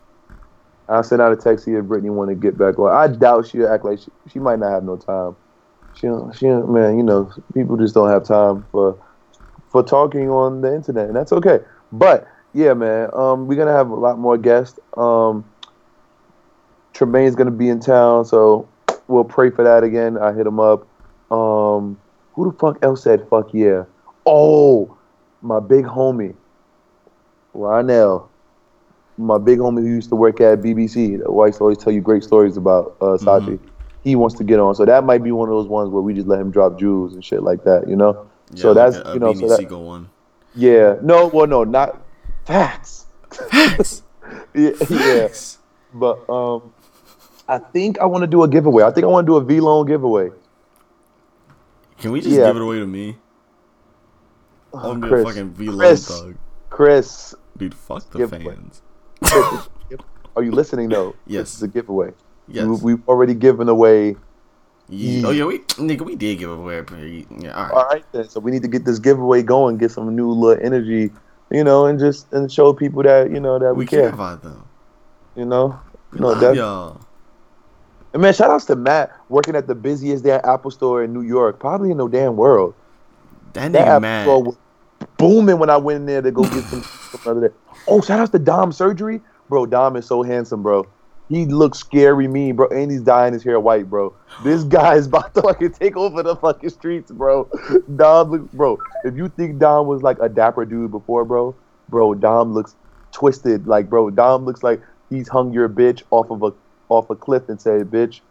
I'll 0.90 1.04
send 1.04 1.22
out 1.22 1.32
a 1.32 1.38
text 1.38 1.64
see 1.66 1.72
if 1.74 1.86
Brittany 1.86 2.10
want 2.10 2.30
to 2.32 2.36
get 2.36 2.58
back 2.58 2.78
on. 2.78 2.92
I 2.92 3.08
doubt 3.08 3.48
she'll 3.48 3.68
act 3.68 3.86
like 3.86 4.00
she, 4.00 4.12
she 4.28 4.40
might 4.40 4.60
not 4.60 4.72
have 4.72 4.84
no 4.84 4.98
time. 4.98 5.38
She, 5.94 6.08
don't- 6.08 6.36
she, 6.36 6.48
don't- 6.48 6.72
man, 6.74 6.98
you 6.98 7.04
know, 7.04 7.32
people 7.54 7.78
just 7.78 7.94
don't 7.94 8.10
have 8.10 8.26
time 8.26 8.66
for 8.72 9.00
for 9.70 9.84
talking 9.84 10.30
on 10.30 10.60
the 10.62 10.74
internet, 10.76 11.08
and 11.08 11.16
that's 11.16 11.32
okay. 11.32 11.60
But 11.94 12.28
yeah, 12.54 12.74
man, 12.74 13.10
um, 13.14 13.48
we're 13.48 13.58
gonna 13.58 13.72
have 13.72 13.90
a 13.90 13.96
lot 13.96 14.20
more 14.20 14.38
guests. 14.38 14.80
Um, 14.98 15.51
Tremaine's 16.94 17.36
gonna 17.36 17.52
be 17.52 17.70
in 17.70 17.80
town, 17.80 18.26
so 18.26 18.68
we'll 19.08 19.24
pray 19.24 19.50
for 19.50 19.64
that 19.64 19.84
again. 19.84 20.18
I 20.18 20.34
hit 20.34 20.46
him 20.46 20.60
up. 20.60 20.88
Um, 21.32 22.00
who 22.34 22.52
the 22.52 22.58
fuck 22.58 22.78
else 22.84 23.04
said 23.04 23.28
fuck 23.30 23.54
yeah? 23.54 23.86
Oh, 24.26 24.98
my 25.42 25.60
big 25.60 25.86
homie, 25.86 26.36
Lionel 27.54 28.32
my 29.22 29.38
big 29.38 29.60
homie 29.60 29.82
who 29.82 29.88
used 29.88 30.10
to 30.10 30.16
work 30.16 30.42
at 30.42 30.60
BBC, 30.60 31.24
the 31.24 31.32
whites 31.32 31.62
always 31.62 31.78
tell 31.78 31.94
you 31.94 32.02
great 32.02 32.24
stories 32.24 32.58
about 32.58 32.96
uh, 33.02 33.18
Sachi. 33.18 33.60
He 34.04 34.16
wants 34.16 34.36
to 34.36 34.44
get 34.44 34.60
on, 34.60 34.74
so 34.74 34.86
that 34.86 35.04
might 35.04 35.24
be 35.24 35.32
one 35.32 35.48
of 35.48 35.54
those 35.54 35.68
ones 35.68 35.90
where 35.90 36.02
we 36.02 36.14
just 36.14 36.28
let 36.28 36.40
him 36.40 36.50
drop 36.50 36.80
jewels 36.80 37.14
and 37.14 37.24
shit 37.24 37.44
like 37.44 37.64
that, 37.66 37.88
you 37.88 37.96
know. 37.96 38.28
Yeah, 38.54 38.62
so 38.62 38.72
like 38.72 38.94
that's 38.94 39.06
a, 39.06 39.10
a 39.10 39.14
you 39.14 39.20
know, 39.20 39.34
so 39.34 39.48
that, 39.48 39.60
Siegel 39.60 39.86
one. 39.86 40.10
yeah, 40.56 40.96
no, 41.02 41.28
well, 41.28 41.46
no, 41.46 41.64
not 41.64 42.02
facts. 42.46 43.06
Facts. 43.30 44.02
yeah, 44.56 44.72
yeah, 44.90 45.28
but 45.94 46.28
um, 46.30 46.74
I 47.52 47.60
think 47.60 48.00
I 48.00 48.06
want 48.06 48.22
to 48.24 48.28
do 48.28 48.44
a 48.44 48.48
giveaway. 48.48 48.84
I 48.84 48.92
think 48.92 49.04
I 49.04 49.08
want 49.08 49.28
to 49.28 49.32
do 49.32 49.36
a 49.36 49.44
Vlone 49.44 49.86
giveaway. 49.86 50.30
Can 51.98 52.12
we 52.14 52.22
just 52.22 52.36
Yeah. 52.36 52.48
give 52.48 52.56
it 52.56 52.62
away 52.62 52.80
to 52.80 52.88
me? 52.88 53.18
I'm 54.74 55.02
gonna 55.02 55.16
be 55.16 55.22
a 55.22 55.26
fucking 55.26 55.50
V 55.52 55.68
Chris. 55.68 56.08
thug. 56.08 56.36
Chris, 56.70 57.36
Dude, 57.58 57.74
fuck 57.76 58.10
the 58.12 58.20
Giveaway. 58.20 58.56
fans. 58.56 58.82
Chris, 59.22 59.70
are 60.38 60.44
you 60.44 60.52
listening? 60.52 60.88
though? 60.90 61.14
Yes. 61.28 61.50
this 61.50 61.56
is 61.58 61.64
a 61.64 61.68
giveaway. 61.68 62.14
Yes. 62.48 62.66
We, 62.66 62.94
we've 62.96 63.08
already 63.10 63.34
given 63.34 63.68
away 63.70 64.16
Ye- 64.88 65.24
Oh 65.26 65.32
yeah, 65.32 65.46
we 65.46 65.60
nigga, 65.60 66.02
we 66.02 66.16
did 66.16 66.40
give 66.40 66.52
away 66.52 66.82
pretty. 66.84 67.28
Yeah, 67.40 67.52
all 67.56 67.64
right. 67.64 67.72
All 67.74 67.86
right, 67.90 68.06
then. 68.14 68.28
So 68.30 68.40
we 68.40 68.52
need 68.52 68.62
to 68.64 68.68
get 68.68 68.84
this 68.86 69.00
giveaway 69.00 69.42
going, 69.44 69.78
get 69.78 69.92
some 69.92 70.14
new 70.16 70.30
little 70.32 70.64
energy, 70.66 71.12
you 71.50 71.64
know, 71.64 71.86
and 71.86 72.00
just 72.00 72.32
and 72.34 72.52
show 72.52 72.74
people 72.74 73.04
that 73.04 73.30
you 73.32 73.40
know 73.40 73.60
that 73.60 73.74
we, 73.76 73.80
we 73.84 73.86
care 73.88 74.02
care. 74.02 74.10
about 74.14 74.42
them. 74.42 74.64
You 75.36 75.46
know, 75.46 75.80
no, 76.14 76.28
love 76.30 76.40
that. 76.42 76.56
y'all. 76.56 77.00
And 78.14 78.22
man, 78.22 78.34
shout 78.34 78.50
outs 78.50 78.66
to 78.66 78.76
Matt 78.76 79.16
working 79.30 79.56
at 79.56 79.68
the 79.68 79.76
busiest 79.76 80.24
damn 80.24 80.42
Apple 80.44 80.72
store 80.72 81.04
in 81.04 81.14
New 81.14 81.22
York, 81.22 81.60
probably 81.60 81.92
in 81.92 81.98
the 81.98 82.08
damn 82.08 82.36
world. 82.36 82.74
That 83.54 83.72
That 83.72 84.02
nigga 84.02 84.24
store 84.24 84.44
was 84.44 84.58
booming 85.18 85.60
when 85.60 85.70
I 85.70 85.78
went 85.78 85.98
in 85.98 86.06
there 86.06 86.22
to 86.22 86.32
go 86.32 86.44
get 86.44 86.64
some. 86.66 86.84
some 87.12 87.38
other 87.38 87.50
day. 87.50 87.56
Oh, 87.88 88.02
shout 88.02 88.20
outs 88.20 88.32
to 88.32 88.40
Dom 88.40 88.72
Surgery, 88.72 89.22
bro. 89.50 89.66
Dom 89.66 89.96
is 89.96 90.06
so 90.06 90.24
handsome, 90.24 90.64
bro. 90.64 90.88
He 91.30 91.46
looks 91.46 91.80
scary 91.80 92.28
mean, 92.28 92.58
bro, 92.58 92.68
and 92.68 92.92
he's 92.92 93.02
dyeing 93.02 93.34
his 93.34 93.44
hair 93.44 93.60
white, 93.60 93.90
bro. 93.90 94.14
This 94.44 94.64
guy 94.66 94.96
is 94.96 95.08
about 95.08 95.34
to 95.36 95.42
fucking 95.42 95.74
take 95.74 95.96
over 95.96 96.24
the 96.24 96.36
fucking 96.36 96.70
streets, 96.70 97.12
bro. 97.12 97.50
Dom 97.96 98.32
looks, 98.32 98.54
bro. 98.54 98.78
If 99.06 99.16
you 99.16 99.30
think 99.30 99.60
Dom 99.60 99.88
was 99.88 100.02
like 100.02 100.18
a 100.20 100.30
dapper 100.30 100.66
dude 100.66 100.92
before, 100.92 101.24
bro, 101.26 101.56
bro, 101.90 102.14
Dom 102.14 102.54
looks 102.54 102.76
twisted. 103.12 103.68
Like, 103.68 103.90
bro, 103.90 104.10
Dom 104.10 104.46
looks 104.46 104.64
like 104.64 104.82
he's 105.10 105.28
hung 105.28 105.54
your 105.54 105.70
bitch 105.70 106.04
off 106.12 106.30
of 106.32 106.44
a 106.44 106.54
off 106.92 107.10
a 107.10 107.16
cliff 107.16 107.50
and 107.50 107.60
say, 107.60 107.84
"Bitch, 107.84 108.22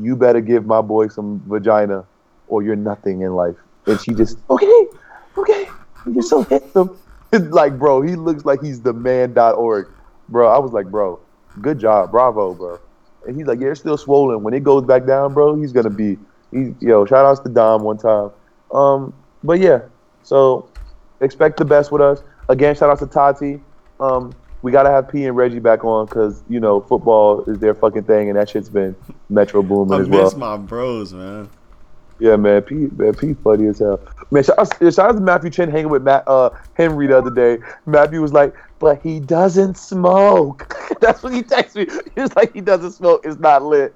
you 0.00 0.16
better 0.16 0.40
give 0.40 0.66
my 0.66 0.80
boy 0.80 1.08
some 1.08 1.42
vagina, 1.46 2.04
or 2.48 2.62
you're 2.62 2.76
nothing 2.76 3.20
in 3.20 3.34
life." 3.34 3.56
And 3.86 4.00
she 4.00 4.12
just, 4.12 4.38
okay, 4.50 4.86
okay, 5.36 5.68
you're 6.12 6.22
so 6.22 6.42
handsome. 6.42 6.98
like, 7.32 7.78
bro, 7.78 8.02
he 8.02 8.16
looks 8.16 8.44
like 8.44 8.62
he's 8.62 8.80
the 8.80 8.92
man.org. 8.92 9.88
Bro, 10.28 10.48
I 10.48 10.58
was 10.58 10.72
like, 10.72 10.86
bro, 10.86 11.20
good 11.60 11.78
job, 11.78 12.10
bravo, 12.10 12.54
bro. 12.54 12.78
And 13.26 13.36
he's 13.36 13.46
like, 13.46 13.60
yeah, 13.60 13.68
it's 13.68 13.80
still 13.80 13.96
swollen. 13.96 14.42
When 14.42 14.54
it 14.54 14.62
goes 14.62 14.84
back 14.84 15.06
down, 15.06 15.34
bro, 15.34 15.56
he's 15.56 15.72
gonna 15.72 15.90
be, 15.90 16.18
he, 16.50 16.74
yo, 16.80 17.04
shout 17.04 17.24
outs 17.24 17.40
to 17.40 17.48
Dom 17.48 17.82
one 17.82 17.98
time. 17.98 18.30
Um, 18.72 19.12
but 19.42 19.58
yeah, 19.60 19.80
so 20.22 20.68
expect 21.20 21.58
the 21.58 21.64
best 21.64 21.92
with 21.92 22.02
us. 22.02 22.22
Again, 22.48 22.74
shout 22.74 22.90
out 22.90 22.98
to 23.00 23.06
Tati. 23.06 23.60
Um, 24.00 24.32
we 24.62 24.72
gotta 24.72 24.90
have 24.90 25.08
P 25.08 25.26
and 25.26 25.36
Reggie 25.36 25.58
back 25.58 25.84
on 25.84 26.06
because 26.06 26.42
you 26.48 26.60
know 26.60 26.80
football 26.80 27.44
is 27.44 27.58
their 27.58 27.74
fucking 27.74 28.04
thing, 28.04 28.28
and 28.28 28.38
that 28.38 28.48
shit's 28.48 28.68
been 28.68 28.96
Metro 29.28 29.62
booming 29.62 30.00
as 30.00 30.08
well. 30.08 30.24
miss 30.24 30.36
my 30.36 30.56
bros, 30.56 31.12
man. 31.12 31.48
Yeah, 32.20 32.34
man, 32.36 32.62
P, 32.62 32.74
man, 32.74 33.14
P 33.14 33.34
funny 33.34 33.68
as 33.68 33.78
hell. 33.78 34.00
Man, 34.30 34.42
shout 34.42 34.58
out, 34.58 34.92
shout 34.92 35.10
out 35.10 35.12
to 35.12 35.20
Matthew 35.20 35.50
Chen 35.50 35.70
hanging 35.70 35.88
with 35.88 36.02
Matt 36.02 36.26
uh, 36.26 36.50
Henry 36.74 37.06
the 37.06 37.16
other 37.16 37.30
day. 37.30 37.64
Matthew 37.86 38.20
was 38.20 38.32
like, 38.32 38.54
"But 38.80 39.00
he 39.00 39.20
doesn't 39.20 39.76
smoke." 39.76 40.74
That's 41.00 41.22
what 41.22 41.32
he 41.32 41.42
texted 41.42 41.86
me. 41.86 42.02
He 42.14 42.20
was 42.20 42.34
like, 42.34 42.52
"He 42.52 42.60
doesn't 42.60 42.92
smoke. 42.92 43.24
It's 43.24 43.38
not 43.38 43.62
lit." 43.62 43.94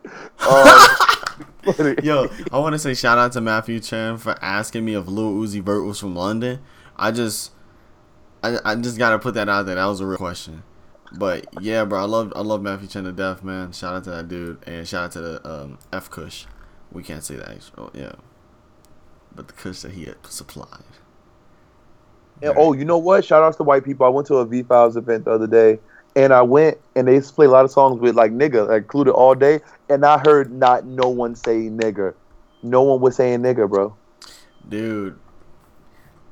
Um, 0.48 0.86
Yo, 2.02 2.28
I 2.52 2.58
want 2.58 2.74
to 2.74 2.78
say 2.78 2.94
shout 2.94 3.18
out 3.18 3.32
to 3.32 3.40
Matthew 3.40 3.78
Chen 3.80 4.18
for 4.18 4.36
asking 4.42 4.84
me 4.84 4.94
if 4.94 5.06
Lil 5.06 5.32
Uzi 5.32 5.62
Vert 5.62 5.84
was 5.84 5.98
from 5.98 6.14
London. 6.14 6.60
I 6.96 7.10
just, 7.10 7.52
I, 8.42 8.58
I 8.64 8.74
just 8.74 8.98
gotta 8.98 9.18
put 9.18 9.34
that 9.34 9.48
out 9.48 9.66
there. 9.66 9.76
That 9.76 9.86
was 9.86 10.00
a 10.00 10.06
real 10.06 10.18
question. 10.18 10.62
But 11.14 11.46
yeah, 11.62 11.84
bro, 11.84 12.00
I 12.00 12.04
love 12.04 12.32
I 12.34 12.40
love 12.40 12.62
Matthew 12.62 12.88
Chen 12.88 13.04
to 13.04 13.12
death, 13.12 13.44
man. 13.44 13.72
Shout 13.72 13.94
out 13.94 14.04
to 14.04 14.10
that 14.10 14.28
dude, 14.28 14.62
and 14.66 14.86
shout 14.86 15.04
out 15.04 15.12
to 15.12 15.20
the 15.20 15.48
um, 15.48 15.78
F 15.92 16.10
Kush. 16.10 16.46
We 16.90 17.02
can't 17.02 17.22
say 17.22 17.36
that, 17.36 17.48
actually. 17.48 17.74
Oh, 17.78 17.90
yeah, 17.94 18.12
but 19.34 19.46
the 19.46 19.52
Kush 19.52 19.80
that 19.80 19.92
he 19.92 20.04
had 20.04 20.16
supplied. 20.26 20.82
And, 22.42 22.54
oh, 22.56 22.72
you 22.72 22.84
know 22.84 22.98
what? 22.98 23.24
Shout 23.24 23.42
outs 23.42 23.56
to 23.58 23.62
white 23.62 23.84
people. 23.84 24.04
I 24.04 24.08
went 24.08 24.26
to 24.28 24.36
a 24.36 24.46
VFiles 24.46 24.96
event 24.96 25.26
the 25.26 25.30
other 25.30 25.46
day, 25.46 25.78
and 26.16 26.32
I 26.32 26.42
went 26.42 26.78
and 26.96 27.06
they 27.06 27.20
play 27.20 27.46
a 27.46 27.50
lot 27.50 27.64
of 27.64 27.70
songs 27.70 28.00
with 28.00 28.14
like 28.14 28.32
nigga 28.32 28.68
like, 28.68 28.82
included 28.82 29.12
all 29.12 29.34
day, 29.34 29.60
and 29.88 30.04
I 30.04 30.18
heard 30.18 30.50
not 30.50 30.84
no 30.84 31.08
one 31.08 31.34
say 31.34 31.68
nigger. 31.68 32.14
No 32.62 32.82
one 32.82 33.00
was 33.00 33.16
saying 33.16 33.40
nigger, 33.40 33.68
bro. 33.68 33.94
Dude, 34.68 35.18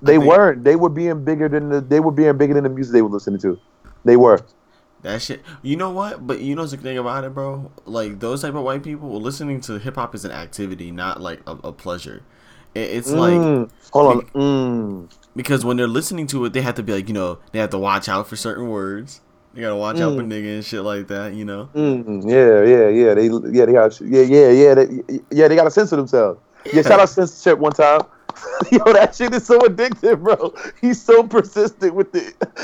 They 0.02 0.16
think- 0.18 0.24
weren't. 0.28 0.64
They 0.64 0.76
were 0.76 0.88
being 0.88 1.24
bigger 1.24 1.48
than 1.48 1.68
the. 1.68 1.80
They 1.80 2.00
were 2.00 2.10
being 2.12 2.36
bigger 2.36 2.54
than 2.54 2.64
the 2.64 2.70
music 2.70 2.92
they 2.92 3.02
were 3.02 3.08
listening 3.10 3.40
to. 3.40 3.58
They 4.04 4.16
were. 4.16 4.40
That 5.02 5.22
shit. 5.22 5.40
You 5.62 5.76
know 5.76 5.90
what? 5.90 6.26
But 6.26 6.40
you 6.40 6.54
know 6.54 6.66
the 6.66 6.76
thing 6.76 6.98
about 6.98 7.24
it, 7.24 7.32
bro. 7.34 7.70
Like 7.86 8.20
those 8.20 8.42
type 8.42 8.54
of 8.54 8.62
white 8.64 8.82
people, 8.82 9.18
listening 9.20 9.60
to 9.62 9.78
hip 9.78 9.94
hop 9.96 10.14
is 10.14 10.24
an 10.26 10.30
activity, 10.30 10.90
not 10.90 11.20
like 11.20 11.40
a, 11.46 11.52
a 11.64 11.72
pleasure. 11.72 12.22
It, 12.74 12.80
it's 12.90 13.10
like 13.10 13.32
Mm. 13.32 13.70
hold 13.92 14.16
on. 14.34 15.06
Mm. 15.08 15.10
because 15.34 15.64
when 15.64 15.76
they're 15.78 15.88
listening 15.88 16.26
to 16.28 16.44
it, 16.44 16.52
they 16.52 16.60
have 16.60 16.74
to 16.74 16.82
be 16.82 16.92
like, 16.92 17.08
you 17.08 17.14
know, 17.14 17.38
they 17.52 17.58
have 17.58 17.70
to 17.70 17.78
watch 17.78 18.08
out 18.08 18.28
for 18.28 18.36
certain 18.36 18.68
words. 18.68 19.22
They 19.54 19.62
gotta 19.62 19.74
watch 19.74 19.96
out 20.00 20.16
for 20.16 20.22
Mm. 20.22 20.30
nigga 20.30 20.54
and 20.56 20.64
shit 20.64 20.82
like 20.82 21.08
that. 21.08 21.32
You 21.32 21.44
know. 21.46 21.70
Mm, 21.74 22.22
yeah, 22.30 22.62
yeah, 22.62 22.88
yeah. 22.88 23.14
They, 23.14 23.26
yeah, 23.58 23.64
they 23.66 23.72
got, 23.72 24.00
yeah, 24.02 24.22
yeah, 24.22 24.50
yeah, 24.50 24.74
they, 24.74 25.20
yeah. 25.32 25.48
They 25.48 25.56
got 25.56 25.64
to 25.64 25.70
censor 25.70 25.96
themselves. 25.96 26.38
Yeah, 26.72 26.82
shout 26.82 27.00
out 27.00 27.08
censorship 27.08 27.58
one 27.58 27.72
time. 27.72 28.02
Yo, 28.72 28.92
that 28.92 29.14
shit 29.14 29.34
is 29.34 29.46
so 29.46 29.58
addictive, 29.60 30.22
bro. 30.22 30.54
He's 30.80 31.00
so 31.00 31.22
persistent 31.22 31.94
with 31.94 32.14
it. 32.14 32.34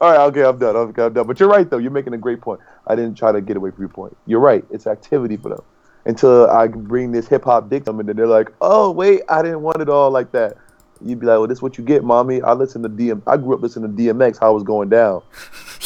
All 0.00 0.10
right, 0.10 0.20
okay, 0.28 0.42
I'm 0.44 0.58
done. 0.58 0.74
Okay, 0.74 1.02
I'm 1.04 1.12
done. 1.12 1.26
But 1.26 1.38
you're 1.38 1.48
right, 1.48 1.68
though. 1.68 1.78
You're 1.78 1.90
making 1.92 2.12
a 2.14 2.18
great 2.18 2.40
point. 2.40 2.60
I 2.86 2.96
didn't 2.96 3.14
try 3.16 3.30
to 3.32 3.40
get 3.40 3.56
away 3.56 3.70
from 3.70 3.82
your 3.82 3.88
point. 3.88 4.16
You're 4.26 4.40
right. 4.40 4.64
It's 4.70 4.86
activity 4.86 5.36
for 5.36 5.50
them. 5.50 5.62
Until 6.04 6.50
I 6.50 6.66
bring 6.66 7.12
this 7.12 7.28
hip 7.28 7.44
hop 7.44 7.70
dick 7.70 7.84
to 7.84 7.90
them, 7.92 8.00
and 8.00 8.08
then 8.08 8.16
they're 8.16 8.26
like, 8.26 8.48
"Oh, 8.60 8.90
wait, 8.90 9.22
I 9.28 9.42
didn't 9.42 9.62
want 9.62 9.80
it 9.80 9.88
all 9.88 10.10
like 10.10 10.32
that." 10.32 10.56
You'd 11.00 11.20
be 11.20 11.26
like, 11.26 11.38
"Well, 11.38 11.46
this 11.46 11.58
is 11.58 11.62
what 11.62 11.78
you 11.78 11.84
get, 11.84 12.02
mommy." 12.02 12.42
I 12.42 12.52
listen 12.54 12.82
to 12.82 12.88
DM. 12.88 13.22
I 13.28 13.36
grew 13.36 13.54
up 13.54 13.62
listening 13.62 13.96
to 13.96 14.02
DMX. 14.02 14.40
How 14.40 14.50
it 14.50 14.54
was 14.54 14.64
going 14.64 14.88
down. 14.88 15.22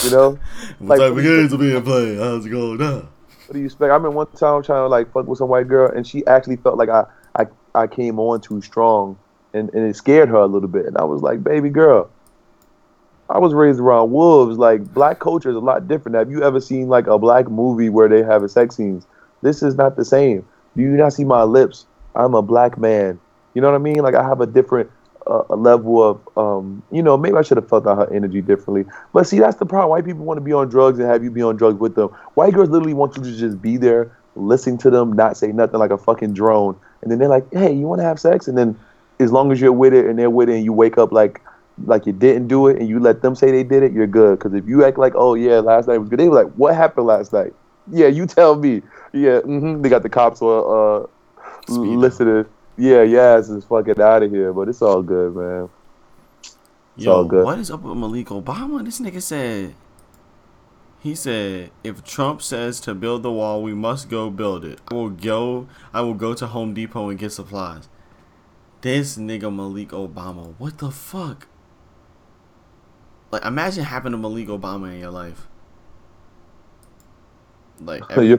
You 0.03 0.11
know. 0.11 0.39
What 0.79 0.99
Like, 0.99 1.11
type 1.11 1.19
of 1.19 1.23
games 1.23 1.53
are 1.53 1.59
being 1.59 1.83
played? 1.83 2.19
How's 2.19 2.47
it 2.47 2.51
going 2.51 2.79
down? 2.79 3.09
what 3.47 3.53
do 3.53 3.59
you 3.61 3.67
expect? 3.67 3.91
I 3.91 3.95
remember 3.95 4.11
one 4.17 4.27
time 4.29 4.63
trying 4.63 4.83
to 4.85 4.89
like 4.89 5.13
fuck 5.13 5.27
with 5.27 5.39
some 5.39 5.49
white 5.49 5.69
girl, 5.69 5.91
and 5.95 6.07
she 6.07 6.27
actually 6.27 6.57
felt 6.57 6.79
like 6.79 6.89
I 6.89 7.05
I, 7.77 7.87
came 7.87 8.18
on 8.18 8.41
too 8.41 8.61
strong, 8.62 9.18
and, 9.53 9.72
and 9.74 9.89
it 9.89 9.97
scared 9.97 10.29
her 10.29 10.37
a 10.37 10.47
little 10.47 10.68
bit. 10.68 10.87
And 10.87 10.97
I 10.99 11.05
was 11.05 11.22
like, 11.22 11.43
baby 11.43 11.70
girl, 11.70 12.11
I 13.29 13.39
was 13.39 13.55
raised 13.55 13.81
around 13.81 14.12
wolves. 14.12 14.59
Like 14.59 14.93
black 14.95 15.18
culture 15.18 15.51
is 15.51 15.57
a 15.57 15.61
lot 15.61 15.89
different. 15.89 16.16
Have 16.16 16.31
you 16.31 16.43
ever 16.43 16.61
seen 16.61 16.89
like 16.89 17.07
a 17.07 17.18
black 17.18 17.49
movie 17.49 17.89
where 17.89 18.09
they 18.09 18.22
have 18.22 18.49
sex 18.51 18.77
scenes? 18.77 19.07
This 19.43 19.62
is 19.62 19.74
not 19.74 19.97
the 19.97 20.05
same. 20.05 20.47
Do 20.77 20.83
you 20.83 20.91
not 20.91 21.12
see 21.12 21.24
my 21.24 21.43
lips? 21.43 21.87
I'm 22.14 22.35
a 22.35 22.43
black 22.43 22.79
man. 22.79 23.18
You 23.55 23.62
know 23.62 23.70
what 23.70 23.77
I 23.77 23.79
mean? 23.79 23.99
Like 23.99 24.14
I 24.14 24.22
have 24.22 24.41
a 24.41 24.47
different 24.47 24.91
uh, 25.27 25.43
a 25.51 25.57
level 25.57 26.03
of 26.03 26.20
um, 26.37 26.83
you 26.93 27.03
know, 27.03 27.16
maybe 27.16 27.37
I 27.37 27.43
should 27.43 27.57
have 27.57 27.68
felt 27.68 27.87
out 27.87 27.97
her 27.97 28.14
energy 28.14 28.41
differently. 28.41 28.85
But 29.12 29.27
see, 29.27 29.39
that's 29.39 29.57
the 29.57 29.66
problem. 29.66 29.91
White 29.91 30.05
people 30.05 30.24
want 30.24 30.39
to 30.39 30.43
be 30.43 30.53
on 30.53 30.68
drugs 30.68 30.99
and 30.99 31.09
have 31.09 31.24
you 31.24 31.31
be 31.31 31.43
on 31.43 31.57
drugs 31.57 31.79
with 31.79 31.95
them. 31.95 32.09
White 32.35 32.55
girls 32.55 32.68
literally 32.68 32.95
want 32.95 33.16
you 33.16 33.24
to 33.24 33.37
just 33.37 33.61
be 33.61 33.77
there, 33.77 34.16
listen 34.37 34.79
to 34.79 34.91
them, 34.91 35.12
not 35.12 35.37
say 35.37 35.49
nothing 35.49 35.81
like 35.81 35.91
a 35.91 35.99
fucking 35.99 36.35
drone. 36.35 36.77
And 37.03 37.11
then 37.11 37.18
they're 37.18 37.28
like, 37.28 37.47
"Hey, 37.53 37.72
you 37.72 37.86
want 37.86 38.01
to 38.01 38.05
have 38.05 38.18
sex?" 38.18 38.49
And 38.49 38.57
then 38.57 38.78
as 39.20 39.32
long 39.32 39.53
as 39.53 39.61
you're 39.61 39.72
with 39.72 39.94
it 39.94 40.07
and 40.07 40.18
they're 40.18 40.30
with 40.30 40.49
it, 40.49 40.57
and 40.57 40.64
you 40.64 40.72
wake 40.72 40.99
up 40.99 41.12
like 41.12 41.40
like 41.84 42.07
you 42.07 42.12
didn't 42.12 42.49
do 42.49 42.68
it, 42.68 42.78
and 42.78 42.88
you 42.88 42.99
let 42.99 43.20
them 43.22 43.34
say 43.34 43.51
they 43.51 43.62
did 43.62 43.82
it, 43.82 43.92
you're 43.92 44.07
good. 44.07 44.38
Because 44.38 44.55
if 44.55 44.66
you 44.66 44.84
act 44.84 44.99
like, 44.99 45.12
"Oh 45.14 45.34
yeah, 45.34 45.61
last 45.61 45.88
night 45.88 45.99
was 45.99 46.09
good," 46.09 46.18
they 46.18 46.28
were 46.28 46.42
like, 46.44 46.53
"What 46.55 46.74
happened 46.74 47.07
last 47.07 47.32
night?" 47.32 47.53
Yeah, 47.90 48.09
you 48.09 48.26
tell 48.26 48.57
me. 48.57 48.82
Yeah, 49.12 49.40
hmm 49.40 49.82
they 49.82 49.88
got 49.88 50.03
the 50.03 50.09
cops 50.09 50.42
uh, 50.42 51.07
Speedo. 51.66 51.99
listening. 51.99 52.47
Yeah, 52.78 53.03
yeah, 53.03 53.38
is 53.38 53.64
fucking 53.64 54.01
out 54.01 54.22
of 54.22 54.30
here, 54.30 54.53
but 54.53 54.68
it's 54.68 54.82
all 54.82 55.03
good, 55.03 55.34
man. 55.34 55.68
It's 56.97 57.07
Yo, 57.07 57.12
all 57.12 57.24
good. 57.24 57.44
what 57.44 57.59
is 57.59 57.70
up 57.70 57.82
with 57.82 57.97
Malik 57.97 58.28
Obama? 58.28 58.84
This 58.84 59.01
nigga 59.01 59.22
said. 59.22 59.74
He 60.99 61.14
said, 61.14 61.70
"If 61.84 62.03
Trump 62.05 62.42
says 62.42 62.80
to 62.80 62.94
build 62.94 63.22
the 63.22 63.30
wall, 63.32 63.62
we 63.62 63.74
must 63.74 64.09
go 64.09 64.30
build 64.30 64.64
it. 64.64 64.80
I 64.90 64.94
will 64.94 65.11
go. 65.11 65.68
I 65.92 66.01
will 66.01 66.14
go 66.14 66.34
to 66.34 66.47
Home 66.47 66.74
Depot 66.74 67.09
and 67.09 67.18
get 67.18 67.32
supplies." 67.32 67.88
This 68.80 69.16
nigga 69.16 69.55
Malik 69.55 69.88
Obama, 69.88 70.55
what 70.59 70.78
the 70.78 70.90
fuck? 70.90 71.49
Like, 73.32 73.44
imagine 73.44 73.84
having 73.84 74.14
a 74.14 74.16
Malik 74.16 74.49
Obama 74.49 74.92
in 74.92 75.01
your 75.01 75.11
life. 75.11 75.49
Like 77.80 78.03
every, 78.11 78.38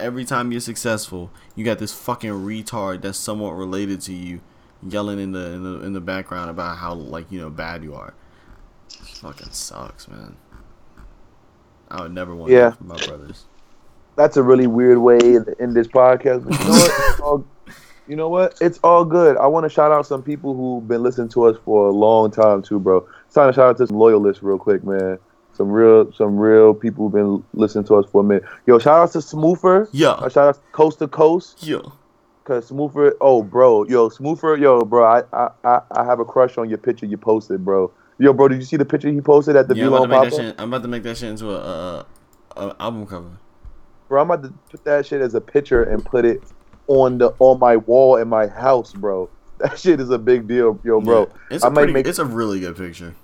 every 0.00 0.24
time 0.24 0.52
you're 0.52 0.60
successful, 0.60 1.30
you 1.54 1.64
got 1.64 1.78
this 1.78 1.92
fucking 1.92 2.30
retard 2.30 3.02
that's 3.02 3.18
somewhat 3.18 3.52
related 3.52 4.00
to 4.02 4.12
you, 4.12 4.40
yelling 4.82 5.18
in 5.18 5.32
the 5.32 5.52
in 5.52 5.62
the 5.62 5.80
in 5.80 5.92
the 5.92 6.00
background 6.00 6.50
about 6.50 6.78
how 6.78 6.94
like 6.94 7.30
you 7.30 7.40
know 7.40 7.50
bad 7.50 7.82
you 7.82 7.94
are. 7.94 8.14
fucking 8.88 9.50
sucks, 9.50 10.08
man. 10.08 10.36
I 11.94 12.02
would 12.02 12.12
never 12.14 12.34
want 12.34 12.50
Yeah. 12.50 12.70
that 12.70 12.78
from 12.78 12.88
my 12.88 12.96
brothers. 13.06 13.44
That's 14.16 14.36
a 14.36 14.42
really 14.42 14.66
weird 14.66 14.98
way 14.98 15.18
in, 15.18 15.44
in 15.58 15.74
this 15.74 15.86
podcast. 15.88 16.44
But 16.44 16.58
you 16.58 16.66
know 16.66 16.70
what? 16.78 17.10
It's 17.10 17.20
all, 17.20 17.44
you 18.08 18.16
know 18.16 18.28
what? 18.28 18.58
It's 18.60 18.78
all 18.84 19.04
good. 19.04 19.36
I 19.36 19.46
want 19.46 19.64
to 19.64 19.70
shout 19.70 19.90
out 19.92 20.06
some 20.06 20.22
people 20.22 20.54
who've 20.54 20.86
been 20.86 21.02
listening 21.02 21.28
to 21.30 21.44
us 21.44 21.56
for 21.64 21.88
a 21.88 21.92
long 21.92 22.30
time 22.30 22.62
too, 22.62 22.78
bro. 22.78 23.06
It's 23.26 23.34
time 23.34 23.48
to 23.48 23.52
shout 23.52 23.70
out 23.70 23.76
to 23.78 23.86
some 23.86 23.96
loyalists 23.98 24.42
real 24.42 24.58
quick, 24.58 24.84
man. 24.84 25.18
Some 25.52 25.68
real, 25.70 26.12
some 26.12 26.36
real 26.36 26.74
people 26.74 27.04
who've 27.04 27.12
been 27.12 27.44
listening 27.54 27.84
to 27.84 27.94
us 27.96 28.06
for 28.10 28.22
a 28.22 28.24
minute. 28.24 28.44
Yo, 28.66 28.78
shout 28.78 29.00
out 29.00 29.12
to 29.12 29.18
Smoofer. 29.18 29.88
Yeah, 29.92 30.10
Uh, 30.10 30.28
shout 30.28 30.48
out 30.48 30.54
to 30.56 30.60
Coast 30.72 30.98
to 31.00 31.08
Coast. 31.08 31.62
yeah. 31.62 31.78
Cause 32.44 32.70
Smoofer, 32.70 33.12
oh 33.22 33.42
bro, 33.42 33.84
yo 33.86 34.10
Smoofer, 34.10 34.60
yo 34.60 34.84
bro, 34.84 35.02
I, 35.04 35.22
I 35.32 35.48
I 35.64 35.80
I 35.92 36.04
have 36.04 36.20
a 36.20 36.26
crush 36.26 36.58
on 36.58 36.68
your 36.68 36.76
picture 36.76 37.06
you 37.06 37.16
posted, 37.16 37.64
bro. 37.64 37.90
Yo, 38.18 38.32
bro, 38.32 38.48
did 38.48 38.56
you 38.56 38.64
see 38.64 38.76
the 38.76 38.84
picture 38.84 39.10
he 39.10 39.20
posted 39.20 39.56
at 39.56 39.68
the 39.68 39.74
yeah 39.74 39.86
I'm, 39.86 39.92
about 39.92 40.02
to 40.02 40.08
make 40.08 40.16
pop 40.18 40.30
that 40.30 40.36
shit, 40.36 40.54
I'm 40.58 40.68
about 40.68 40.82
to 40.82 40.88
make 40.88 41.02
that 41.02 41.16
shit 41.16 41.30
into 41.30 41.50
a, 41.50 41.58
a, 41.58 42.06
a 42.56 42.76
album 42.78 43.06
cover. 43.06 43.30
Bro, 44.08 44.22
I'm 44.22 44.30
about 44.30 44.44
to 44.44 44.54
put 44.70 44.84
that 44.84 45.06
shit 45.06 45.20
as 45.20 45.34
a 45.34 45.40
picture 45.40 45.82
and 45.82 46.04
put 46.04 46.24
it 46.24 46.42
on 46.86 47.18
the 47.18 47.34
on 47.38 47.58
my 47.58 47.76
wall 47.76 48.16
in 48.16 48.28
my 48.28 48.46
house, 48.46 48.92
bro. 48.92 49.28
That 49.58 49.78
shit 49.78 50.00
is 50.00 50.10
a 50.10 50.18
big 50.18 50.48
deal, 50.48 50.78
yo, 50.82 51.00
bro. 51.00 51.20
Yeah. 51.20 51.54
It's 51.56 51.64
I 51.64 51.68
a 51.68 51.70
might 51.70 51.82
pretty, 51.82 51.92
make- 51.92 52.06
it's 52.08 52.18
a 52.18 52.24
really 52.24 52.58
good 52.58 52.76
picture. 52.76 53.14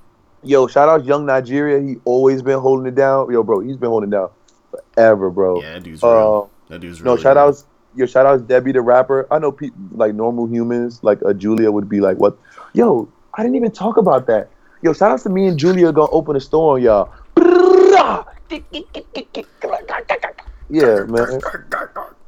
Yo, 0.45 0.69
shout 0.69 0.89
out 0.89 1.05
Young 1.05 1.27
Nigeria. 1.27 1.81
He 1.81 1.97
always 2.05 2.41
been 2.41 2.59
holding 2.61 2.87
it 2.87 2.95
down. 2.95 3.31
Yo, 3.33 3.43
bro, 3.43 3.61
he's 3.61 3.77
been 3.77 3.91
holding 3.91 4.11
it 4.11 4.13
down 4.13 4.31
forever, 4.71 5.29
bro. 5.29 5.61
Yeah, 5.61 5.75
that 5.75 5.83
dude's 5.83 6.03
Uh, 6.03 6.09
real. 6.09 6.51
That 6.69 6.81
dude's 6.81 7.03
real. 7.03 7.17
no, 7.17 7.21
shout 7.21 7.37
outs. 7.37 7.67
Yo, 7.97 8.07
shout 8.07 8.27
outs 8.27 8.43
Debbie 8.43 8.71
the 8.73 8.81
rapper. 8.81 9.27
I 9.31 9.41
know 9.41 9.51
people 9.51 9.77
like 9.93 10.15
normal 10.15 10.47
humans, 10.47 11.01
like 11.03 11.21
a 11.27 11.35
Julia 11.35 11.71
would 11.73 11.89
be 11.89 12.01
like, 12.01 12.17
what? 12.19 12.39
Yo, 12.75 13.09
I 13.35 13.43
didn't 13.43 13.57
even 13.57 13.73
talk 13.73 13.97
about 13.97 14.27
that. 14.29 14.49
Yo, 14.83 14.93
shout 14.95 15.13
out 15.13 15.21
to 15.21 15.29
me 15.29 15.47
and 15.47 15.59
Julia 15.59 15.93
gonna 15.93 16.11
open 16.11 16.37
a 16.37 16.41
store 16.41 16.77
on 16.77 16.83
y'all. 16.83 17.13
Yeah, 20.71 21.05
man. 21.05 21.41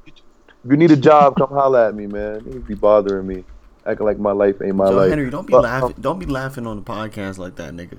If 0.06 0.70
you 0.70 0.76
need 0.76 0.90
a 0.90 0.96
job, 0.96 1.36
come 1.36 1.48
holla 1.48 1.88
at 1.88 1.94
me, 1.94 2.06
man. 2.06 2.44
You 2.44 2.60
be 2.60 2.74
bothering 2.74 3.26
me, 3.26 3.44
acting 3.86 4.06
like 4.06 4.18
my 4.18 4.32
life 4.32 4.60
ain't 4.62 4.76
my 4.76 4.88
Joe 4.88 4.96
life. 4.96 5.10
Henry, 5.10 5.30
don't 5.30 5.46
be 5.46 5.52
But, 5.52 5.62
laughing. 5.62 5.96
Don't 6.00 6.18
be 6.18 6.26
laughing 6.26 6.66
on 6.66 6.76
the 6.76 6.82
podcast 6.82 7.38
like 7.38 7.56
that, 7.56 7.72
nigga. 7.72 7.98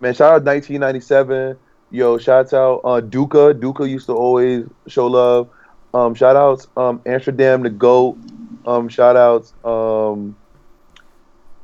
Man, 0.00 0.14
shout 0.14 0.32
out 0.32 0.44
1997. 0.44 1.58
Yo, 1.90 2.18
shout 2.18 2.52
out 2.52 2.80
uh, 2.84 3.00
Duca. 3.00 3.52
Duca 3.52 3.88
used 3.88 4.06
to 4.06 4.12
always 4.12 4.64
show 4.86 5.06
love. 5.06 5.48
Um, 5.92 6.14
shout 6.14 6.36
outs 6.36 6.68
um, 6.76 7.02
Amsterdam 7.04 7.62
the 7.62 7.70
goat. 7.70 8.16
Um, 8.64 8.88
shout 8.88 9.16
outs 9.16 9.54
um, 9.64 10.36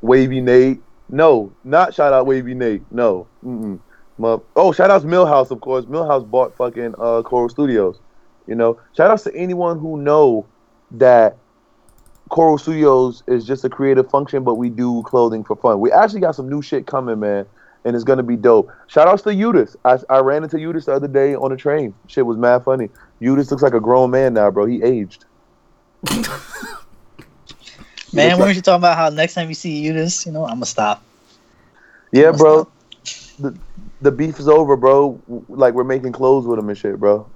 Wavy 0.01 0.41
Nate. 0.41 0.82
No, 1.09 1.53
not 1.65 1.95
shout 1.95 2.13
out 2.13 2.27
Wavy 2.27 2.55
Nate. 2.55 2.83
No. 2.91 3.27
Mm-mm. 3.45 3.79
My, 4.17 4.39
oh, 4.57 4.73
shout 4.73 4.91
outs 4.91 5.05
Millhouse, 5.05 5.51
of 5.51 5.61
course. 5.61 5.85
Millhouse 5.87 6.29
bought 6.29 6.57
fucking 6.57 6.95
uh, 6.99 7.23
Coral 7.23 7.49
Studios. 7.49 7.99
You 8.47 8.55
know, 8.55 8.79
shout 8.97 9.11
outs 9.11 9.25
to 9.25 9.35
anyone 9.35 9.79
who 9.79 9.97
know 9.97 10.47
that 10.93 11.37
Coral 12.29 12.59
Studios 12.59 13.23
is 13.27 13.45
just 13.45 13.65
a 13.65 13.69
creative 13.69 14.09
function, 14.11 14.45
but 14.45 14.55
we 14.55 14.71
do 14.71 15.03
clothing 15.05 15.45
for 15.45 15.57
fun. 15.57 15.81
We 15.81 15.91
actually 15.93 16.21
got 16.21 16.35
some 16.35 16.49
new 16.49 16.63
shit 16.63 16.87
coming, 16.87 17.21
man, 17.21 17.47
and 17.85 17.95
it's 17.95 18.05
gonna 18.05 18.23
be 18.23 18.37
dope. 18.37 18.71
Shout 18.87 19.09
outs 19.09 19.23
to 19.23 19.31
Udis. 19.31 19.77
I, 19.85 19.99
I 20.09 20.19
ran 20.21 20.45
into 20.45 20.57
Udis 20.57 20.87
the 20.87 20.93
other 20.93 21.09
day 21.09 21.35
on 21.35 21.51
the 21.51 21.57
train. 21.57 21.95
Shit 22.07 22.25
was 22.25 22.37
mad 22.37 22.65
funny. 22.65 22.91
Udis 23.21 23.51
looks 23.51 23.63
like 23.63 23.75
a 23.75 23.81
grown 23.81 24.11
man 24.11 24.35
now, 24.35 24.51
bro. 24.51 24.67
He 24.67 24.83
aged. 24.83 25.25
Man, 28.15 28.39
weren't 28.39 28.57
you 28.57 28.62
talking 28.62 28.81
about 28.81 28.97
how 28.97 29.09
next 29.11 29.35
time 29.35 29.49
you 29.49 29.55
see 29.55 29.79
Eunice, 29.81 30.27
you 30.27 30.33
know, 30.33 30.45
I'm 30.45 30.57
gonna 30.57 30.67
stop. 30.67 31.03
Yeah, 32.12 32.29
I'ma 32.29 32.39
bro. 32.39 32.69
stop. 33.03 33.39
The, 33.39 33.59
the 34.01 34.12
beef 34.12 34.39
is 34.39 34.49
over, 34.49 34.77
bro. 34.77 35.21
Like 35.49 35.75
we're 35.75 35.85
making 35.85 36.12
clothes 36.12 36.47
with 36.47 36.59
him 36.59 36.69
and 36.69 36.79
shit, 36.79 36.99
bro. 36.99 37.29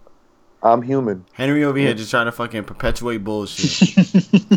I'm 0.62 0.82
human. 0.82 1.24
Henry 1.32 1.64
over 1.64 1.78
here 1.78 1.94
just 1.94 2.10
trying 2.10 2.26
to 2.26 2.32
fucking 2.32 2.64
perpetuate 2.64 3.18
bullshit. 3.24 3.94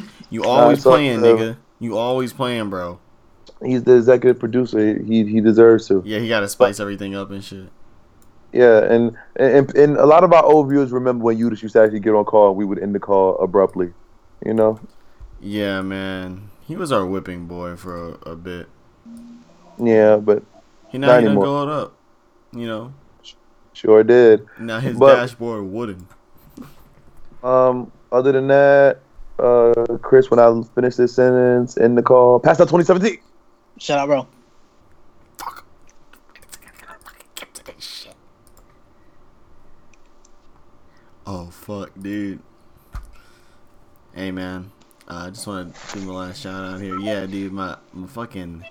You 0.31 0.45
always 0.45 0.77
it's 0.77 0.85
all 0.85 0.93
playing, 0.93 1.19
good. 1.19 1.39
nigga. 1.39 1.57
You 1.79 1.97
always 1.97 2.31
playing, 2.31 2.69
bro. 2.69 2.99
He's 3.61 3.83
the 3.83 3.97
executive 3.97 4.39
producer. 4.39 4.97
He 4.97 5.25
he 5.25 5.41
deserves 5.41 5.89
to. 5.89 6.01
Yeah, 6.05 6.19
he 6.19 6.29
got 6.29 6.39
to 6.39 6.47
spice 6.47 6.79
everything 6.79 7.15
up 7.15 7.29
and 7.31 7.43
shit. 7.43 7.67
Yeah, 8.53 8.79
and, 8.83 9.17
and 9.35 9.75
and 9.75 9.97
a 9.97 10.05
lot 10.05 10.23
of 10.23 10.31
our 10.33 10.43
old 10.43 10.69
viewers 10.69 10.91
remember 10.91 11.25
when 11.25 11.37
Udis 11.37 11.61
used 11.61 11.73
to 11.73 11.81
actually 11.81 11.99
get 11.99 12.13
on 12.13 12.23
call 12.25 12.49
and 12.49 12.57
we 12.57 12.65
would 12.65 12.79
end 12.79 12.95
the 12.95 12.99
call 12.99 13.37
abruptly. 13.39 13.93
You 14.45 14.53
know? 14.53 14.79
Yeah, 15.41 15.81
man. 15.81 16.49
He 16.67 16.75
was 16.75 16.91
our 16.91 17.05
whipping 17.05 17.47
boy 17.47 17.75
for 17.75 18.09
a, 18.25 18.29
a 18.31 18.35
bit. 18.35 18.67
Yeah, 19.77 20.17
but 20.17 20.43
He 20.89 20.97
now 20.97 21.07
Not 21.07 21.19
he 21.19 21.25
done 21.25 21.31
anymore. 21.31 21.43
glowed 21.45 21.69
up. 21.69 21.93
You 22.53 22.67
know, 22.67 22.93
sure 23.73 24.03
did. 24.03 24.45
now 24.59 24.79
his 24.79 24.97
But- 24.97 25.15
dashboard 25.15 25.63
wooden. 25.65 26.07
Um, 27.43 27.91
other 28.11 28.31
than 28.31 28.47
that, 28.49 28.99
uh, 29.39 29.97
Chris, 30.03 30.29
when 30.29 30.39
I 30.39 30.61
finish 30.75 30.95
this 30.95 31.15
sentence, 31.15 31.75
in 31.77 31.95
the 31.95 32.03
call. 32.03 32.39
Pass 32.39 32.59
out 32.59 32.67
2017. 32.69 33.17
Shut 33.79 33.97
up, 33.97 34.07
bro. 34.07 34.27
Fuck. 35.39 35.65
Oh 41.25 41.47
fuck, 41.47 41.91
dude. 41.99 42.39
Hey 44.13 44.31
man, 44.31 44.71
uh, 45.11 45.25
I 45.25 45.29
just 45.29 45.45
want 45.45 45.75
to 45.75 45.99
do 45.99 46.05
my 46.05 46.13
last 46.13 46.41
shout 46.41 46.73
out 46.73 46.79
here. 46.79 46.97
Yeah, 46.97 47.25
dude, 47.25 47.51
my 47.51 47.77
my 47.91 48.07
fucking. 48.07 48.63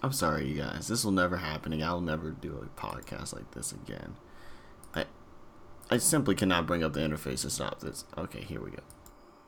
I'm 0.00 0.12
sorry, 0.12 0.46
you 0.46 0.54
guys. 0.54 0.86
This 0.86 1.04
will 1.04 1.12
never 1.12 1.36
happen 1.36 1.72
again. 1.72 1.86
I'll 1.86 2.00
never 2.00 2.30
do 2.30 2.56
a 2.56 2.80
podcast 2.80 3.34
like 3.34 3.50
this 3.50 3.72
again. 3.72 4.14
I 4.94 5.06
I 5.90 5.98
simply 5.98 6.36
cannot 6.36 6.68
bring 6.68 6.84
up 6.84 6.92
the 6.92 7.00
interface 7.00 7.42
to 7.42 7.50
stop 7.50 7.80
this. 7.80 8.04
Okay, 8.16 8.42
here 8.42 8.60
we 8.60 8.70
go. 8.70 8.82